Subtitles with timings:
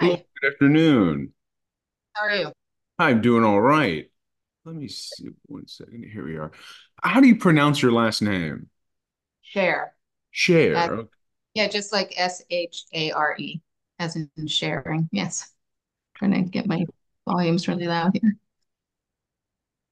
[0.00, 1.32] Hi, good afternoon.
[2.12, 2.52] how are you?
[2.98, 4.06] I'm doing all right.
[4.64, 6.08] Let me see one second.
[6.12, 6.52] Here we are.
[7.02, 8.68] How do you pronounce your last name?
[10.30, 10.74] Share.
[10.74, 11.08] Okay,
[11.54, 13.60] yeah, just like S H A R E,
[13.98, 15.08] as in sharing.
[15.10, 15.50] Yes.
[16.14, 16.84] Trying to get my
[17.26, 18.36] volumes really loud here.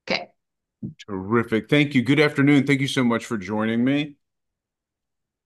[0.09, 0.27] Okay.
[1.07, 1.69] Terrific.
[1.69, 2.01] Thank you.
[2.01, 2.65] Good afternoon.
[2.67, 4.15] Thank you so much for joining me.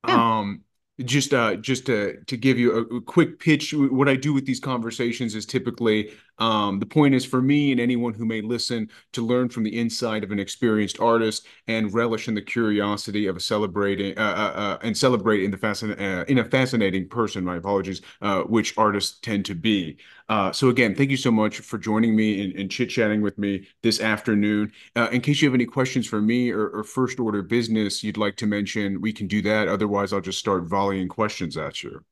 [0.08, 0.40] Yeah.
[0.40, 0.62] Um,
[1.04, 4.46] just uh just to to give you a, a quick pitch, what I do with
[4.46, 8.90] these conversations is typically um the point is for me and anyone who may listen
[9.14, 13.38] to learn from the inside of an experienced artist and relish in the curiosity of
[13.38, 17.46] a celebrating uh, uh, uh and celebrate in the fascin uh, in a fascinating person,
[17.46, 19.98] my apologies, uh which artists tend to be.
[20.30, 23.68] Uh so again, thank you so much for joining me and, and chit-chatting with me
[23.84, 24.72] this afternoon.
[24.96, 28.36] In case you have any questions for me or, or first order business you'd like
[28.38, 29.68] to mention, we can do that.
[29.68, 32.04] Otherwise, I'll just start volleying questions at you.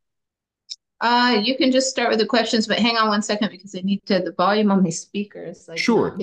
[1.02, 3.82] Uh, you can just start with the questions, but hang on one second because I
[3.82, 6.14] need to, the volume on my speaker is like Sure.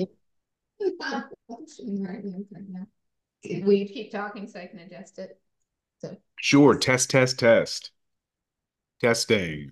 [3.43, 5.39] Will you keep talking so I can adjust it?
[5.99, 6.77] So, sure.
[6.77, 7.91] Test, test, test.
[8.99, 9.71] Testing,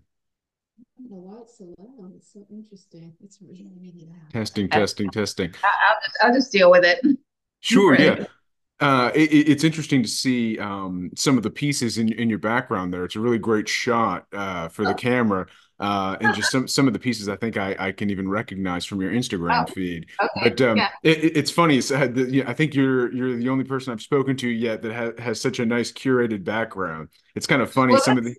[0.78, 2.14] I don't know why it's so loud.
[2.16, 3.14] It's so interesting.
[3.23, 4.31] It's really, really loud.
[4.31, 5.53] testing, testing, testing.
[5.64, 7.03] I'll just, I'll just deal with it.
[7.59, 8.25] Sure, yeah.
[8.80, 12.40] Uh, it, it- it's interesting to see um, some of the pieces in in your
[12.40, 13.06] background there.
[13.06, 15.48] It's a really great shot uh, for the Oh, camera,
[15.80, 18.86] uh, and just some some of the pieces I think I, I can even recognize
[18.86, 20.08] from your oh, Instagram feed.
[20.22, 20.42] okay.
[20.42, 20.90] But um, Yeah.
[21.03, 21.78] it, it- it's funny.
[21.78, 22.09] It's, uh,
[22.46, 25.59] I think you're you're the only person I've spoken to yet that ha has such
[25.59, 27.09] a nice curated background.
[27.34, 28.36] It's kind of funny Well, some of the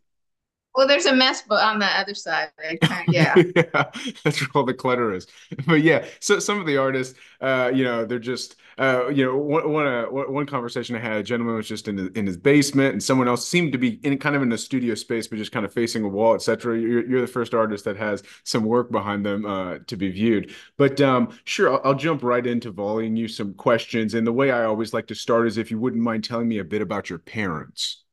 [0.77, 2.51] well, there's a mess but on the other side.
[2.83, 3.35] Kind yeah.
[3.57, 3.91] Yeah,
[4.25, 5.27] that's where all the clutter is.
[5.67, 9.37] But yeah, so some of the artists, uh, you know, they're just, uh, you know,
[9.37, 12.27] one one, uh, one one conversation I had, a gentleman was just in his, in
[12.27, 15.27] his basement, and someone else seemed to be in kind of in a studio space,
[15.27, 16.79] but just kind of facing a wall, etc.
[16.79, 20.55] You're you're the first artist that has some work behind them uh, to be viewed.
[20.77, 24.13] But um, sure, I'll, I'll jump right into volleying you some questions.
[24.15, 26.59] And the way I always like to start is if you wouldn't mind telling me
[26.59, 28.05] a bit about your parents.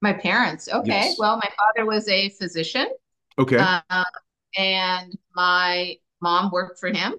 [0.00, 0.68] My parents.
[0.68, 0.86] Okay.
[0.86, 1.18] Yes.
[1.18, 2.88] Well, my father was a physician,
[3.38, 3.58] Okay.
[3.58, 4.04] uh,
[4.56, 7.14] and my mom worked for him,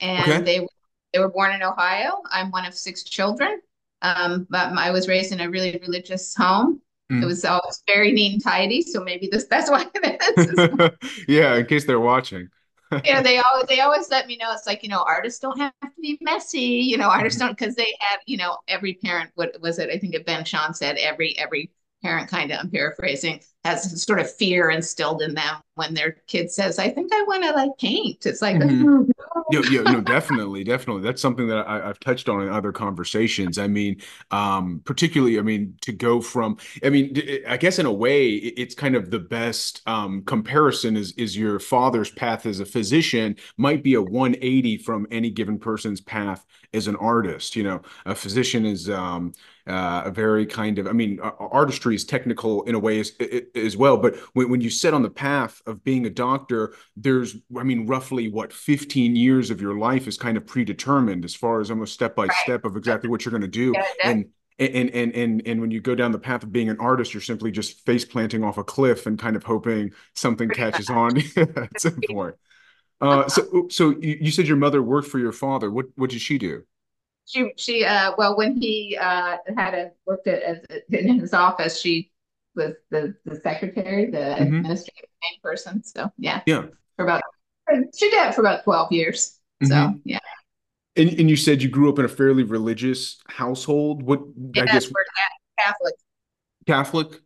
[0.00, 0.46] and Okay.
[0.46, 0.66] they
[1.12, 2.22] they were born in Ohio.
[2.30, 3.60] I'm one of six children.
[4.02, 6.80] Um, but I was raised in a really religious home.
[7.10, 7.26] It Mm.
[7.26, 10.68] was always very neat and tidy, so maybe this that's why it is.
[11.28, 12.48] Yeah, in case they're watching.
[13.04, 15.72] Yeah, they always they always let me know it's like, you know, artists don't have
[15.82, 19.60] to be messy, you know, artists don't because they had, you know, every parent, what
[19.60, 19.90] was it?
[19.90, 21.70] I think it Ben Shahn said every every
[22.04, 26.50] parent kind of I'm paraphrasing has sort of fear instilled in them when their kid
[26.50, 28.26] says, I think I want to like paint.
[28.26, 29.02] It's like, hmm
[29.36, 29.92] oh, Yeah, yeah, no.
[29.92, 31.02] no, definitely, definitely.
[31.02, 33.58] That's something that I, I've touched on in other conversations.
[33.58, 37.92] I mean, um, particularly, I mean, to go from, I mean, I guess in a
[37.92, 42.60] way, it- it's kind of the best um, comparison is is your father's path as
[42.60, 47.56] a physician might be a 180 from any given person's path as an artist.
[47.56, 49.32] You know, a physician is um,
[49.66, 53.00] uh, a very kind of, I mean, a- a- artistry is technical in a way
[53.00, 53.12] as,
[53.54, 57.36] as well, but when, when you set on the path of being a doctor, there's,
[57.56, 61.60] I mean, roughly what, 15 years of your life is kind of predetermined as far
[61.60, 62.30] as almost step by Right.
[62.30, 63.72] step of exactly what you're going to do.
[63.74, 64.26] Yeah, And
[64.58, 67.20] and and and and when you go down the path of being an artist, you're
[67.20, 71.80] simply just face planting off a cliff and kind of hoping something catches on at
[71.80, 72.36] some point.
[73.00, 75.70] Uh, so so you, you said your mother worked for your father.
[75.70, 76.64] What what did she do?
[77.26, 80.58] She she uh well when he uh had a worked at as
[80.90, 82.10] in his office, she
[82.56, 85.82] was the the secretary, the hmm administrative main person.
[85.84, 86.66] So yeah, Yeah.
[86.96, 87.22] for about
[87.96, 89.38] she did it for about 12 years.
[89.62, 90.18] So hmm yeah.
[90.96, 94.02] And and you said you grew up in a fairly religious household.
[94.02, 94.20] What
[94.56, 95.04] I guess we're
[95.58, 95.94] Catholic,
[96.66, 97.20] Catholic?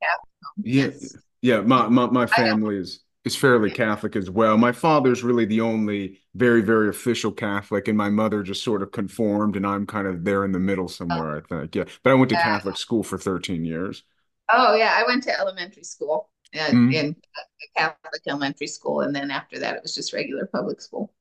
[0.00, 0.20] Catholic.
[0.64, 1.16] Yeah, Yes.
[1.40, 1.60] yeah.
[1.60, 3.70] My my my family is is fairly Yeah.
[3.70, 4.56] Catholic as well.
[4.58, 8.90] My father's really the only very, very official Catholic, and my mother just sort of
[8.92, 11.74] conformed, and I'm kind of there in the middle Oh, somewhere, I think.
[11.76, 11.84] Yeah.
[12.02, 12.36] But I went to yeah.
[12.36, 14.02] Catholic school for 13 years.
[14.52, 14.94] Oh, yeah.
[14.96, 16.90] I went to elementary school uh, Mhm.
[16.90, 21.12] in a Catholic elementary school, and then after that, it was just regular public school.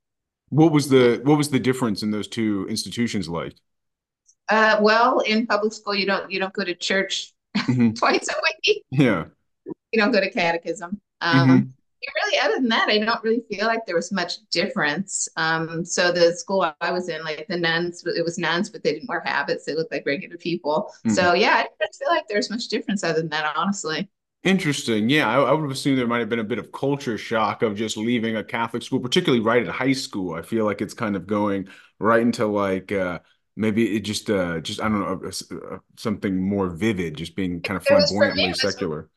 [0.50, 3.56] What was the what was the difference in those two institutions like?
[4.50, 7.34] Uh, well, in public school, you don't you don't go to church
[7.68, 8.36] hmm twice a
[8.66, 8.84] week.
[8.92, 9.26] Yeah.
[9.92, 11.02] You don't go to catechism.
[11.22, 11.74] Um, hmm
[12.16, 15.28] really, other than that, I don't really feel like there was much difference.
[15.38, 18.94] Um, so the school I was in, like the nuns, it was nuns, but they
[18.94, 19.66] didn't wear habits.
[19.66, 20.94] They looked like regular people.
[21.04, 24.10] hmm So yeah, I don't feel like there's much difference other than that, honestly.
[24.44, 25.08] Interesting.
[25.10, 27.62] Yeah, I, I would have assumed there might have been a bit of culture shock
[27.62, 30.34] of just leaving a Catholic school, particularly right at high school.
[30.34, 31.68] I feel like it's kind of going
[32.00, 33.20] right into like uh
[33.56, 37.62] maybe it just uh just I don't know uh, uh, something more vivid, just being
[37.62, 39.10] kind of It was me, flamboyantly was secular.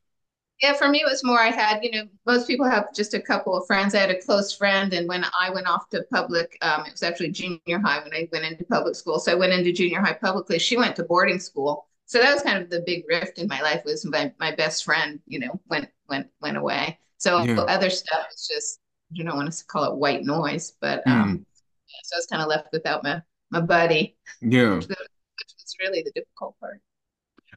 [0.62, 3.20] Yeah, for me, it was more I had, you know, most people have just a
[3.20, 3.94] couple of friends.
[3.94, 7.02] I had a close friend, and when I went off to public, um, it was
[7.02, 9.18] actually junior high when I went into public school.
[9.18, 10.58] So I went into junior high publicly.
[10.58, 11.86] She went to boarding school.
[12.06, 14.84] So that was kind of the big rift in my life was my, my best
[14.84, 16.98] friend, you know, went went went away.
[17.18, 17.60] So Yeah.
[17.62, 18.80] other stuff is just,
[19.18, 21.12] I don't want to call it white noise, but Mm.
[21.12, 21.46] um,
[21.88, 24.74] yeah, so I was kind of left without my my buddy, Yeah.
[24.88, 26.80] which was really the difficult part.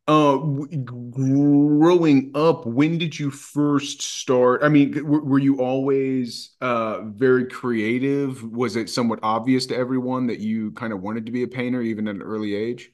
[0.09, 0.67] Uh, w-
[1.11, 4.63] growing up, when did you first start?
[4.63, 8.41] I mean, were, were you always uh very creative?
[8.53, 11.81] Was it somewhat obvious to everyone that you kind of wanted to be a painter
[11.81, 12.91] even at an early age?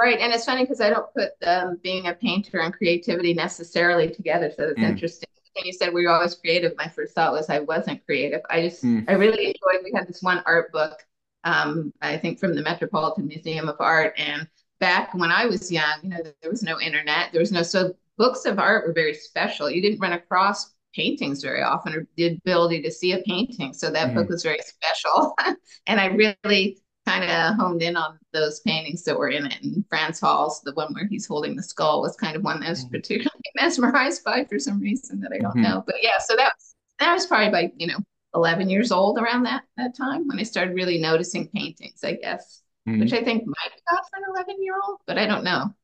[0.00, 4.10] Right, and it's funny because I don't put um, being a painter and creativity necessarily
[4.10, 4.50] together.
[4.56, 5.28] So it's Mm, interesting.
[5.54, 8.40] When you said we were always creative, my first thought was I wasn't creative.
[8.50, 9.84] I just mm, I really enjoyed.
[9.84, 10.98] We had this one art book,
[11.44, 14.48] um, I think from the Metropolitan Museum of Art, and
[14.84, 17.32] back when I was young, you know, there was no internet.
[17.32, 19.70] There was no so books of art were very special.
[19.70, 23.72] You didn't run across paintings very often or the ability to see a painting.
[23.74, 25.34] So that book mm, was very special,
[25.86, 29.62] and I really kind of honed in on those paintings that were in it.
[29.62, 32.66] And Frans Hals, the one where he's holding the skull, was kind of one that
[32.66, 35.82] I was mm, particularly mesmerized by for some reason that I don't mhm, know.
[35.86, 36.52] But yeah, so that
[37.00, 37.98] that was probably by, you know,
[38.34, 42.62] 11 years old around that that time when I started really noticing paintings, I guess,
[42.96, 43.14] which mhm.
[43.14, 45.74] I think might be odd for an 11 year old, but I don't know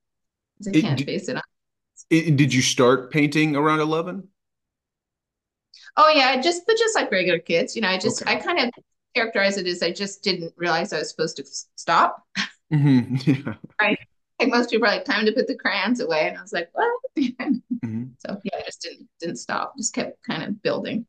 [0.69, 1.43] I It, can't d- base it on.
[2.11, 4.29] it, did you start painting around 11?
[5.97, 8.27] Oh yeah, just but just like regular kids, you know, I just Okay.
[8.27, 8.71] I kind of
[9.15, 11.45] characterize it as I just didn't realize I was supposed to
[11.77, 12.25] stop.
[12.73, 13.17] Mm-hmm.
[13.47, 13.55] Yeah.
[13.81, 13.99] Right.
[14.39, 16.29] Like most people are like, time to put the crayons away.
[16.29, 16.91] And I was like, what?
[17.83, 18.17] Mhm.
[18.19, 19.77] So yeah, I just didn't didn't stop.
[19.79, 21.07] Just kept kind of building.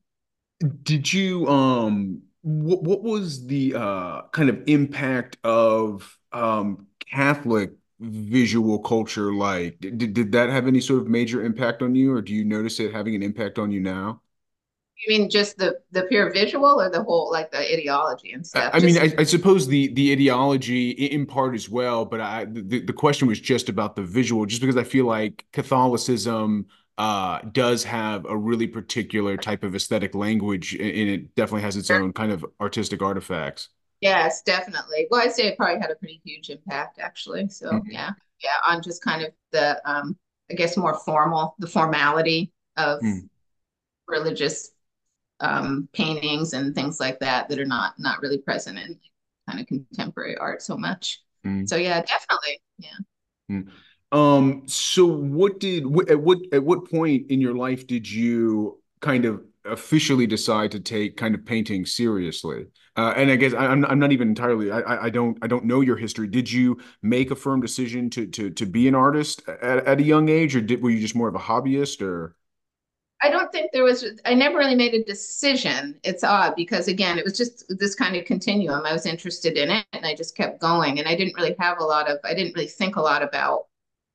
[0.83, 8.79] Did you um what what was the uh kind of impact of um Catholic visual
[8.79, 9.79] culture like?
[9.79, 12.79] Did did that have any sort of major impact on you, or do you notice
[12.79, 14.21] it having an impact on you now?
[14.97, 18.71] You mean just the the pure visual or the whole like the ideology and stuff?
[18.73, 22.81] I mean, I, I suppose the the ideology in part as well, but I the,
[22.81, 26.67] the question was just about the visual, just because I feel like Catholicism
[27.01, 31.91] uh does have a really particular type of aesthetic language, and it definitely has its
[31.91, 33.69] own kind of artistic artifacts.
[34.01, 35.07] yes, definitely.
[35.09, 37.49] Well, I'd say it probably had a pretty huge impact actually.
[37.49, 37.91] So Mhm.
[37.91, 38.11] yeah,
[38.43, 40.17] yeah, on just kind of the um
[40.49, 43.29] I guess more formal, the formality of mm
[44.07, 44.71] religious
[45.41, 48.99] um paintings and things like that that are not not really present in
[49.49, 51.21] kind of contemporary art so much.
[51.45, 52.61] mm So yeah, definitely.
[52.79, 52.97] Yeah.
[53.49, 53.71] mm.
[54.11, 59.25] Um, so what did at what at what point in your life did you kind
[59.25, 62.65] of officially decide to take kind of painting seriously?
[62.97, 65.47] Uh, and I guess I, I'm I'm not even entirely I I I don't I
[65.47, 66.27] don't know your history.
[66.27, 70.03] Did you make a firm decision to to to be an artist at, at a
[70.03, 72.35] young age, or did were you just more of a hobbyist or?
[73.23, 75.99] I don't think there was, I never really made a decision.
[76.03, 78.83] It's odd because, again, it was just this kind of continuum.
[78.83, 80.97] I was interested in it and I just kept going.
[80.97, 83.67] And I didn't really have a lot of, I didn't really think a lot about,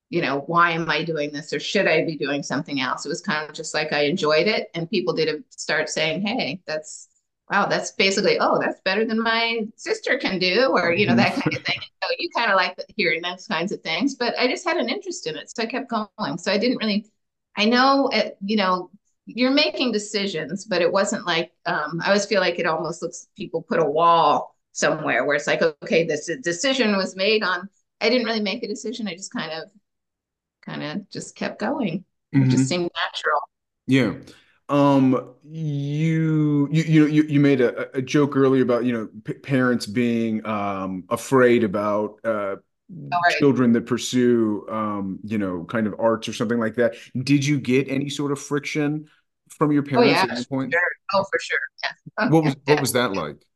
[0.08, 3.05] you know, why am I doing this or should I be doing something else?
[3.05, 4.69] It was kind of just like I enjoyed it.
[4.75, 7.08] And people did start saying, hey, that's,
[7.50, 11.17] wow, that's basically, oh, that's better than my sister can do, or, you know, Mhm.
[11.17, 11.81] that kind of thing.
[12.03, 14.14] So you kind of like hearing those kinds of things.
[14.14, 15.50] But I just had an interest in it.
[15.50, 16.38] So I kept going.
[16.38, 17.06] So I didn't really,
[17.56, 18.91] I know, it, you know,
[19.26, 23.26] you're making decisions, but it wasn't like um, I always feel like it almost looks
[23.37, 27.69] people put a wall somewhere where it's like, okay, this decision was made on.
[28.00, 29.09] I didn't really make a decision.
[29.09, 29.69] I just kind of,
[30.66, 32.04] kind of just kept going.
[32.40, 33.40] It just hmm seemed natural.
[33.87, 34.14] Yeah.
[34.68, 39.08] Um, you you you know you, you made a, a joke earlier about you know
[39.25, 42.56] p parents being um afraid about uh
[43.12, 43.37] All right.
[43.38, 46.96] children that pursue um you know kind of arts or something like that.
[47.25, 49.08] Did you get any sort of friction
[49.50, 50.76] from your Oh parents yeah, at any point?
[50.76, 50.90] sure.
[51.14, 51.58] Oh, for sure.
[51.85, 51.92] Yeah.
[52.18, 52.50] Oh, What yeah.
[52.54, 53.46] was what was that like?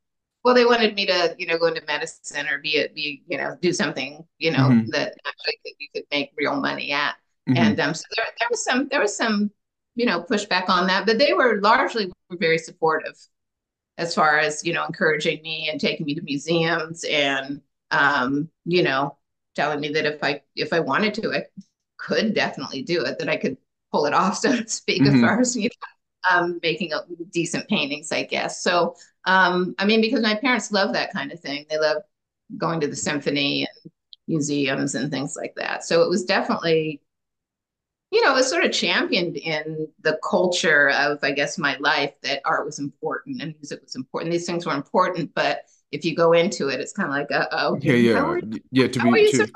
[0.44, 3.36] Well, they wanted me to, you know, go into medicine or be a, be, you
[3.36, 7.16] know, do something, you know, hmm that actually could, you could make real money at.
[7.54, 9.50] And hmm um, so there, there was some, there was some,
[9.96, 13.16] you know, pushback on that, but they were largely very supportive
[13.98, 18.82] as far as, you know, encouraging me and taking me to museums and, um, you
[18.82, 19.16] know,
[19.54, 21.44] telling me that if I, if I wanted to, I
[21.98, 23.58] could definitely do it, that I could
[23.92, 25.88] pull it off, so to speak, as hmm far as, you know,
[26.28, 27.00] um, making a,
[27.30, 28.62] decent paintings, I guess.
[28.62, 28.96] So,
[29.26, 31.66] um, I mean, because my parents love that kind of thing.
[31.70, 32.02] They love
[32.56, 33.92] going to the symphony and
[34.26, 35.84] museums and things like that.
[35.84, 37.00] So it was definitely,
[38.10, 42.12] you know, it was sort of championed in the culture of, I guess, my life
[42.22, 44.32] that art was important and music was important.
[44.32, 45.62] These things were important, but
[45.92, 48.88] if you go into it, it's kind of like, uh, Yeah, yeah, are yeah.
[48.88, 49.48] To be to?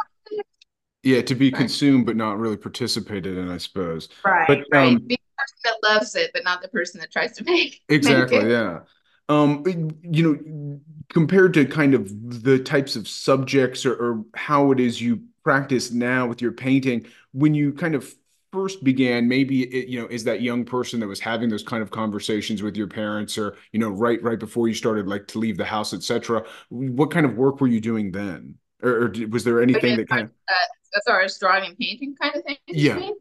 [1.03, 4.09] Yeah, to be consumed but not really participated in, I suppose.
[4.25, 4.97] Right, But right.
[4.97, 5.24] um the person
[5.65, 8.49] that loves it, but not the person that tries to make make exactly, it.
[8.49, 8.81] yeah.
[9.29, 9.65] Um
[10.03, 10.81] you know,
[11.13, 15.91] compared to kind of the types of subjects or, or how it is you practice
[15.91, 18.13] now with your painting, when you kind of
[18.55, 21.83] first began, maybe it, you know, is that young person that was having those kind
[21.83, 25.39] of conversations with your parents or, you know, right right before you started like to
[25.39, 26.45] leave the house, etc.
[26.69, 28.55] What kind of work were you doing then?
[28.83, 32.15] Or, or was there anything that kind of uh, as far as drawing and painting
[32.21, 32.97] kind of thing yeah.
[32.97, 33.15] mean?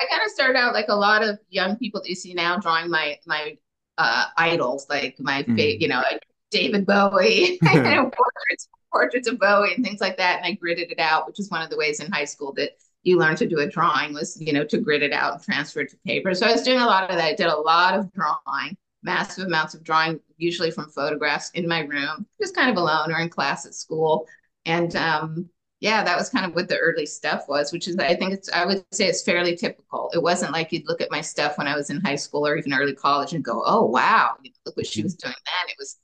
[0.00, 2.58] I kind of started out like a lot of young people that you see now
[2.58, 3.56] drawing my my
[3.98, 9.38] uh idols, like my fa you know, like David Bowie, you know, portraits portraits of
[9.38, 10.38] Bowie and things like that.
[10.38, 12.70] And I gridded it out, which is one of the ways in high school that
[13.02, 15.80] you learn to do a drawing was, you know, to grid it out and transfer
[15.80, 16.34] it to paper.
[16.34, 17.24] So I was doing a lot of that.
[17.24, 21.80] I did a lot of drawing, massive amounts of drawing, usually from photographs in my
[21.80, 24.26] room, just kind of alone or in class at school.
[24.64, 25.48] And um
[25.80, 28.50] yeah, that was kind of what the early stuff was, which is I think it's
[28.50, 30.10] I would say it's fairly typical.
[30.12, 32.56] It wasn't like you'd look at my stuff when I was in high school or
[32.56, 35.68] even early college and go, "Oh wow, you know, look what she was doing then."
[35.70, 35.96] It was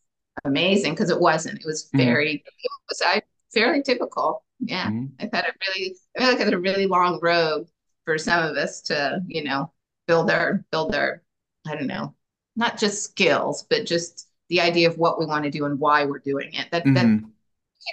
[0.45, 1.59] amazing because it wasn't.
[1.61, 2.04] It was Mhm.
[2.04, 4.45] very it was I fairly typical.
[4.61, 5.12] Yeah, Mhm.
[5.21, 7.66] I've had a really I feel like it's a really long road
[8.04, 9.73] for some of us to you know
[10.07, 11.23] build our build our
[11.66, 12.14] I don't know
[12.57, 16.04] not just skills but just the idea of what we want to do and why
[16.04, 16.71] we're doing it.
[16.71, 17.34] That that Mhm.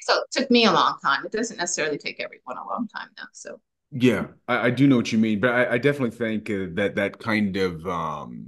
[0.03, 1.25] So it took me a long time.
[1.25, 3.23] It doesn't necessarily take everyone a long time though.
[3.33, 3.59] So
[3.91, 6.95] Yeah, I, I do know what you mean, but I, I definitely think uh, that
[6.95, 8.47] that kind of um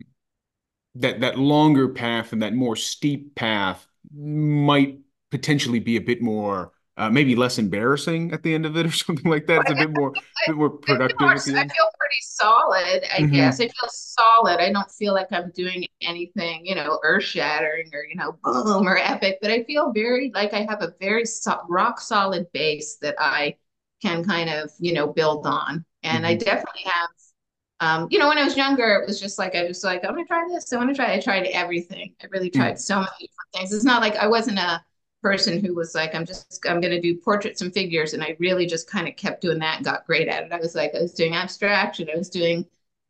[0.95, 4.99] that that longer path and that more steep path might
[5.31, 8.91] potentially be a bit more uh, maybe less embarrassing at the end of it or
[8.93, 9.61] something like that.
[9.61, 13.59] It's a bit more I, bit more productive I feel pretty solid, I hmm guess.
[13.59, 14.59] I feel solid.
[14.59, 18.87] I don't feel like I'm doing anything, you know, earth shattering or, you know, boom
[18.87, 22.97] or epic, but I feel very like I have a very so rock solid base
[23.01, 23.55] that I
[24.01, 25.85] can kind of, you know, build on.
[26.03, 27.09] And I hmm definitely have,
[27.79, 30.11] um, you know, when I was younger, it was just like, I was like, I'm
[30.15, 30.71] gonna try this.
[30.71, 31.13] I want to try.
[31.13, 32.15] I tried everything.
[32.21, 33.73] I really tried so many different things.
[33.73, 34.83] It's not like I wasn't a
[35.23, 38.13] person who was like, I'm just, I'm going to do portraits and figures.
[38.13, 40.53] And I really just kind of kept doing that and got great at it.
[40.53, 42.09] I was like, I was doing abstraction.
[42.13, 42.65] I was doing,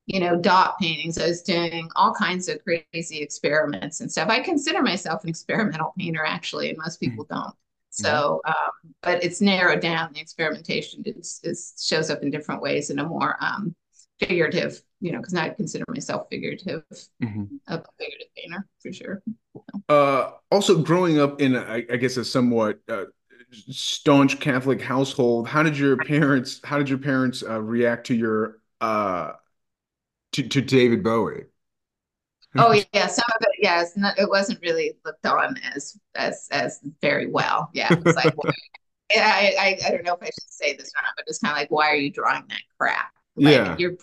[0.06, 1.18] you know, dot paintings.
[1.18, 4.30] I was doing all kinds of crazy experiments and stuff.
[4.30, 7.56] I consider myself an experimental painter, actually, and most people don't.
[8.00, 10.14] hmm So, um, but it's narrowed down.
[10.14, 13.76] The experimentation is, is shows up in different ways in a more um,
[14.26, 16.84] figurative, you know, because I consider myself figurative,
[17.22, 19.24] hmm a figurative painter for sure.
[19.90, 23.06] Uh, also growing up in, a, I, I guess, a somewhat uh,
[23.52, 28.60] staunch Catholic household, how did your parents, how did your parents uh, react to your
[28.82, 29.34] uh
[30.34, 31.46] to, to David Bowie?
[32.58, 36.80] Oh yeah, some of it, yeah, not, it wasn't really looked on as as as
[37.02, 37.70] very well.
[37.74, 38.46] Yeah, it was like, well,
[39.16, 41.52] I, I I don't know if I should say this or not, but it's kind
[41.54, 43.12] of like, why are you drawing that crap?
[43.36, 43.76] Like Yeah.
[43.76, 43.96] you're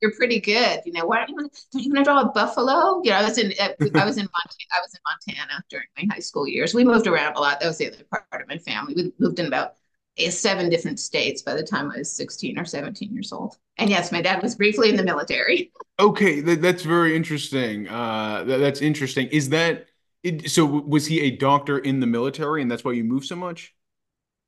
[0.00, 1.06] you're pretty good, you know.
[1.06, 3.00] Why don't you want don't you want to draw a buffalo?
[3.02, 5.86] You know, I was in uh, I was in Montana, I was in Montana during
[5.96, 6.74] my high school years.
[6.74, 7.60] We moved around a lot.
[7.60, 8.94] That was the other part of my family.
[8.94, 9.74] We moved in about
[10.18, 13.56] eh, seven different states by the time I was 16 or 17 years old.
[13.78, 15.72] And yes, my dad was briefly in the military.
[16.00, 17.88] Okay, that, that's very interesting.
[17.88, 19.28] Uh, that, that's interesting.
[19.28, 19.86] Is that
[20.24, 20.66] it, so?
[20.66, 23.72] Was he a doctor in the military, and that's why you moved so much?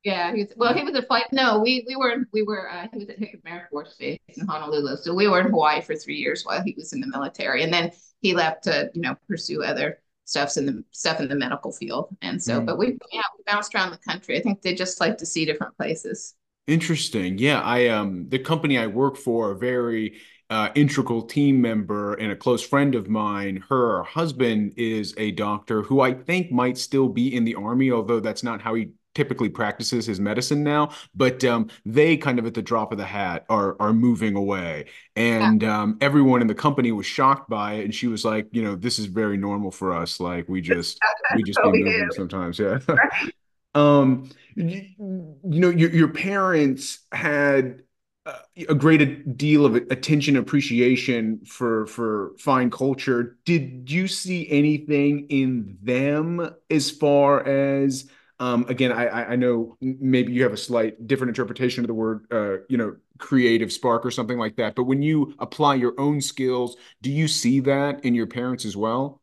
[0.07, 1.25] Yeah, he's well, he was a flight.
[1.33, 4.47] No, we we were we were uh, he was at Hickam Air Force Base in
[4.47, 4.95] Honolulu.
[4.95, 7.73] So we were in Hawaii for three years while he was in the military, and
[7.73, 11.73] then he left to you know pursue other stuffs in the stuff in the medical
[11.73, 12.15] field.
[12.21, 14.37] And so, Mm, but we yeah we bounced around the country.
[14.37, 16.35] I think they just like to see different places.
[16.67, 17.37] interesting.
[17.37, 20.17] Yeah, I um the company I work for, a very
[20.49, 25.81] uh, integral team member and a close friend of mine, her husband is a doctor
[25.83, 29.49] who I think might still be in the army, although that's not how he typically
[29.49, 30.91] practices his medicine now.
[31.15, 34.85] But um, they kind of at the drop of the hat are are moving away.
[35.15, 35.23] Yeah.
[35.23, 37.85] And um, everyone in the company was shocked by it.
[37.85, 40.19] And she was like, you know, this is very normal for us.
[40.19, 40.99] Like we just
[41.35, 42.59] we just be moving sometimes.
[42.59, 42.77] Yeah.
[42.87, 43.33] Right.
[43.75, 47.83] Um, you, you know, your your parents had
[48.25, 53.37] uh, a great deal of attention, appreciation for for fine culture.
[53.45, 58.09] Did you see anything in them as far as
[58.39, 61.93] um, again, I I I know maybe you have a slight different interpretation of the
[61.93, 64.75] word, uh, you know, creative spark or something like that.
[64.75, 68.77] But when you apply your own skills, do you see that in your parents as
[68.77, 69.21] well?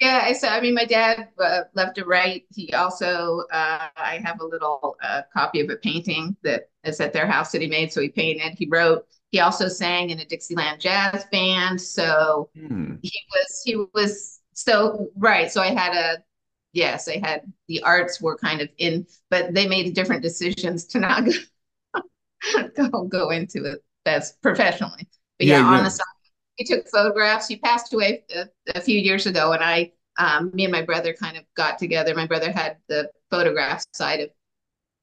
[0.00, 0.48] Yeah, I saw.
[0.48, 2.44] I mean, my dad uh, loved to write.
[2.54, 7.14] He also, uh, I have a little uh, copy of a painting that is at
[7.14, 7.92] their house that he made.
[7.92, 9.06] So he painted, he wrote.
[9.32, 11.80] He also sang in a Dixieland jazz band.
[11.80, 12.96] So Hmm.
[13.00, 15.50] he was, he was so right.
[15.50, 16.22] So I had a,
[16.76, 21.00] yes, they had the arts were kind of in, but they made different decisions to
[21.00, 21.32] not go
[22.90, 25.08] go go into it as professionally.
[25.38, 25.84] But Yeah, yeah, on yeah.
[25.84, 26.04] the side,
[26.56, 27.48] he took photographs.
[27.48, 31.12] He passed away a, a few years ago, and I, um, me and my brother
[31.14, 32.14] kind of got together.
[32.14, 34.30] My brother had the photograph side of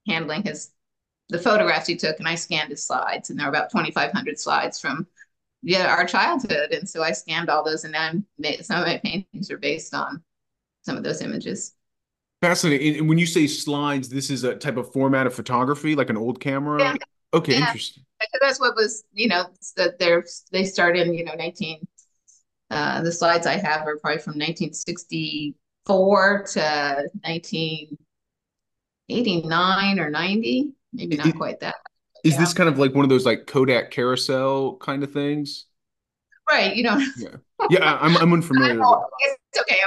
[0.07, 0.71] handling his
[1.29, 4.79] the photographs he took, and I scanned his slides, and there were about 2,500 slides
[4.79, 5.07] from
[5.63, 8.25] yeah our childhood, and so I scanned all those, and then
[8.63, 10.23] some of my paintings are based on
[10.83, 11.73] some of those images.
[12.41, 12.97] Fascinating.
[12.99, 16.17] And when you say slides, this is a type of format of photography, like an
[16.17, 16.79] old camera?
[16.79, 16.95] Yeah,
[17.33, 17.65] Okay, yeah.
[17.67, 18.03] interesting.
[18.41, 19.45] That's what was, you know,
[19.77, 21.85] that they're they started in, you know, 19
[22.69, 26.59] uh the slides I have are probably from 1964 to
[27.23, 31.75] 1989 or 90, maybe not I- quite that.
[32.23, 32.39] Is Yeah.
[32.39, 35.65] this kind of like one of those like Kodak carousel kind of things?
[36.49, 37.35] Right, you know, Yeah.
[37.69, 38.87] Yeah, I'm I'm unfamiliar with
[39.19, 39.77] it's okay.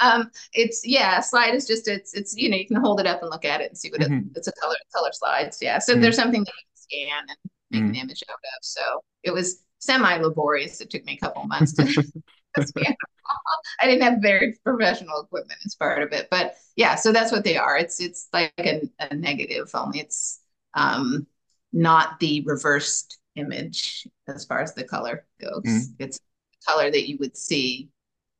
[0.00, 3.20] Um, it's yeah, slide is just it's it's you know you can hold it up
[3.22, 4.30] and look at it and see what it, Mhm.
[4.36, 5.58] it's a color color slides.
[5.60, 6.02] Yeah, so Mhm.
[6.02, 6.76] there's something that you can
[7.16, 7.38] scan and
[7.70, 7.88] make Mhm.
[7.90, 8.58] an image out of.
[8.62, 10.80] So it was semi laborious.
[10.80, 11.84] It took me a couple months to
[12.64, 12.96] scan.
[13.80, 17.44] I didn't have very professional equipment as part of it, but yeah, so that's what
[17.44, 17.76] they are.
[17.76, 20.40] It's it's like a, a negative, only it's
[20.74, 21.26] um
[21.72, 25.62] not the reversed image as far as the color goes.
[25.64, 25.94] Mhm.
[25.98, 27.90] It's the color that you would see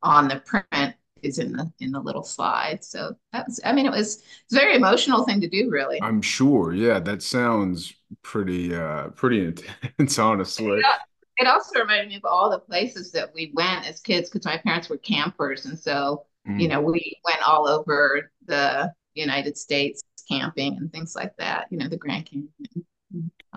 [0.03, 2.85] on the print is in the in the little slide.
[2.85, 5.99] So that was, I mean, it was it's a very emotional thing to do, really.
[6.01, 6.73] I'm sure.
[6.73, 9.45] Yeah, that sounds pretty uh pretty
[9.99, 10.83] intense, honestly.
[11.41, 14.57] It also reminded me of all the places that we went as kids because my
[14.59, 16.25] parents were campers, and so
[16.57, 16.71] you Mm.
[16.71, 21.67] know we went all over the United States camping and things like that.
[21.71, 22.49] You know, the Grand Canyon,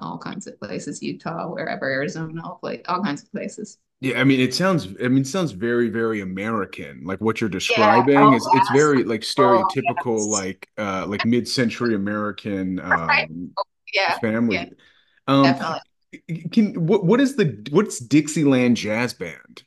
[0.02, 3.78] all kinds of places, Utah, wherever, Arizona, all place, all kinds of places.
[4.00, 7.04] Yeah, I mean it sounds I mean it sounds very, very American.
[7.04, 8.04] Like what you're Yeah.
[8.06, 10.28] describing Oh, is it's very like Oh, stereotypical yes.
[10.28, 13.28] like uh like mid-century American Right.
[13.30, 13.52] um
[13.94, 14.20] Yeah.
[14.50, 14.66] Yeah.
[14.68, 14.72] family.
[15.28, 15.80] Um Definitely.
[16.52, 19.64] can what what is the what's Dixieland Jazz Band?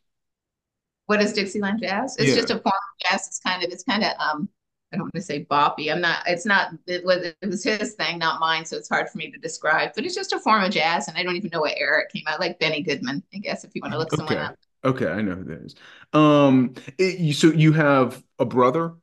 [1.06, 2.16] What is Dixieland jazz?
[2.18, 2.34] It's Yeah.
[2.34, 3.26] just a form of jazz.
[3.26, 4.48] It's kind of it's kind of um
[4.94, 5.92] I don't want to say boppy.
[5.92, 9.08] I'm not it's not it was it was his thing, not mine, so it's hard
[9.10, 9.92] for me to describe.
[9.94, 12.12] But it's just a form of jazz and I don't even know what era it
[12.12, 12.40] came out.
[12.40, 14.38] Like Benny Goodman, I guess if you want to look someone Okay.
[14.38, 14.54] up.
[14.84, 15.74] Okay, I know who that is.
[16.12, 18.94] Um it- you, so you have a brother?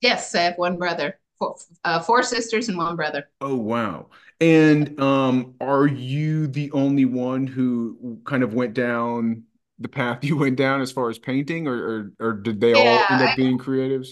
[0.00, 1.18] Yes, I have one brother.
[1.38, 3.28] Four, uh, four sisters and one brother.
[3.40, 4.10] Oh wow.
[4.40, 9.44] And um are you the only one who kind of went down
[9.78, 13.04] the path you went down as far as painting or or, or did they all
[13.10, 14.10] end up I, being creatives?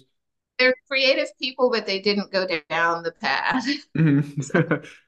[0.58, 3.64] They're creative people, but they didn't go down the path.
[3.94, 4.86] So Mhm.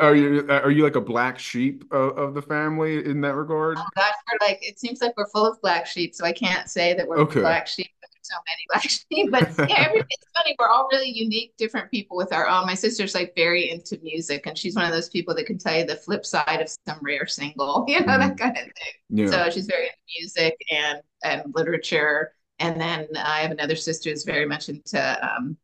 [0.00, 3.78] Are you are you like a black sheep of, of the family in that regard?
[3.78, 6.94] Oh we're like it seems like we're full of black sheep, so I can't say
[6.94, 7.40] that we're Okay.
[7.40, 7.88] black sheep.
[8.22, 10.54] so many black sheep, but yeah, it's funny.
[10.58, 12.66] We're all really unique, different people with our own.
[12.66, 15.78] My sister's like very into music, and she's one of those people that can tell
[15.78, 18.38] you the flip side of some rare single, you know, that Mhm.
[18.38, 18.72] kind of thing.
[19.08, 19.30] Yeah.
[19.30, 22.34] So she's very into music and and literature.
[22.58, 25.56] And then I have another sister who's very much into um,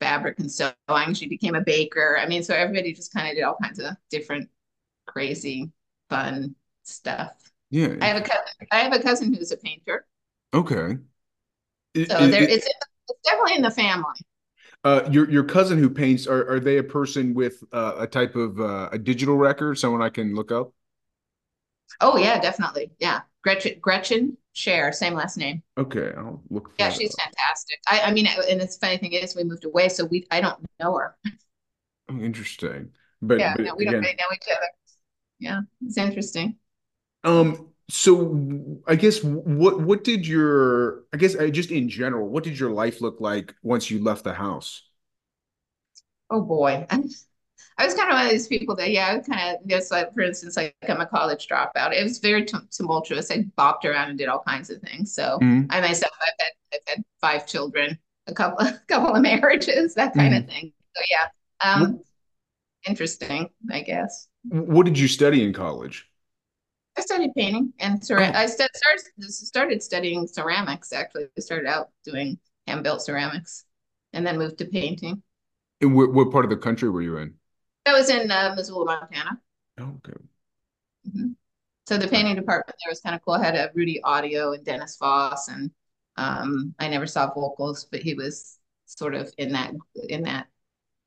[0.00, 1.14] fabric and sewing.
[1.14, 2.18] She became a baker.
[2.18, 4.48] I mean, so everybody just kind of did all kinds of different,
[5.06, 5.70] crazy,
[6.10, 7.32] fun stuff.
[7.70, 7.94] Yeah.
[8.00, 8.54] I have a cousin.
[8.70, 10.06] I have a cousin who's a painter.
[10.54, 10.98] Okay.
[11.96, 14.14] I- So I- there, I- it's it's definitely in the family.
[14.84, 18.34] uh, your your cousin who paints, are are they a person with uh, a type
[18.36, 20.72] of uh, a digital record, someone I can look up?
[22.00, 22.92] Oh yeah, definitely.
[22.98, 25.62] Yeah, Gretchen Gretchen Scherer, same last name.
[25.76, 27.22] Okay, I'll look Yeah, she's up.
[27.22, 27.78] fantastic.
[27.90, 30.58] I, I mean, and it's funny thing is, we moved away, so we I don't
[30.80, 31.16] know her.
[32.08, 32.92] Oh, interesting.
[33.20, 34.66] But Yeah, but no, we don't really know each other.
[35.38, 36.58] Yeah, it's interesting.
[37.24, 42.44] um, so I guess what what did your I guess I just in general, what
[42.44, 44.82] did your life look like once you left the house?
[46.30, 46.86] Oh boy.
[47.78, 50.12] I was kind of one of these people that, yeah, I kind of just like,
[50.14, 51.92] for instance, like I'm a college dropout.
[51.94, 53.30] It was very tum tumultuous.
[53.30, 55.14] I bopped around and did all kinds of things.
[55.14, 59.22] So Mhm, I myself, I've had, I've had five children, a couple, a couple of
[59.22, 60.46] marriages, that kind of mhm.
[60.46, 60.72] thing.
[60.96, 61.28] So yeah,
[61.74, 62.00] What um,
[62.86, 64.28] interesting, I guess.
[64.50, 66.08] what did you study in college?
[66.96, 71.28] I studied painting and cera Oh, I st started started studying ceramics actually.
[71.36, 73.64] I started out doing hand-built ceramics
[74.14, 75.22] and then moved to painting.
[75.80, 77.34] and what what part of the country were you in?
[77.84, 79.40] That was in uh, Missoula, Montana.
[79.78, 80.14] Oh, okay.
[81.08, 81.34] Mhm.
[81.86, 83.34] So the painting department there was kind of cool.
[83.34, 85.70] I had a Rudy Autio and Dennis Voss, and
[86.16, 89.72] um, I never saw Voulkos, but he was sort of in that
[90.08, 90.46] in that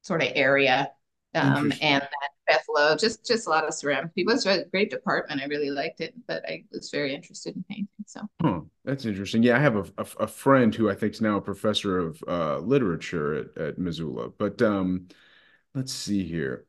[0.04, 0.92] sort of area.
[1.36, 4.12] Um, and then Beth Lo, just just a lot of ceramic.
[4.16, 5.42] It was a great department.
[5.42, 7.88] I really liked it, but I was very interested in painting.
[8.06, 9.44] So Huh, that's interesting.
[9.44, 12.24] Yeah, I have a, a, a friend who I think is now a professor of
[12.28, 14.30] uh, literature at, at Missoula.
[14.30, 15.08] But um,
[15.76, 16.66] let's see here.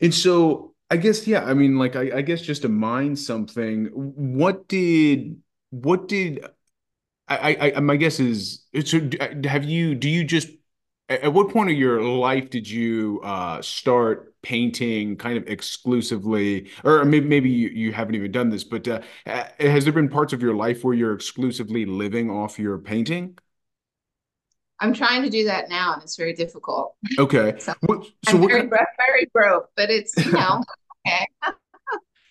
[0.00, 3.86] And so I guess, yeah, I mean, like I, I guess just to mine something,
[3.86, 5.36] what did
[5.70, 6.46] what did
[7.28, 8.92] I, I, my guess is it's
[9.46, 10.48] have you do you just
[11.08, 17.04] at what point of your life did you uh start painting kind of exclusively or
[17.04, 19.00] maybe maybe you, you haven't even done this but uh,
[19.60, 23.36] has there been parts of your life where you're exclusively living off your painting
[24.80, 26.94] I'm trying to do that now, and it's very difficult.
[27.18, 27.56] Okay.
[27.60, 30.62] So, what, so I'm what, very, very broke, but it's, you know,
[31.08, 31.26] okay.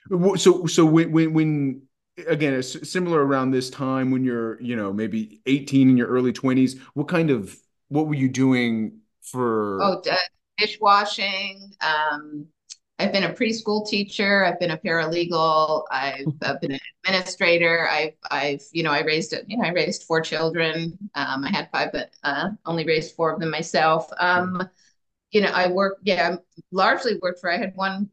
[0.39, 1.81] so so when when when
[2.27, 6.33] again it's similar around this time when you're you know maybe 18 in your early
[6.33, 7.55] 20s what kind of
[7.89, 10.01] what were you doing for Oh,
[10.57, 11.73] dishwashing.
[11.81, 12.47] Um,
[12.99, 14.43] I've been a preschool teacher.
[14.43, 15.83] I've been a paralegal.
[15.91, 17.87] I've, I've been an administrator.
[17.87, 20.97] I've, I've, you know, I raised, you know, I raised four children.
[21.13, 24.09] Um, I had five, but uh, only raised four of them myself.
[24.19, 24.67] Um,
[25.31, 26.37] you know, I worked, yeah,
[26.71, 28.09] largely worked for, I had one,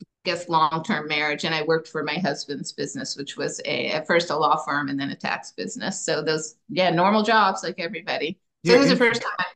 [0.00, 4.06] I guess, long-term marriage, and I worked for my husband's business, which was a, at
[4.06, 6.00] first a law firm and then a tax business.
[6.00, 8.38] So those, yeah, normal jobs like everybody.
[8.64, 9.46] So yeah it was the first time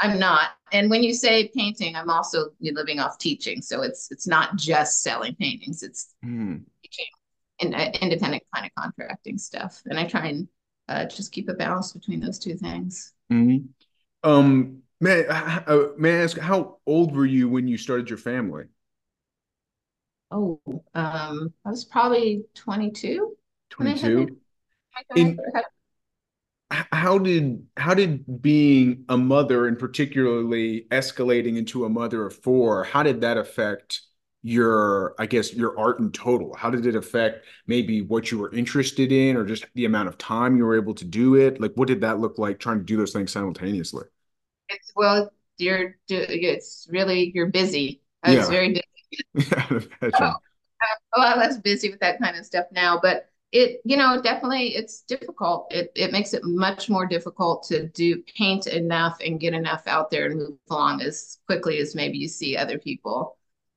[0.00, 0.50] I'm not.
[0.72, 3.62] And when you say painting, I'm also living off teaching.
[3.62, 5.82] So it's it's not just selling paintings.
[5.82, 6.56] It's hmm.
[6.82, 7.06] teaching
[7.60, 9.80] and uh, independent kind of contracting stuff.
[9.86, 10.48] And I try and
[10.88, 13.12] uh, just keep a balance between those two things.
[13.28, 13.58] hmm
[14.22, 18.18] um may I, uh, may I ask how old were you when you started your
[18.18, 18.64] family
[20.30, 20.60] Oh,
[20.94, 23.36] um, I was probably 22
[23.76, 24.36] when I had my, 22
[25.14, 25.38] in
[26.92, 32.84] how did how did being a mother and particularly escalating into a mother of four
[32.84, 34.00] how did that affect
[34.42, 36.54] your i guess your art in total?
[36.54, 40.18] How did it affect maybe what you were interested in or just the amount of
[40.18, 41.60] time you were able to do it?
[41.60, 44.04] Like what did that look like trying to do those things simultaneously?
[44.68, 48.02] It's well, you're it's really you're busy.
[48.22, 48.50] I was yeah.
[48.50, 48.82] very
[49.34, 49.54] busy.
[49.62, 49.80] yeah
[50.18, 50.34] So,
[51.16, 54.74] a lot less busy with that kind of stuff now, but it, you know, definitely
[54.74, 55.72] it's difficult.
[55.72, 60.10] It it makes it much more difficult to do paint enough and get enough out
[60.10, 63.36] there and move along as quickly as maybe you see other people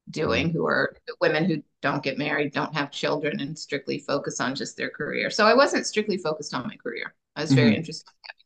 [0.10, 4.56] doing who are women who don't get married, don't have children, and strictly focus on
[4.56, 5.30] just their career.
[5.30, 7.14] So I wasn't strictly focused on my career.
[7.36, 7.78] I was very Mhm.
[7.78, 8.46] interested in having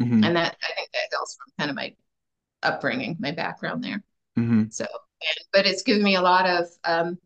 [0.00, 0.22] a family.
[0.22, 0.26] Mhm.
[0.26, 1.94] And that I think that from kind of my
[2.62, 4.02] upbringing, my background there.
[4.36, 4.72] Mhm.
[4.72, 7.18] So, and, but it's given me a lot of um,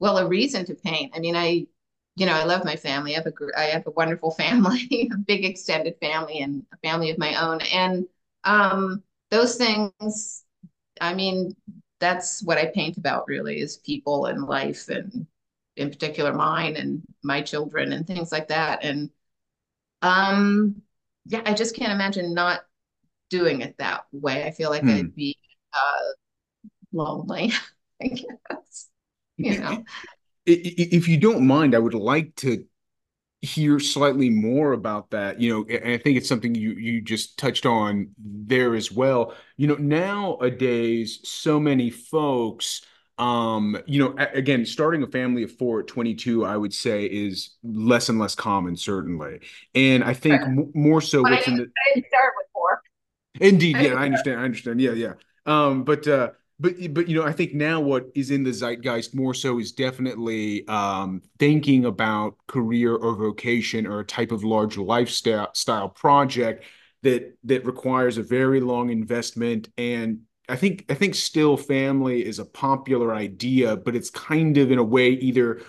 [0.00, 1.12] well, a reason to paint.
[1.14, 1.66] I mean, I,
[2.16, 3.14] you know, I love my family.
[3.14, 7.10] I have a, I have a wonderful family, a big extended family, and a family
[7.10, 7.60] of my own.
[7.72, 8.06] And
[8.44, 10.44] um, those things,
[11.00, 11.56] I mean,
[12.00, 15.26] that's what I paint about really is people and life, and
[15.76, 18.84] in particular mine and my children and things like that.
[18.84, 19.10] And
[20.02, 20.82] um,
[21.26, 22.62] yeah, I just can't imagine not
[23.30, 24.44] doing it that way.
[24.44, 24.88] I feel like Hmm.
[24.88, 25.36] I'd be
[25.74, 26.12] uh,
[26.92, 27.52] lonely,
[28.02, 28.88] I guess,
[29.36, 29.84] you know.
[30.46, 32.64] If you don't mind, I would like to
[33.40, 35.40] hear slightly more about that.
[35.40, 39.34] You know, and I think it's something you you just touched on there as well.
[39.56, 42.82] You know, nowadays, so many folks,
[43.18, 47.56] um, you know, again, starting a family of four at 22, I would say is
[47.62, 49.40] less and less common, certainly.
[49.74, 52.82] And I think m more so what's in the I didn't start with four.
[53.40, 54.40] Indeed, yeah, I understand.
[54.40, 54.80] I understand.
[54.80, 55.12] Yeah, yeah.
[55.46, 59.14] Um, but uh, but but you know, I think now what is in the zeitgeist
[59.14, 64.76] more so is definitely um thinking about career or vocation or a type of large
[64.76, 66.64] lifestyle style project
[67.02, 69.68] that that requires a very long investment.
[69.76, 74.70] And I think I think still family is a popular idea, but it's kind of
[74.70, 75.60] in a way either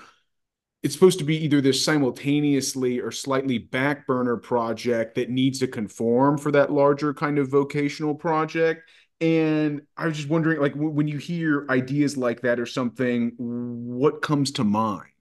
[0.84, 5.67] it's supposed to be either this simultaneously or slightly back burner project that needs to
[5.67, 8.88] conform for that larger kind of vocational project.
[9.21, 14.21] And I was just wondering, like, when you hear ideas like that or something, what
[14.21, 15.12] comes to mind?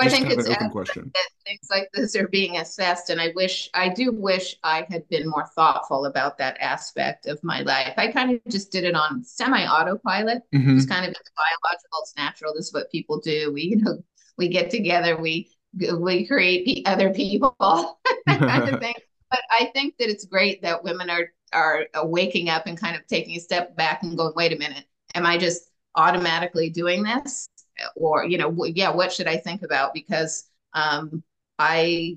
[0.00, 1.14] I think it's an open question.
[1.14, 3.10] that things like this are being assessed.
[3.10, 7.42] And I wish, I do wish I had been more thoughtful about that aspect of
[7.42, 7.94] my life.
[7.96, 10.42] I kind of just did it on semi autopilot,
[10.76, 12.54] just hmm kind of it's biological, it's natural.
[12.54, 13.52] This is what people do.
[13.52, 13.98] We, you know,
[14.36, 17.98] we get together, we, we create other people,
[18.46, 18.94] kind of thing.
[19.30, 23.06] But I think that it's great that women are, are waking up and kind of
[23.06, 24.84] taking a step back and going, wait a minute,
[25.14, 27.48] am I just automatically doing this?
[27.96, 29.94] or you know yeah what should i think about?
[29.94, 31.22] Because um,
[31.58, 32.16] i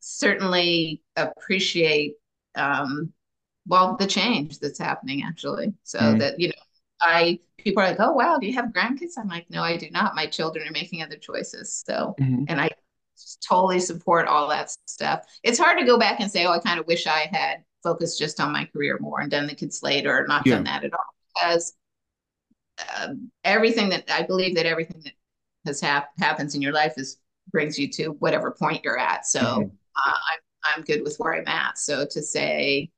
[0.00, 2.14] certainly appreciate
[2.54, 3.12] um,
[3.66, 5.74] well the change that's happening actually.
[5.84, 6.54] So hmm that you know
[7.02, 9.12] i people are like oh wow do you have grandkids?
[9.18, 10.14] I'm like no i do not.
[10.16, 11.82] My children are making other choices.
[11.86, 12.70] So hmm and i
[13.46, 15.24] totally support all that stuff.
[15.42, 18.18] It's hard to go back and say oh i kind of wish i had focused
[18.18, 20.56] just on my career more and done the kids later or not Yeah.
[20.56, 21.74] done that at all because
[22.78, 23.14] uh,
[23.44, 25.12] everything that I believe that everything that
[25.66, 27.18] has hap- happens in your life is
[27.50, 29.26] brings you to whatever point you're at.
[29.26, 29.62] So mm-hmm.
[29.62, 30.40] uh, I'm
[30.76, 31.78] I'm good with where I'm at.
[31.78, 32.90] So to say,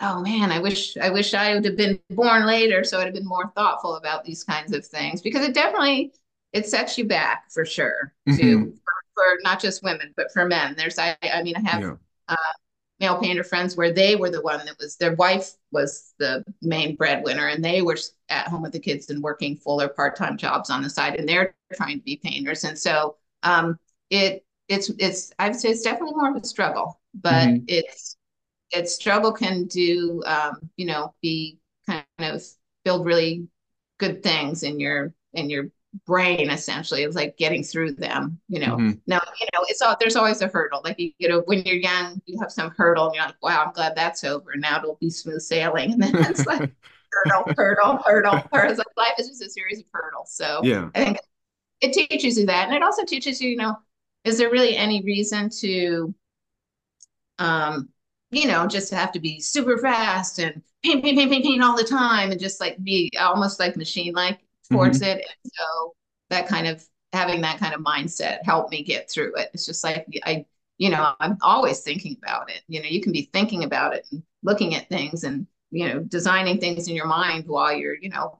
[0.00, 3.14] oh man, I wish I wish I would have been born later, so I'd have
[3.14, 6.12] been more thoughtful about these kinds of things because it definitely
[6.52, 8.14] it sets you back for sure.
[8.28, 8.40] Mm-hmm.
[8.40, 10.74] To for, for, not just women but for men.
[10.76, 11.80] There's I I mean I have.
[11.80, 11.94] Yeah.
[12.28, 12.36] Uh,
[13.02, 16.96] male painter friends where they were the one that was their wife was the main
[16.96, 17.98] breadwinner and they were
[18.30, 21.28] at home with the kids and working full or part-time jobs on the side and
[21.28, 25.82] they're trying to be painters and so um, it it's it's I would say it's
[25.82, 27.64] definitely more of a struggle, but mm-hmm.
[27.68, 28.16] it's
[28.70, 32.42] it's struggle can do um, you know be kind of
[32.84, 33.46] build really
[33.98, 35.70] good things in your in your
[36.06, 38.76] brain essentially it's like getting through them you know?
[38.76, 38.98] Mm-hmm.
[39.06, 40.80] now you know it's all there's always a hurdle.
[40.82, 43.64] Like you, you know when you're young you have some hurdle and you're like wow
[43.66, 44.56] i'm glad that's over.
[44.56, 45.92] Now it'll be smooth sailing.
[45.92, 46.70] And then it's like
[47.12, 48.76] hurdle hurdle hurdle hurdle.
[48.76, 50.32] Like life is just a series of hurdles.
[50.34, 50.88] So yeah.
[50.94, 51.18] I think
[51.80, 52.68] it teaches you that.
[52.68, 53.76] And it also teaches you you know
[54.24, 56.14] is there really any reason to
[57.38, 57.88] um
[58.30, 61.76] you know just have to be super fast and paint paint paint paint paint all
[61.76, 64.40] the time and just like be almost like machine like
[64.72, 65.18] towards mm-hmm.
[65.18, 65.94] it and so
[66.30, 69.84] that kind of having that kind of mindset helped me get through it it's just
[69.84, 70.44] like i
[70.78, 74.06] you know i'm always thinking about it you know you can be thinking about it
[74.10, 78.08] and looking at things and you know designing things in your mind while you're you
[78.08, 78.38] know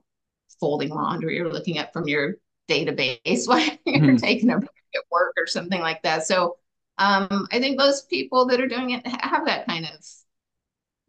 [0.59, 2.37] folding laundry or looking at from your
[2.69, 4.15] database while you're mm-hmm.
[4.15, 6.25] taking a break at work or something like that.
[6.25, 6.57] So
[6.97, 10.05] um, I think most people that are doing it have that kind of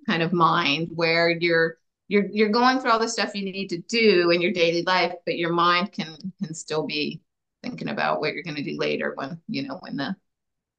[0.06, 1.78] kind of mind where you're
[2.08, 5.14] you're you're going through all the stuff you need to do in your daily life,
[5.24, 7.22] but your mind can can still be
[7.62, 10.16] thinking about what you're going to do later when you know when the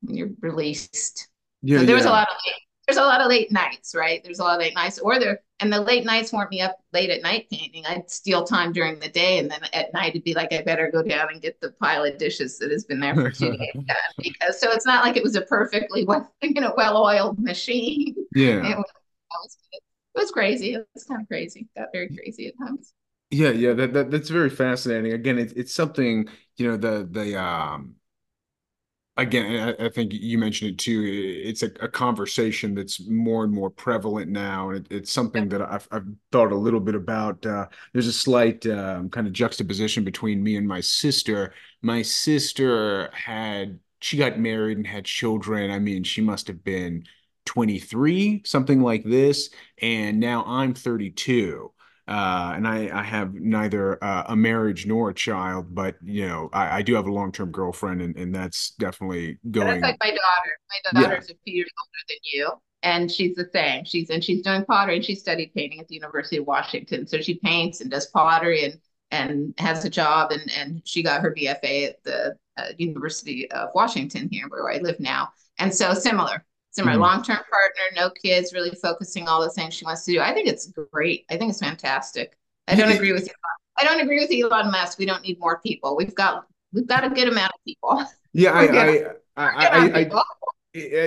[0.02, 1.30] when you're released.
[1.62, 2.00] Yeah, so there yeah.
[2.00, 2.36] was a lot of
[2.88, 4.24] there's a lot of late nights, right?
[4.24, 6.78] There's a lot of late nights, or there, and the late nights weren't me up
[6.94, 7.84] late at night painting.
[7.86, 10.92] I'd steal time during the day, and then at night it'd be like, I better
[10.92, 13.74] go down and get the pile of dishes that has been there for two days
[13.74, 13.98] done.
[14.20, 18.16] Because so it's not like it was a perfectly well, you know, well-oiled machine.
[18.36, 19.58] Yeah, it was,
[20.16, 20.74] it was crazy.
[20.74, 21.68] It was kind of crazy.
[21.76, 22.94] Got very crazy at times.
[23.32, 25.14] Yeah, yeah, that, that that's very fascinating.
[25.14, 27.96] Again, it's it's something you know the the um
[29.18, 31.04] again, I, I, think you mentioned it too.
[31.44, 35.62] It's a, a, conversation that's more and more prevalent now, and it, it's something that
[35.62, 37.46] I've, I've, thought a little bit about.
[37.46, 41.54] Uh, there's a slight um, kind of juxtaposition between me and my sister.
[41.82, 45.72] My sister had she got married and had children.
[45.72, 47.06] I mean, she must have been
[47.46, 49.50] 23, something like this,
[49.82, 51.72] and now I'm 32
[52.08, 56.50] uh, and I, I have neither uh, a marriage nor a child, but you know,
[56.54, 59.68] I, I do have a long term girlfriend, and, and that's definitely going.
[59.68, 60.22] That's like my daughter.
[60.94, 61.36] My daughter's yeah.
[61.36, 62.52] a few years older than you,
[62.84, 63.86] and she's the same.
[63.86, 67.08] She's and she's doing pottery, and she studied painting at the University of Washington.
[67.08, 68.80] So she paints and does pottery, and
[69.10, 73.70] and has a job, and and she got her BFA at the uh, University of
[73.74, 75.30] Washington here, where I live now.
[75.58, 76.46] And so similar,
[76.76, 77.04] similar mm-hmm.
[77.04, 80.20] long-term partner, no kids, really focusing all the things she wants to do.
[80.20, 81.26] I think it's great.
[81.30, 82.38] I think it's fantastic.
[82.68, 83.34] I don't agree with you.
[83.78, 85.00] I don't agree with Elon Musk.
[85.00, 85.96] We don't need more people.
[85.96, 88.04] We've got we've got a good amount of people.
[88.38, 89.06] Yeah, I, I,
[89.38, 90.10] I, I,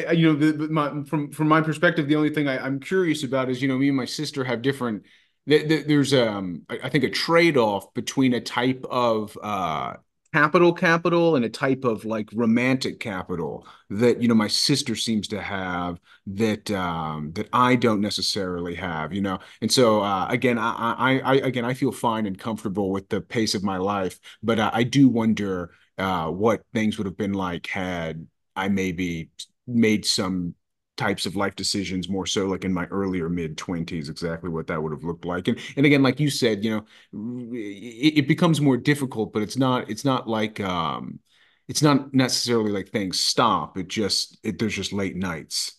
[0.09, 3.23] I, you know, the, my, from from my perspective, the only thing I, am curious
[3.23, 5.03] about is, you know, me and my sister have different.
[5.45, 9.97] There's um, I think a trade off between a type of uh
[10.35, 15.27] capital capital and a type of like romantic capital that you know my sister seems
[15.29, 19.39] to have that um that I don't necessarily have you know?
[19.63, 23.21] And so uh again I I, I again I feel fine and comfortable with the
[23.23, 27.67] pace of my life but I do wonder uh what things would have been like
[27.67, 29.31] had I maybe
[29.67, 30.55] made some
[30.99, 34.83] types of life decisions more so like in my earlier mid 20s exactly what that
[34.83, 35.49] would have looked like.
[35.49, 39.57] And and again like you said you know it, it, becomes more difficult but it's
[39.57, 41.21] not it's not like um
[41.69, 43.79] it's not necessarily like things stop.
[43.79, 45.79] It just it there's just late nights.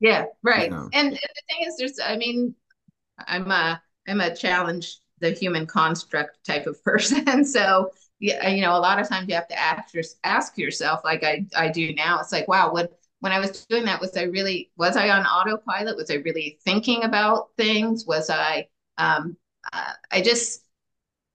[0.00, 0.70] Yeah right.
[0.70, 0.88] You know?
[0.92, 2.54] and, and the thing is there's i mean
[3.26, 7.44] i'm a i'm a challenge the human construct type of person.
[7.44, 11.24] So yeah you know a lot of times you have to ask, ask yourself like
[11.24, 14.24] i i do now it's like wow what when I was doing that, was I
[14.24, 15.96] really was I on autopilot?
[15.96, 18.06] Was I really thinking about things?
[18.06, 19.36] Was I um,
[19.72, 20.64] uh, I just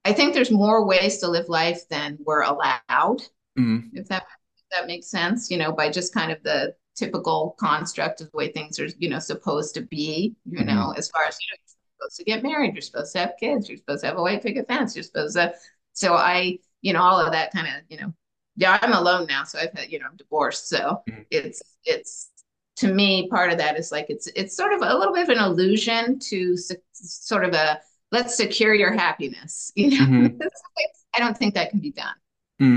[0.03, 3.21] I think there's more ways to live life than we're allowed.
[3.57, 3.89] Mm-hmm.
[3.93, 4.23] If that
[4.57, 8.37] if that makes sense, you know, by just kind of the typical construct of the
[8.37, 10.35] way things are, you know, supposed to be.
[10.45, 10.67] You mm-hmm.
[10.67, 13.33] know, as far as you know, you're supposed to get married, you're supposed to have
[13.39, 15.53] kids, you're supposed to have a white picket fence, you're supposed to.
[15.93, 18.13] So I, you know, all of that kind of, you know,
[18.55, 20.69] yeah, I'm alone now, so I've had, you know, I'm divorced.
[20.69, 21.21] So mm-hmm.
[21.31, 22.31] it's it's
[22.77, 25.29] to me part of that is like it's it's sort of a little bit of
[25.29, 27.79] an illusion to su- sort of a
[28.11, 29.71] let's secure your happiness.
[29.75, 30.27] You know, hmm
[31.15, 32.15] I don't think that can be done.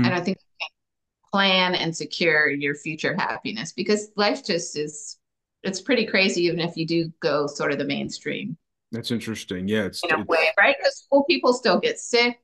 [0.03, 4.77] I hmm don't think you can plan and secure your future happiness because life just
[4.77, 5.17] is
[5.63, 8.57] it's pretty crazy even if you do go sort of the mainstream
[8.91, 9.67] That's interesting.
[9.67, 10.75] Yeah, it's in a it's way, right?
[10.77, 12.39] Because well, people still get sick,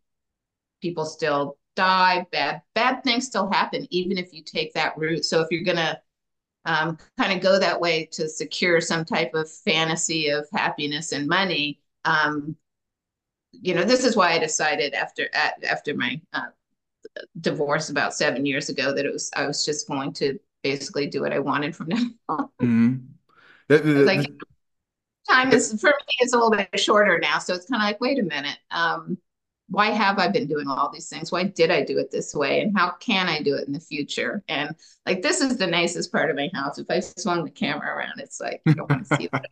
[0.82, 5.26] people still die, bad bad things still happen, even if you take that route.
[5.26, 6.02] So if you're gonna
[6.66, 11.28] um, kind of go that way to secure some type of fantasy of happiness and
[11.28, 12.58] money, um,
[13.52, 16.48] you know, this is why I decided after at, after my uh,
[17.42, 21.22] divorce about seven years ago that it was I was just going to basically do
[21.22, 22.50] what I wanted from now on.
[22.62, 23.08] mhm.
[23.68, 24.48] That- that- like, that-
[25.30, 28.00] time is for me it's a little bit shorter now, so it's kind of like,
[28.02, 29.18] wait a minute, um,
[29.70, 31.32] why have I been doing all these things?
[31.32, 32.62] Why did I do it this way?
[32.62, 34.44] And how can I do it in the future?
[34.48, 34.76] And
[35.06, 36.78] like this is the nicest part of my house.
[36.78, 39.46] If I swung the camera around, it's like you don't want to see it.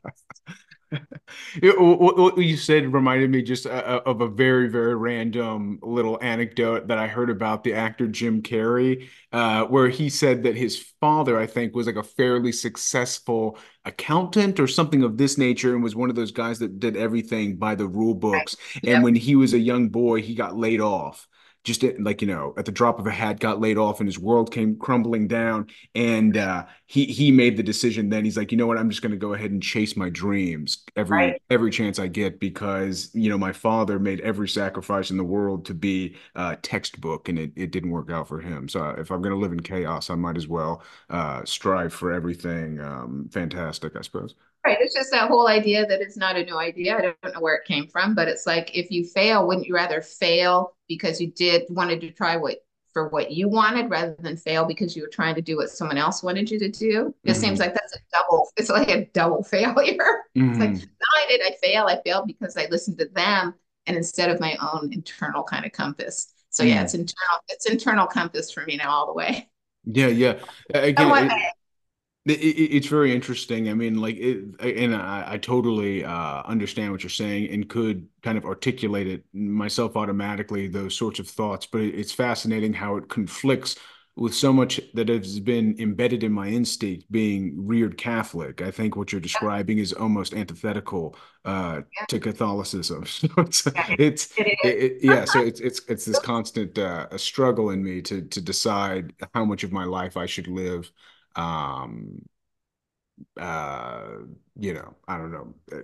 [1.61, 5.79] It- what, what you said reminded me just uh, uh, of a very, very random
[5.81, 10.55] little anecdote that I heard about the actor Jim Carrey, uh, where he said that
[10.55, 15.73] his father, I think, was like a fairly successful accountant or something of this nature,
[15.73, 18.43] and was one of those guys that did everything by the rule Right.
[18.43, 18.55] books.
[18.75, 19.03] And Yep.
[19.03, 21.27] when he was a young boy, he got laid off.
[21.63, 24.07] Just at- like, you know, at the drop of a hat, got laid off, and
[24.07, 25.67] his world came crumbling down.
[25.95, 28.25] And uh, he he made the decision then.
[28.25, 28.77] He's like, you know what?
[28.77, 31.41] I'm just going to go ahead and chase my dreams every Right.
[31.49, 35.65] every chance I get because you know my father made every sacrifice in the world
[35.67, 38.67] to be uh, textbook, and it it didn't work out for him.
[38.67, 42.11] So if I'm going to live in chaos, I might as well uh, strive for
[42.11, 44.35] everything um, fantastic, I suppose.
[44.65, 44.77] Right.
[44.79, 46.97] It's just that whole idea that it's not a new idea.
[46.97, 49.75] I don't know where it came from, but it's like if you fail, wouldn't you
[49.75, 52.59] rather fail because you did wanted to try what
[52.93, 55.97] for what you wanted rather than fail because you were trying to do what someone
[55.97, 57.13] else wanted you to do?
[57.25, 60.21] It seems hmm like that's a double, it's like a double failure.
[60.51, 63.97] It's like, not only did I fail, I failed because I listened to them and
[63.97, 66.31] instead of my own internal kind of compass.
[66.51, 69.49] So yeah, it's hmm internal, it's internal compass for me now all the way.
[69.85, 70.41] Yeah, yeah.
[70.73, 71.43] Again,
[72.25, 73.69] it, It, it, it's very interesting.
[73.69, 78.07] I mean, like it, and I, I totally uh, understand what you're saying and could
[78.21, 81.65] kind of articulate it myself automatically, those sorts of thoughts.
[81.65, 83.75] But it, it's fascinating how it conflicts
[84.15, 88.61] with so much that has been embedded in my instinct, being reared Catholic.
[88.61, 93.05] I think what you're describing is almost antithetical uh, yeah, to Catholicism.
[93.15, 95.25] So it's yeah, it's it it, yeah.
[95.25, 99.63] So it's it's it's this constant uh, struggle in me to to decide how much
[99.63, 100.91] of my life I should live
[101.35, 102.21] um
[103.39, 104.07] uh
[104.59, 105.81] you know i don't know uh,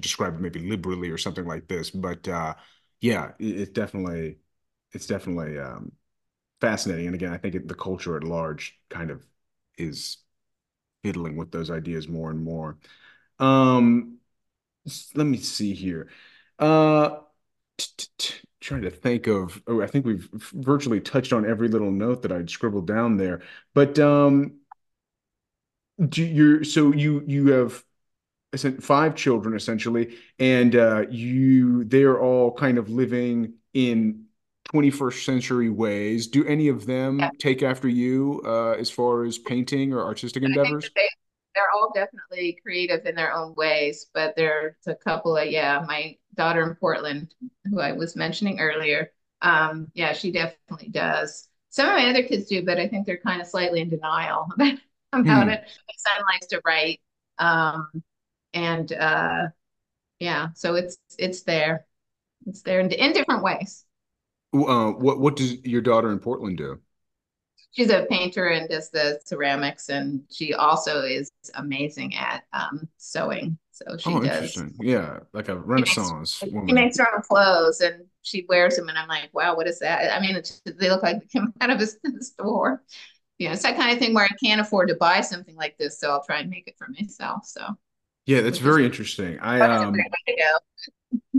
[0.00, 2.54] describe it maybe liberally or something like this but uh
[3.00, 4.36] yeah it, it definitely
[4.92, 5.90] it's definitely um
[6.60, 9.24] fascinating and again i think it, the culture at large kind of
[9.78, 10.18] is
[11.04, 12.78] fiddling with those ideas more and more.
[13.38, 14.18] Um
[15.14, 16.08] let me see here.
[16.58, 17.20] Uh
[18.60, 22.32] trying to think of oh i think we've virtually touched on every little note that
[22.32, 23.40] i'd scribbled down there
[23.74, 24.57] but um
[26.08, 27.82] do you so you you have
[28.80, 34.26] five children essentially, and uh, you they're all kind of living in
[34.64, 36.28] 21st century ways.
[36.28, 36.86] Do any of
[37.18, 37.28] Yeah.
[37.28, 40.90] them take after you uh, as far as painting or artistic think endeavors?
[40.94, 41.08] they
[41.54, 46.16] they're all definitely creative in their own ways, but there's a couple of yeah, my
[46.34, 47.34] daughter in Portland,
[47.64, 51.48] who I was mentioning earlier, um, yeah, she definitely does.
[51.70, 54.46] Some of my other kids do, but I think they're kind of slightly in denial
[55.12, 55.50] about, about Hmm.
[55.50, 55.60] it.
[55.60, 57.00] My son likes to write,
[57.38, 57.88] um,
[58.54, 59.48] and uh,
[60.20, 61.86] yeah, so it's it's there,
[62.46, 63.84] it's there in, in different ways.
[64.54, 66.80] Uh, what what does your daughter in Portland do?
[67.72, 73.58] She's a painter and does the ceramics, and she also is amazing at um, sewing.
[73.70, 74.64] So she Oh, does.
[74.80, 76.72] Yeah, like a She makes Renaissance she woman.
[76.72, 80.12] makes her own clothes, and she wears them, and I'm like, wow, what is that?
[80.14, 81.86] I mean, it's, they look like they came out of a
[82.22, 82.82] store.
[83.38, 85.78] You know, it's that kind of thing where I can't afford to buy something like
[85.78, 87.46] this, so I'll try and make it for myself.
[87.46, 87.76] So,
[88.26, 89.38] Yeah, that's very interesting.
[89.40, 90.58] I um way to go.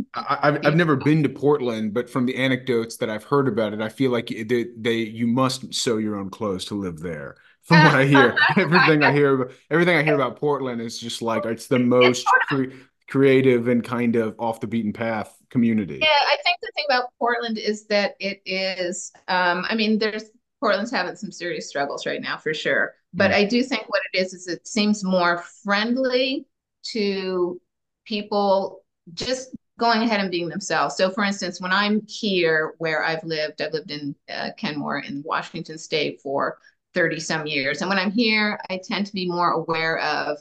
[0.13, 3.73] I, I've I've never been to Portland, but from the anecdotes that I've heard about
[3.73, 7.37] it, I feel like they, they you must sew your own clothes to live there.
[7.69, 11.21] From what I hear, everything I hear about everything I hear about Portland is just
[11.21, 12.63] like it's the most cre
[13.07, 15.99] creative and kind of off the beaten path community.
[16.01, 16.07] Yeah.
[16.07, 20.25] I think the thing about Portland is that it is, um, I mean, there's
[20.59, 22.95] Portland's having some serious struggles right now for sure.
[23.17, 26.45] But Mm, I do think what it is is it seems more friendly
[26.91, 27.61] to
[28.05, 28.83] people
[29.13, 30.95] just going ahead and being themselves.
[30.95, 35.23] So, for instance, when I'm here where I've lived, I've lived in uh, Kenmore in
[35.25, 36.57] Washington State for
[36.93, 37.81] 30 some years.
[37.81, 40.37] And when I'm here, I tend to be more aware of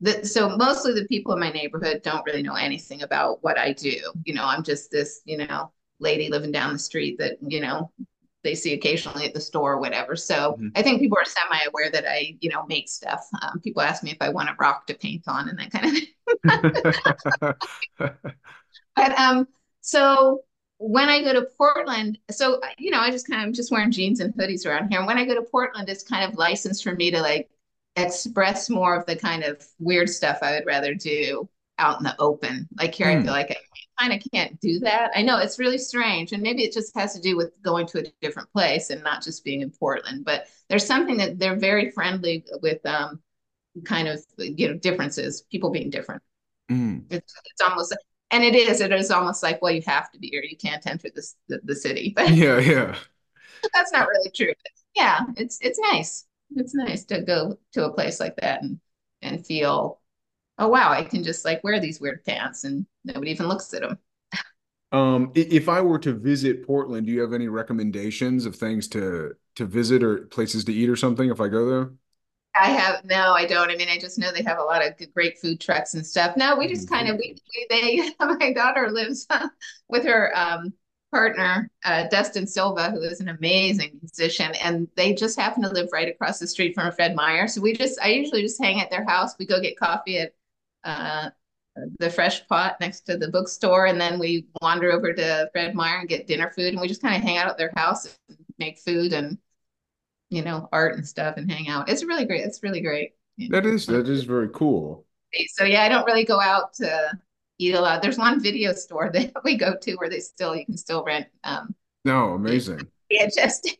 [0.00, 3.72] the, so mostly the people in my neighborhood don't really know anything about what I
[3.72, 3.98] do.
[4.24, 7.92] You know, I'm just this, you know, lady living down the street that, you know,
[8.44, 10.16] they see occasionally at the store or whatever.
[10.16, 10.68] So mm-hmm.
[10.74, 13.26] I think people are semi aware that I, you know, make stuff.
[13.40, 15.86] Um, people ask me if I want a rock to paint on and that kind
[15.86, 17.54] of
[17.98, 18.14] thing.
[18.96, 19.46] but um,
[19.80, 20.42] so
[20.78, 23.92] when I go to Portland, so you know, I just kind of I'm just wearing
[23.92, 24.98] jeans and hoodies around here.
[24.98, 27.48] And when I go to Portland, it's kind of licensed for me to like
[27.96, 32.20] express more of the kind of weird stuff I would rather do out in the
[32.20, 32.68] open.
[32.78, 33.12] Like here, mm.
[33.12, 33.22] I hmm.
[33.24, 33.56] feel like I
[33.98, 35.10] kind of can't do that.
[35.14, 38.00] I know it's really strange, and maybe it just has to do with going to
[38.00, 40.24] a different place and not just being in Portland.
[40.24, 43.20] But there's something that they're very friendly with, um,
[43.84, 46.22] kind of you know differences, people being different.
[46.70, 47.04] Mm.
[47.10, 47.96] It's, it's almost,
[48.30, 48.80] and it is.
[48.80, 50.42] It is almost like, well, you have to be here.
[50.42, 52.12] You can't enter this the, the city.
[52.14, 52.96] But yeah, yeah.
[53.74, 54.52] that's not really true.
[54.94, 56.26] Yeah, it's it's nice.
[56.54, 58.80] It's nice to go to a place like that and
[59.22, 60.01] and feel
[60.58, 63.82] oh wow, I can just like wear these weird pants and nobody even looks at
[63.82, 63.98] them.
[64.92, 69.34] Um, if I were to visit Portland, do you have any recommendations of things to
[69.56, 71.92] to visit or places to eat or something if I go there?
[72.54, 73.70] I have no, I don't.
[73.70, 76.36] I mean, I just know they have a lot of great food trucks and stuff.
[76.36, 79.26] No, we just kind of we, we they my daughter lives
[79.88, 80.72] with her um
[81.10, 85.88] partner, uh, Dustin Silva, who is an amazing musician, and they just happen to live
[85.92, 87.46] right across the street from Fred Meyer.
[87.48, 89.34] So we just, I usually just hang at their house.
[89.38, 90.32] We go get coffee at
[90.84, 91.30] uh,
[91.98, 93.86] the fresh pot next to the bookstore.
[93.86, 96.72] And then we wander over to Fred Meyer and get dinner food.
[96.72, 99.38] And we just kind of hang out at their house and make food and,
[100.30, 101.88] you know, art and stuff and hang out.
[101.88, 102.44] It's really great.
[102.44, 103.12] It's really great.
[103.48, 105.06] That is, that is very cool.
[105.54, 107.18] So yeah, I don't really go out to
[107.58, 108.02] eat a lot.
[108.02, 111.26] There's one video store that we go to where they still, you can still rent.
[111.44, 111.74] Um,
[112.04, 112.80] no, amazing.
[113.08, 113.76] Yeah, just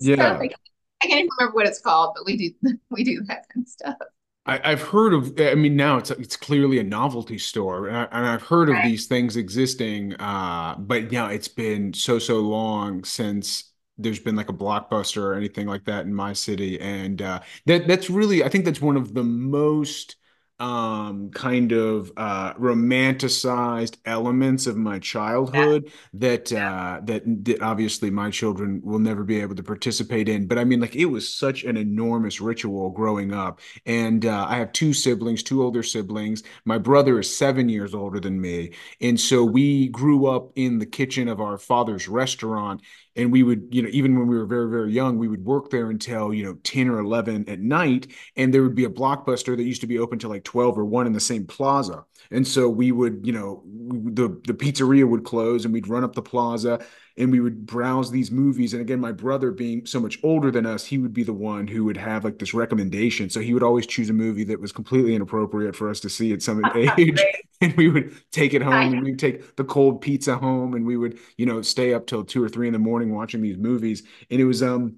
[0.00, 0.38] yeah.
[0.38, 3.68] I can't even remember what it's called, but we do, we do that kind of
[3.68, 3.96] stuff.
[4.44, 5.38] I, have heard of.
[5.38, 9.06] I mean, now it's it's clearly a novelty store, and, I, have heard of these
[9.06, 10.14] things existing.
[10.14, 15.34] Uh, but yeah, it's been so so long since there's been like a blockbuster or
[15.34, 18.42] anything like that in my city, and uh, that that's really.
[18.42, 20.16] I think that's one of the most
[20.62, 25.92] um, kind of uh, romanticized elements of my childhood yeah.
[26.12, 30.46] that uh, that that obviously my children will never be able to participate in.
[30.46, 34.58] But I mean, like it was such an enormous ritual growing up, and uh, I
[34.58, 36.44] have two siblings, two older siblings.
[36.64, 40.86] My brother is seven years older than me, and so we grew up in the
[40.86, 42.82] kitchen of our father's restaurant
[43.16, 45.70] and we would you know even when we were very very young we would work
[45.70, 48.08] there until you know 10 or 11 at night.
[48.36, 50.84] And there would be a blockbuster that used to be open till like 12 or
[50.84, 55.24] 1 in the same plaza and so we would you know the the pizzeria would
[55.24, 56.80] close and we'd run up the plaza
[57.18, 58.72] and we would browse these movies.
[58.72, 61.66] And again my brother being so much older than us he would be the one
[61.66, 63.28] who would have like this recommendation.
[63.28, 66.32] So he would always choose a movie that was completely inappropriate for us to see
[66.32, 67.20] at some age.
[67.60, 70.96] And we would take it home and we'd take the cold pizza home and we
[70.96, 74.02] would you know stay up till two or three in the morning watching these movies.
[74.32, 74.96] And it was um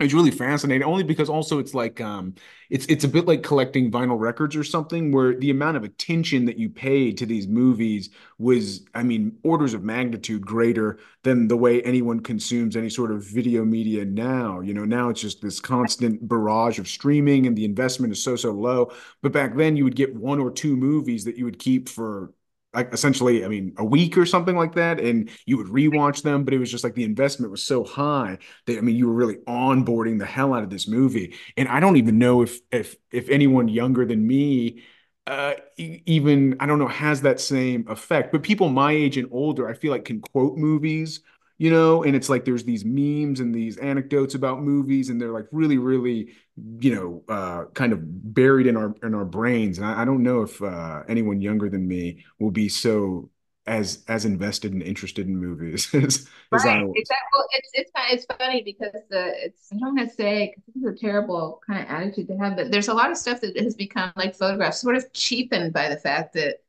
[0.00, 2.34] it's really fascinating only because also it's like um
[2.70, 6.44] it's it's a bit like collecting vinyl records or something where the amount of attention
[6.44, 11.56] that you paid to these movies was i mean orders of magnitude greater than the
[11.56, 14.60] way anyone consumes any sort of video media now.
[14.60, 18.36] You know now it's just this constant barrage of streaming and the investment is so
[18.36, 18.92] so low.
[19.20, 22.32] But back then you would get one or two movies that you would keep for
[22.74, 26.44] like essentially, I mean, a week or something like that, and you would rewatch them.
[26.44, 29.14] But it was just like the investment was so high that I mean, you were
[29.14, 31.34] really onboarding the hell out of this movie.
[31.56, 34.82] And I don't even know if if if anyone younger than me
[35.28, 38.32] uh, even I don't know has that same effect.
[38.32, 41.20] But people my age and older, I feel like can quote movies
[41.58, 45.32] you know and it's like there's these memes and these anecdotes about movies and they're
[45.32, 46.32] like really really
[46.80, 48.00] you know uh, kind of
[48.34, 51.68] buried in our in our brains and i, I don't know if uh, anyone younger
[51.68, 53.30] than me will be so
[53.68, 56.78] as as invested and interested in movies as, as right.
[56.78, 56.94] I was.
[56.96, 57.26] Exactly.
[57.34, 60.84] Well, it's it's it's funny because the it's I don't want to say this is
[60.84, 63.74] a terrible kind of attitude to have, but there's a lot of stuff that has
[63.74, 66.62] become like photographs, sort of cheapened by the fact that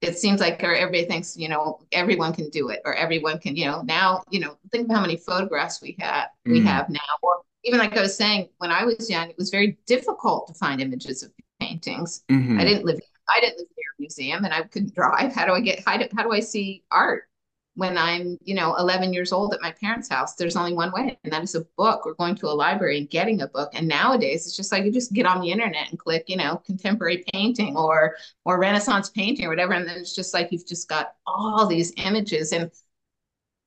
[0.00, 3.66] it seems like everybody thinks you know everyone can do it or everyone can you
[3.66, 6.64] know now you know think of how many photographs we have we mm.
[6.64, 9.78] have now or even like i was saying when i was young it was very
[9.86, 11.30] difficult to find images of
[11.60, 12.58] paintings mm-hmm.
[12.58, 13.00] i didn't live
[13.34, 15.96] i didn't live near a museum and i couldn't drive how do i get how
[15.96, 17.24] do, how do i see art
[17.76, 21.18] when I'm, you know, 11 years old at my parents' house, there's only one way,
[21.24, 23.70] and that is a book or going to a library and getting a book.
[23.74, 26.62] And nowadays, it's just like you just get on the internet and click, you know,
[26.64, 30.88] contemporary painting or or Renaissance painting or whatever, and then it's just like you've just
[30.88, 32.52] got all these images.
[32.52, 32.70] And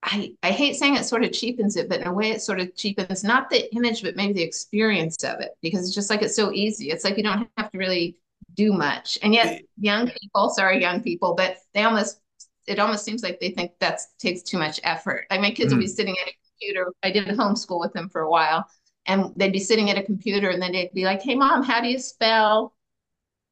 [0.04, 2.60] I I hate saying it sort of cheapens it, but in a way, it sort
[2.62, 6.22] of cheapens not the image, but maybe the experience of it because it's just like
[6.22, 6.92] it's so easy.
[6.92, 8.18] It's like you don't have to really
[8.54, 9.20] do much.
[9.22, 12.20] And yet young people, sorry, young people, but they almost
[12.68, 15.26] it almost seems like they think that takes too much effort.
[15.32, 15.78] Like my kids mm.
[15.78, 16.94] will be sitting at a computer.
[17.04, 18.68] I did homeschool with them for a while,
[19.06, 21.82] and they'd be sitting at a computer, and then they'd be like, "Hey, mom, how
[21.82, 22.76] do you spell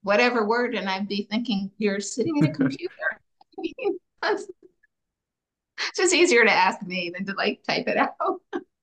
[0.03, 2.91] whatever word?" And I'd be thinking, "You're sitting at a computer."
[4.24, 4.47] it's
[5.95, 8.41] just easier to ask me than to like type it out.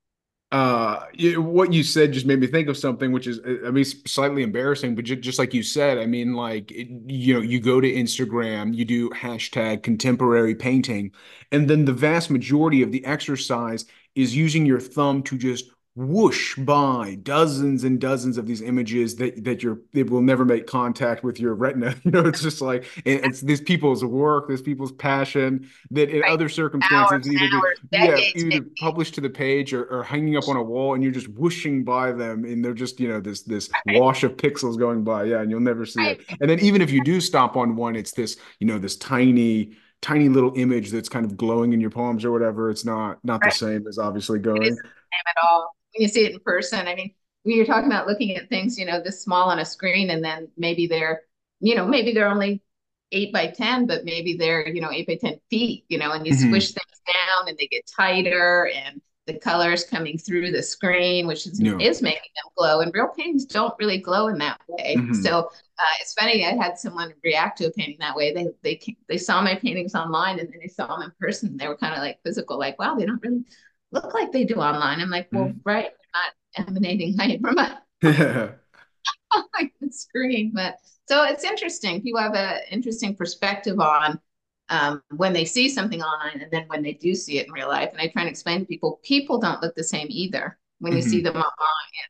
[0.52, 4.42] uh, what you said just made me think of something, which is, I mean, slightly
[4.42, 7.80] embarrassing, but just, just like you said, I mean, like, it, you know, you go
[7.80, 11.12] to Instagram, you do hashtag contemporary painting,
[11.52, 16.56] and then the vast majority of the exercise is using your thumb to just whoosh
[16.56, 21.22] by dozens and dozens of these images that that you're it will never make contact
[21.22, 21.94] with your retina.
[22.04, 26.32] You know it's just like it's these people's work this people's passion that in right.
[26.32, 30.48] other circumstances hours, either hours, yeah either published to the page or, or, hanging up
[30.48, 33.42] on a wall and you're just whooshing by them and they're just you know this
[33.42, 34.00] this right.
[34.00, 35.24] wash of pixels going by.
[35.24, 36.20] Yeah and you'll never see right.
[36.20, 36.36] it.
[36.40, 39.76] And then even if you do stop on one it's this you know this tiny
[40.00, 42.70] tiny little image that's kind of glowing in your palms or whatever.
[42.70, 44.72] It's not not the same as obviously going.
[44.72, 46.86] at all when you see it in person.
[46.86, 47.14] I mean,
[47.44, 50.24] we were talking about looking at things, you know, this small on a screen, and
[50.24, 51.22] then maybe they're,
[51.60, 52.62] you know, maybe they're only
[53.10, 56.26] eight by 10, but maybe they're, you know, eight by 10 feet, you know, and
[56.26, 56.48] you mm-hmm.
[56.48, 61.46] squish things down and they get tighter and the colors coming through the screen, which
[61.46, 61.76] is, yeah.
[61.78, 62.80] is making them glow.
[62.80, 64.96] And real paintings don't really glow in that way.
[64.96, 65.14] Mm-hmm.
[65.14, 66.44] So uh, it's funny.
[66.44, 68.34] I had someone react to a painting that way.
[68.34, 71.56] They they they saw my paintings online and then they saw them in person.
[71.56, 73.44] They were kind of like physical, like, wow, they don't really
[73.92, 75.00] look like they do online.
[75.00, 75.58] I'm like, well, mm-hmm.
[75.64, 80.52] right, not emanating light from a like the screen.
[80.54, 80.76] But
[81.08, 82.02] so it's interesting.
[82.02, 84.20] People have an interesting perspective on
[84.68, 87.68] um, when they see something online and then when they do see it in real
[87.68, 87.90] life.
[87.92, 91.00] And I try and explain to people, people don't look the same either when you
[91.00, 91.10] mm-hmm.
[91.10, 91.44] see them on,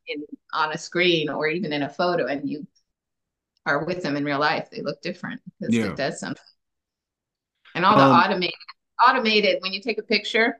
[0.09, 2.66] in, on a screen or even in a photo and you
[3.66, 4.70] are with them in real life.
[4.70, 5.87] They look different because yeah.
[5.87, 6.43] it does something.
[7.74, 8.55] And all the um, automated,
[9.07, 10.59] automated, when you take a picture,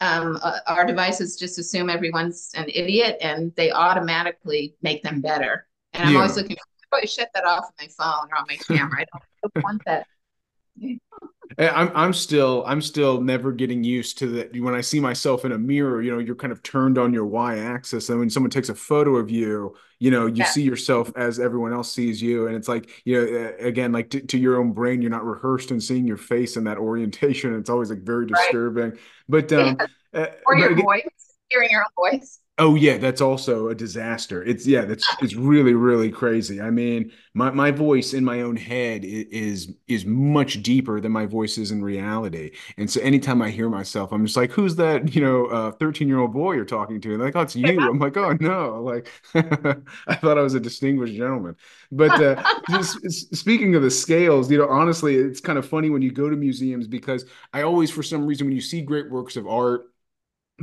[0.00, 5.66] um, uh, our devices just assume everyone's an idiot and they automatically make them better.
[5.92, 6.20] And I'm yeah.
[6.20, 9.00] always looking, I always shut that off on my phone or on my camera.
[9.00, 9.06] I
[9.42, 10.06] don't want that.
[11.58, 14.60] Eh, I'm I'm still I'm still never getting used to that.
[14.60, 17.26] When I see myself in a mirror, you know, you're kind of turned on your
[17.26, 20.46] y-axis, and when someone takes a photo of you, you know, you yeah.
[20.46, 24.10] see yourself as everyone else sees you, and it's like, you know, eh, again, like
[24.10, 27.54] to, to your own brain, you're not rehearsed in seeing your face in that orientation.
[27.54, 28.90] It's always like very disturbing.
[28.90, 29.00] Right.
[29.28, 29.76] But um,
[30.12, 30.26] yeah.
[30.46, 32.40] or eh, your but, voice, hearing your own voice.
[32.56, 34.40] Oh yeah, that's also a disaster.
[34.44, 36.60] It's yeah, that's it's really really crazy.
[36.60, 41.26] I mean, my my voice in my own head is is much deeper than my
[41.26, 42.52] voice is in reality.
[42.76, 45.16] And so anytime I hear myself, I'm just like, "Who's that?
[45.16, 47.56] You know, uh, 13 year old boy you're talking to?" And they're like, "Oh, it's
[47.56, 49.10] you." I'm like, "Oh no!" Like,
[50.06, 51.56] I thought I was a distinguished gentleman.
[51.90, 52.40] But uh,
[52.70, 53.00] just,
[53.34, 56.36] speaking of the scales, you know, honestly, it's kind of funny when you go to
[56.36, 59.86] museums because I always, for some reason, when you see great works of art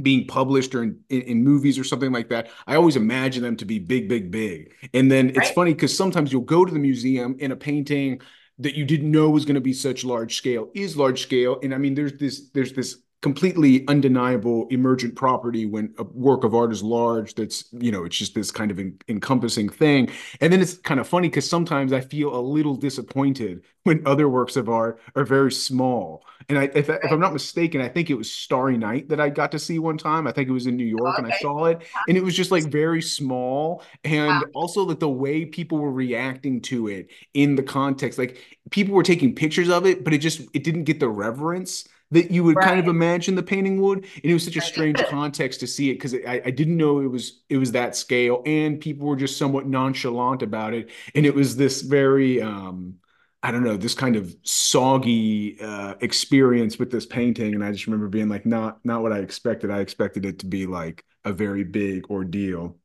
[0.01, 3.57] being published or in, in, in, movies or something like that, I always imagine them
[3.57, 4.73] to be big, big, big.
[4.93, 5.55] And then it's right.
[5.55, 8.21] funny because sometimes you'll go to the museum in a painting
[8.59, 11.59] that you didn't know was going to be such large scale is large scale.
[11.61, 16.55] And I mean, there's this, there's this completely undeniable emergent property when a work of
[16.55, 20.09] art is large that's you know it's just this kind of en- encompassing thing.
[20.39, 24.29] And then it's kind of funny because sometimes i feel a little disappointed when other
[24.29, 26.23] works of art are very small.
[26.49, 29.29] And I, if, if i'm not mistaken i think it was starry night that i
[29.29, 30.25] got to see one time.
[30.27, 31.23] I think it was in new york okay.
[31.23, 31.83] and i saw it.
[32.07, 33.83] And it was just like very small.
[34.03, 34.43] And wow.
[34.55, 38.39] also like the way people were reacting to it in the context like
[38.71, 42.29] people were taking pictures of it but it just it didn't get the reverence that
[42.29, 42.65] you would right.
[42.65, 45.89] kind of imagine the painting would and it was such a strange context to see
[45.89, 49.15] it because I, I didn't know it was it was that scale and people were
[49.15, 52.95] just somewhat nonchalant about it and it was this very um
[53.43, 57.87] I don't know this kind of soggy uh, experience with this painting and I just
[57.87, 59.71] remember being like not not what I expected.
[59.71, 62.77] I expected it to be like a very big ordeal.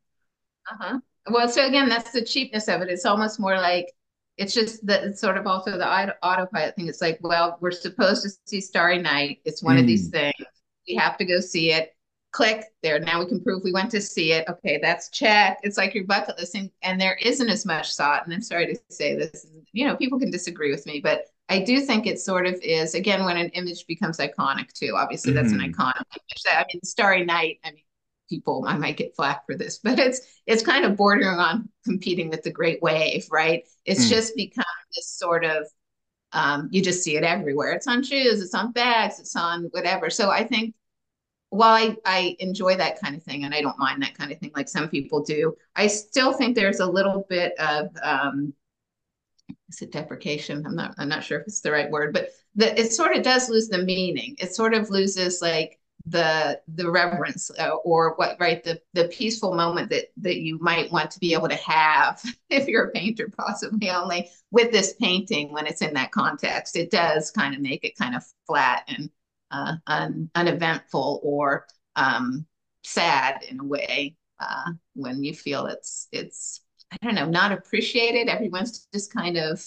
[0.71, 0.99] Uh-huh.
[1.31, 2.89] Well so again that's the cheapness of it.
[2.89, 3.93] It's almost more like
[4.37, 6.89] it's just that it's sort of also the autopilot thing.
[6.89, 9.41] It's like, well, we're supposed to see Starry Night.
[9.45, 9.81] It's one mm.
[9.81, 10.35] of these things.
[10.87, 11.93] We have to go see it.
[12.33, 12.99] Click there.
[12.99, 14.47] Now we can prove we went to see it.
[14.49, 15.59] Okay, that's check.
[15.63, 18.27] It's like your bucket list, and, and there isn't as much thought.
[18.27, 19.47] And I'm sorry to say this.
[19.73, 22.95] You know, people can disagree with me, but I do think it sort of is.
[22.95, 24.97] Again, when an image becomes iconic too.
[24.97, 25.65] Obviously, that's mm.
[25.65, 25.81] an mm-hmm.
[25.81, 26.43] iconic image.
[26.51, 27.59] I mean, Starry Night.
[27.65, 27.85] I mean,
[28.29, 32.29] people I might get flack for this, but it's it's kind of bordering on competing
[32.31, 33.65] with the Great Wave, right?
[33.85, 34.11] It's mm.
[34.11, 34.65] just become
[34.95, 35.67] this sort of
[36.33, 37.73] um, you just see it everywhere.
[37.73, 40.11] It's on shoes, it's on bags, it's on whatever.
[40.11, 40.75] So I think
[41.51, 44.39] while I, I enjoy that kind of thing and I don't mind that kind of
[44.39, 48.53] thing like some people do, I still think there's a little bit of um,
[49.69, 50.67] is it deprecation?
[50.67, 53.23] I'm not I'm not sure if it's the right word, but the, it sort of
[53.23, 54.37] does lose the meaning.
[54.39, 59.55] It sort of loses like the the reverence uh, or what right the the peaceful
[59.55, 63.29] moment that that you might want to be able to have if you're a painter
[63.37, 66.77] possibly only with this painting when it's in that context.
[66.77, 69.11] It does kind of make it kind of flat and
[69.51, 72.47] uh, un, uneventful or um,
[72.85, 78.29] sad in a way uh, when you feel it's it's I don't know not appreciated.
[78.29, 79.65] Everyone's just kind of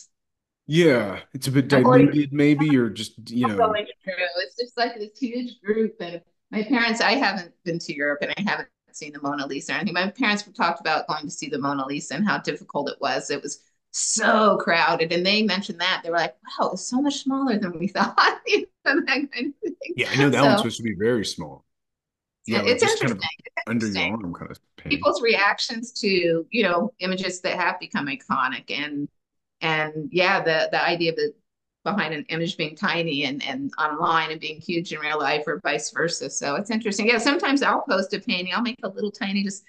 [0.70, 3.74] yeah, it's a bit diluted, maybe, or just you know.
[3.74, 7.02] It's just like this huge group, and my parents.
[7.02, 9.96] I haven't been to Europe, and I haven't seen the Mona Lisa or anything.
[9.96, 13.32] My parents talked about going to see the Mona Lisa and how difficult it was.
[13.32, 17.24] It was so crowded, and they mentioned that they were like, "Wow, it's so much
[17.24, 20.78] smaller than we thought." you know, kind of yeah, I know that so, one's supposed
[20.78, 21.66] to be very small.
[22.46, 23.08] Yeah, like it's interesting.
[23.08, 24.60] Kind of under your arm, kind of.
[24.78, 24.92] Pain.
[24.92, 29.10] People's reactions to you know images that have become iconic and
[29.62, 31.34] and yeah, the the idea of the
[31.84, 35.60] behind an image being tiny and and online and being huge in real life or
[35.64, 36.30] vice versa.
[36.30, 37.08] So it's interesting.
[37.08, 38.54] Yeah, sometimes I'll post a painting.
[38.54, 39.64] I'll make a little tiny just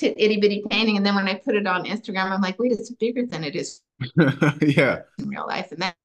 [0.00, 2.90] itty bitty painting, and then when I put it on Instagram, I'm like, wait, it's
[2.90, 3.82] bigger than it is.
[4.60, 5.02] yeah.
[5.18, 5.96] In real life, and that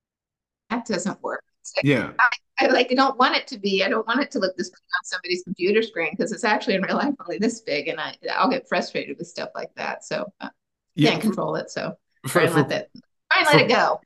[0.70, 1.44] that doesn't work.
[1.84, 2.12] Yeah.
[2.20, 2.28] I,
[2.60, 3.84] I, like I don't want it to be.
[3.84, 6.76] I don't want it to look this big on somebody's computer screen because it's actually
[6.76, 10.04] in real life only this big, and I I'll get frustrated with stuff like that.
[10.04, 10.50] So uh,
[10.96, 11.70] yeah, can't control it.
[11.70, 12.90] So for, for, let that
[13.32, 14.02] Try and let it go.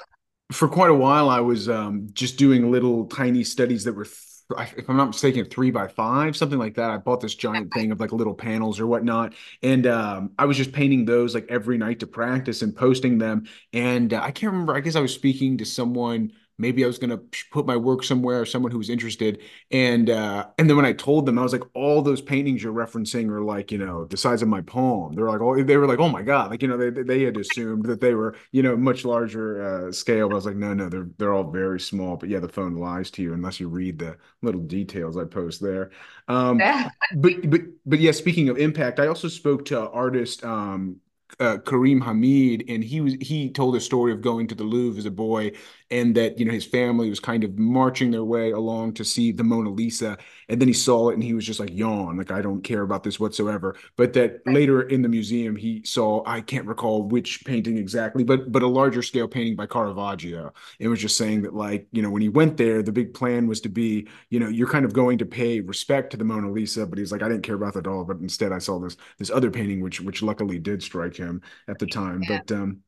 [0.52, 4.90] For quite a while, I was um, just doing little tiny studies that were, if
[4.90, 6.90] I'm not mistaken, three by five, something like that.
[6.90, 10.58] I bought this giant thing of like little panels or whatnot, and um, I was
[10.58, 13.46] just painting those like every night to practice and posting them.
[13.72, 14.76] And uh, I can't remember.
[14.76, 17.18] I guess I was speaking to someone maybe I was going to
[17.51, 19.41] put my work somewhere, someone who was interested.
[19.72, 22.74] And uh, and then when I told them, I was like, all those paintings you're
[22.74, 25.14] referencing are like, you know, the size of my palm.
[25.14, 27.38] They're like, oh, they were like, oh my god, like you know, they they had
[27.38, 30.30] assumed that they were, you know, much larger uh, scale.
[30.30, 32.16] But I was like, no, no, they're they're all very small.
[32.16, 35.62] But yeah, the phone lies to you unless you read the little details I post
[35.62, 35.91] there.
[36.28, 36.57] Um,
[37.16, 40.97] but but but yeah, speaking of impact, I also spoke to artist um,
[41.39, 44.99] uh, Karim Hamid, and he was he told a story of going to the Louvre
[44.99, 45.51] as a boy,
[45.92, 49.32] and that you know his family was kind of marching their way along to see
[49.32, 50.18] the Mona Lisa,
[50.50, 52.82] and then he saw it and he was just like yawn, like I don't care
[52.82, 53.76] about this whatsoever.
[53.98, 58.52] But that later in the museum he saw I can't recall which painting exactly, but
[58.52, 60.54] but a larger scale painting by Caravaggio.
[60.80, 63.48] It was just saying that like you know when he went there, the big plan
[63.48, 66.50] was to be you know you're kind of going to pay respect to the Mona
[66.52, 68.06] Lisa, but he's like I didn't care about that at all.
[68.06, 71.80] But instead I saw this this other painting which which luckily did strike him at
[71.80, 72.22] the time.
[72.24, 72.39] Yeah.
[72.48, 72.82] But um,